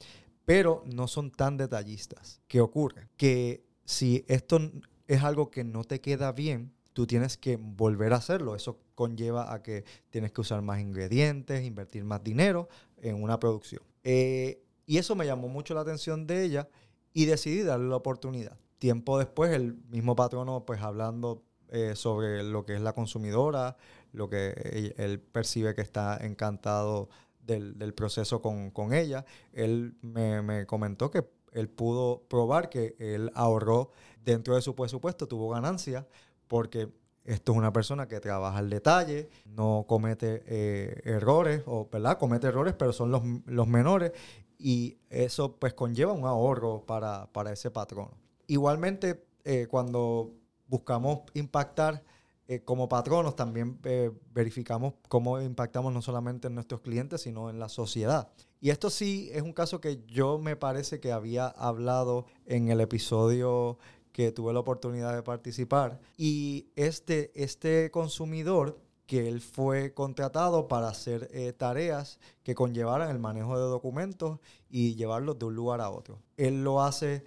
pero 0.48 0.82
no 0.86 1.10
son 1.10 1.30
tan 1.30 1.58
detallistas. 1.58 2.40
¿Qué 2.48 2.62
ocurre? 2.62 3.10
Que 3.18 3.66
si 3.84 4.24
esto 4.30 4.62
es 5.06 5.22
algo 5.22 5.52
que 5.52 5.66
no 5.66 5.84
te 5.84 6.00
queda 6.00 6.32
bien, 6.32 6.72
tú 6.94 7.06
tienes 7.06 7.36
que 7.36 7.58
volver 7.58 8.14
a 8.14 8.16
hacerlo. 8.16 8.56
Eso 8.56 8.80
conlleva 8.96 9.54
a 9.54 9.62
que 9.62 9.84
tienes 10.10 10.32
que 10.32 10.40
usar 10.40 10.62
más 10.62 10.80
ingredientes, 10.80 11.66
invertir 11.66 12.06
más 12.06 12.24
dinero 12.24 12.70
en 12.96 13.22
una 13.22 13.42
producción. 13.42 13.82
Eh, 14.06 14.64
y 14.86 15.00
eso 15.00 15.18
me 15.18 15.26
llamó 15.26 15.50
mucho 15.50 15.74
la 15.74 15.82
atención 15.82 16.26
de 16.28 16.46
ella 16.46 16.70
y 17.12 17.26
decidí 17.26 17.64
darle 17.64 17.90
la 17.90 17.98
oportunidad. 17.98 18.58
Tiempo 18.80 19.20
después, 19.20 19.52
el 19.52 19.74
mismo 19.90 20.16
patrono, 20.16 20.64
pues 20.66 20.82
hablando 20.82 21.44
eh, 21.68 21.92
sobre 21.98 22.42
lo 22.44 22.66
que 22.66 22.76
es 22.76 22.82
la 22.82 22.94
consumidora, 22.94 23.76
lo 24.14 24.30
que 24.30 24.94
él 24.96 25.20
percibe 25.20 25.76
que 25.76 25.82
está 25.82 26.18
encantado 26.26 27.10
del, 27.48 27.94
proceso 27.94 28.42
con, 28.42 28.94
ella. 28.94 29.26
Él 29.54 29.96
me, 30.02 30.66
comentó 30.68 31.10
que 31.10 31.26
él 31.54 31.70
pudo 31.70 32.22
probar 32.28 32.70
que 32.70 32.96
él 33.00 33.32
ahorró 33.34 33.92
dentro 34.24 34.56
de 34.56 34.62
su 34.62 34.76
presupuesto, 34.76 35.28
tuvo 35.28 35.50
ganancias, 35.50 36.06
porque 36.48 36.90
esto 37.24 37.52
es 37.52 37.58
una 37.58 37.74
persona 37.74 38.08
que 38.08 38.20
trabaja 38.20 38.58
al 38.58 38.70
detalle, 38.70 39.30
no 39.46 39.86
comete 39.88 40.44
eh, 40.46 41.02
errores, 41.06 41.64
o 41.66 41.90
¿verdad? 41.92 42.18
Comete 42.18 42.48
errores, 42.48 42.76
pero 42.78 42.94
son 42.94 43.12
los, 43.12 43.68
menores, 43.68 44.12
y 44.60 44.98
eso 45.10 45.56
pues 45.58 45.74
conlleva 45.74 46.14
un 46.14 46.26
ahorro 46.26 46.86
para, 46.86 47.52
ese 47.52 47.72
patrón. 47.72 48.10
Igualmente, 48.48 49.26
eh, 49.44 49.68
cuando 49.70 50.34
buscamos 50.68 51.22
impactar 51.34 52.04
eh, 52.50 52.62
como 52.62 52.88
patronos 52.88 53.36
también 53.36 53.78
eh, 53.84 54.10
verificamos 54.34 54.94
cómo 55.10 55.42
impactamos 55.42 55.94
no 55.94 56.02
solamente 56.02 56.48
en 56.48 56.56
nuestros 56.56 56.80
clientes, 56.80 57.22
sino 57.22 57.50
en 57.50 57.60
la 57.60 57.68
sociedad. 57.68 58.30
Y 58.62 58.70
esto 58.70 58.90
sí 58.90 59.30
es 59.34 59.42
un 59.42 59.52
caso 59.52 59.82
que 59.82 60.02
yo 60.08 60.40
me 60.40 60.56
parece 60.56 61.02
que 61.02 61.12
había 61.12 61.48
hablado 61.48 62.26
en 62.46 62.70
el 62.70 62.80
episodio 62.80 63.78
que 64.14 64.32
tuve 64.32 64.54
la 64.54 64.62
oportunidad 64.62 65.14
de 65.14 65.24
participar. 65.24 66.00
Y 66.16 66.68
este, 66.78 67.32
este 67.36 67.92
consumidor 67.92 68.80
que 69.08 69.28
él 69.28 69.42
fue 69.42 69.94
contratado 69.94 70.70
para 70.70 70.88
hacer 70.88 71.30
eh, 71.34 71.52
tareas 71.52 72.18
que 72.44 72.56
conllevaran 72.56 73.10
el 73.10 73.20
manejo 73.20 73.60
de 73.60 73.66
documentos 73.66 74.40
y 74.70 74.96
llevarlos 74.96 75.38
de 75.38 75.46
un 75.46 75.56
lugar 75.56 75.82
a 75.82 75.90
otro. 75.90 76.22
Él 76.38 76.64
lo 76.64 76.82
hace 76.82 77.26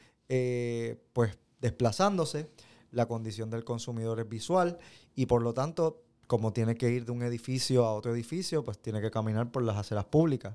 pues 1.13 1.37
desplazándose, 1.61 2.49
la 2.91 3.07
condición 3.07 3.51
del 3.51 3.65
consumidor 3.65 4.21
es 4.21 4.29
visual 4.29 4.79
y 5.15 5.27
por 5.27 5.43
lo 5.43 5.55
tanto, 5.55 6.03
como 6.27 6.53
tiene 6.53 6.77
que 6.77 6.91
ir 6.91 7.05
de 7.05 7.13
un 7.13 7.23
edificio 7.23 7.85
a 7.85 7.95
otro 7.95 8.13
edificio, 8.13 8.65
pues 8.65 8.79
tiene 8.79 9.01
que 9.01 9.11
caminar 9.11 9.51
por 9.51 9.63
las 9.63 9.77
aceras 9.77 10.05
públicas. 10.05 10.55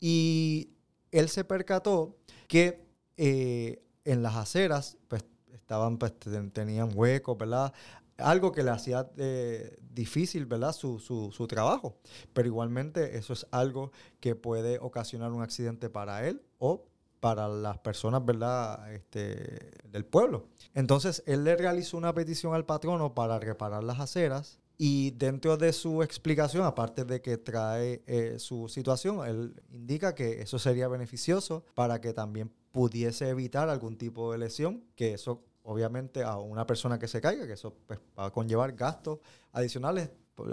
Y 0.00 0.70
él 1.10 1.28
se 1.28 1.44
percató 1.44 2.16
que 2.48 2.86
eh, 3.16 3.82
en 4.04 4.22
las 4.22 4.36
aceras, 4.36 4.96
pues 5.08 5.24
estaban, 5.52 5.98
pues 5.98 6.14
tenían 6.52 6.90
huecos, 6.94 7.36
¿verdad? 7.36 7.72
Algo 8.18 8.52
que 8.52 8.62
le 8.62 8.70
hacía 8.70 9.10
eh, 9.16 9.76
difícil, 9.92 10.46
¿verdad? 10.46 10.72
Su, 10.72 10.98
su, 10.98 11.32
su 11.32 11.46
trabajo. 11.46 11.98
Pero 12.32 12.48
igualmente 12.48 13.18
eso 13.18 13.32
es 13.32 13.46
algo 13.50 13.92
que 14.20 14.34
puede 14.34 14.78
ocasionar 14.78 15.32
un 15.32 15.42
accidente 15.42 15.90
para 15.90 16.26
él 16.26 16.42
o 16.58 16.84
para 17.26 17.48
las 17.48 17.78
personas, 17.78 18.24
¿verdad?, 18.24 18.92
este, 18.92 19.72
del 19.90 20.04
pueblo. 20.04 20.46
Entonces, 20.74 21.24
él 21.26 21.42
le 21.42 21.56
realizó 21.56 21.96
una 21.96 22.14
petición 22.14 22.54
al 22.54 22.64
patrono 22.64 23.14
para 23.14 23.40
reparar 23.40 23.82
las 23.82 23.98
aceras 23.98 24.60
Y 24.78 25.10
dentro 25.12 25.56
de 25.56 25.72
su 25.72 26.04
explicación, 26.04 26.64
aparte 26.64 27.04
de 27.04 27.20
que 27.20 27.36
trae 27.36 28.04
eh, 28.06 28.36
su 28.38 28.68
situación, 28.68 29.26
él 29.26 29.60
indica 29.72 30.14
que 30.14 30.40
eso 30.40 30.60
sería 30.60 30.86
beneficioso 30.86 31.64
para 31.74 32.00
que 32.00 32.12
también 32.12 32.52
pudiese 32.70 33.28
evitar 33.28 33.68
algún 33.70 33.96
tipo 33.96 34.30
de 34.30 34.38
lesión, 34.38 34.84
que 34.94 35.14
eso 35.14 35.42
obviamente 35.64 36.22
a 36.22 36.36
una 36.36 36.64
persona 36.64 36.96
que 36.96 37.08
se 37.08 37.20
caiga, 37.20 37.44
que 37.44 37.54
eso 37.54 37.74
pues, 37.88 37.98
va 38.16 38.26
a 38.26 38.30
conllevar 38.30 38.72
gastos 38.74 39.18
adicionales 39.50 40.10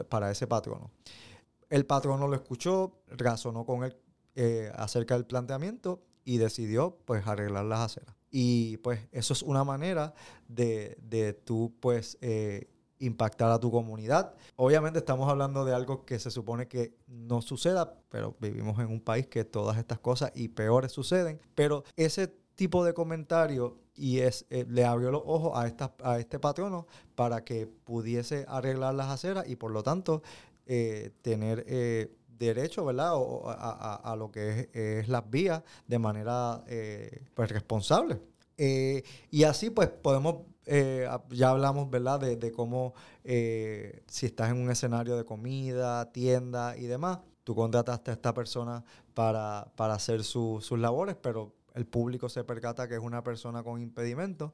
para 0.09 0.32
ese 0.32 0.47
patrono. 0.47 0.89
El 1.69 1.86
patrono 1.86 2.28
lo 2.28 2.36
escuchó, 2.36 3.03
razonó 3.09 3.63
con 3.63 3.84
él 3.84 3.95
eh, 4.36 4.71
acerca 4.74 5.13
del 5.13 5.26
planteamiento 5.26 6.01
y 6.26 6.38
decidió 6.38 6.97
pues 7.05 7.28
arreglar 7.28 7.65
las 7.65 7.80
aceras. 7.80 8.15
Y 8.32 8.78
pues 8.78 8.99
eso 9.11 9.34
es 9.34 9.43
una 9.43 9.63
manera 9.63 10.13
de, 10.47 10.97
de 11.01 11.34
tú 11.34 11.74
pues 11.80 12.17
eh, 12.21 12.67
impactar 12.99 13.51
a 13.51 13.59
tu 13.59 13.69
comunidad. 13.71 14.34
Obviamente 14.55 14.99
estamos 14.99 15.30
hablando 15.30 15.65
de 15.65 15.74
algo 15.74 16.05
que 16.05 16.19
se 16.19 16.32
supone 16.32 16.67
que 16.67 16.95
no 17.07 17.41
suceda, 17.41 17.99
pero 18.09 18.36
vivimos 18.39 18.80
en 18.80 18.88
un 18.88 19.01
país 19.01 19.28
que 19.28 19.43
todas 19.43 19.78
estas 19.78 19.99
cosas 19.99 20.32
y 20.36 20.47
peores 20.47 20.91
suceden. 20.91 21.39
Pero 21.53 21.84
ese 21.95 22.28
tipo 22.55 22.84
de 22.84 22.93
comentario 22.93 23.78
y 23.95 24.19
es, 24.19 24.45
eh, 24.49 24.65
le 24.67 24.86
abrió 24.86 25.11
los 25.11 25.21
ojos 25.26 25.51
a, 25.55 25.67
esta, 25.67 25.93
a 26.03 26.19
este 26.19 26.39
patrono 26.39 26.88
para 27.15 27.43
que 27.43 27.67
pudiese 27.67 28.45
arreglar 28.47 28.95
las 28.95 29.09
aceras 29.09 29.47
y 29.47 29.55
por 29.55 29.71
lo 29.71 29.84
tanto 29.84 30.24
eh, 30.65 31.11
tener 31.21 31.65
derecho 32.38 32.86
¿verdad? 32.86 33.11
O, 33.15 33.43
a, 33.47 34.15
lo 34.17 34.31
que 34.31 34.69
es, 34.73 35.07
las 35.07 35.29
vías 35.29 35.63
de 35.88 35.99
manera 35.99 36.63
pues, 37.34 37.51
responsable. 37.51 38.21
y 38.57 39.43
así 39.43 39.69
pues 39.69 39.89
podemos 39.89 40.38
eh, 40.65 41.07
ya 41.29 41.49
hablamos, 41.49 41.89
¿verdad?, 41.89 42.19
de, 42.19 42.51
cómo 42.51 42.93
eh, 43.23 44.03
si 44.07 44.25
estás 44.27 44.51
en 44.51 44.57
un 44.57 44.69
escenario 44.71 45.17
de 45.17 45.25
comida, 45.25 46.11
tienda 46.11 46.77
y 46.77 46.86
demás, 46.86 47.19
tú 47.43 47.55
contrataste 47.55 48.11
a 48.11 48.13
esta 48.13 48.34
persona 48.34 48.84
para, 49.13 49.71
para 49.75 49.95
hacer 49.95 50.23
sus 50.23 50.71
labores, 50.71 51.15
pero 51.21 51.53
el 51.73 51.86
público 51.86 52.29
se 52.29 52.43
percata 52.43 52.88
que 52.88 52.95
es 52.95 53.01
una 53.01 53.23
persona 53.23 53.63
con 53.63 53.81
impedimento 53.81 54.53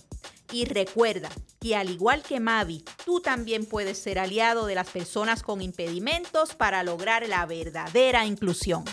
Y 0.51 0.65
recuerda 0.65 1.29
que 1.59 1.75
al 1.75 1.89
igual 1.89 2.21
que 2.23 2.39
Mavi, 2.39 2.85
tú 3.05 3.21
también 3.21 3.65
puedes 3.65 3.97
ser 3.97 4.19
aliado 4.19 4.65
de 4.65 4.75
las 4.75 4.89
personas 4.89 5.43
con 5.43 5.61
impedimentos 5.61 6.55
para 6.55 6.83
lograr 6.83 7.27
la 7.29 7.45
verdadera 7.45 8.25
inclusión. 8.25 8.83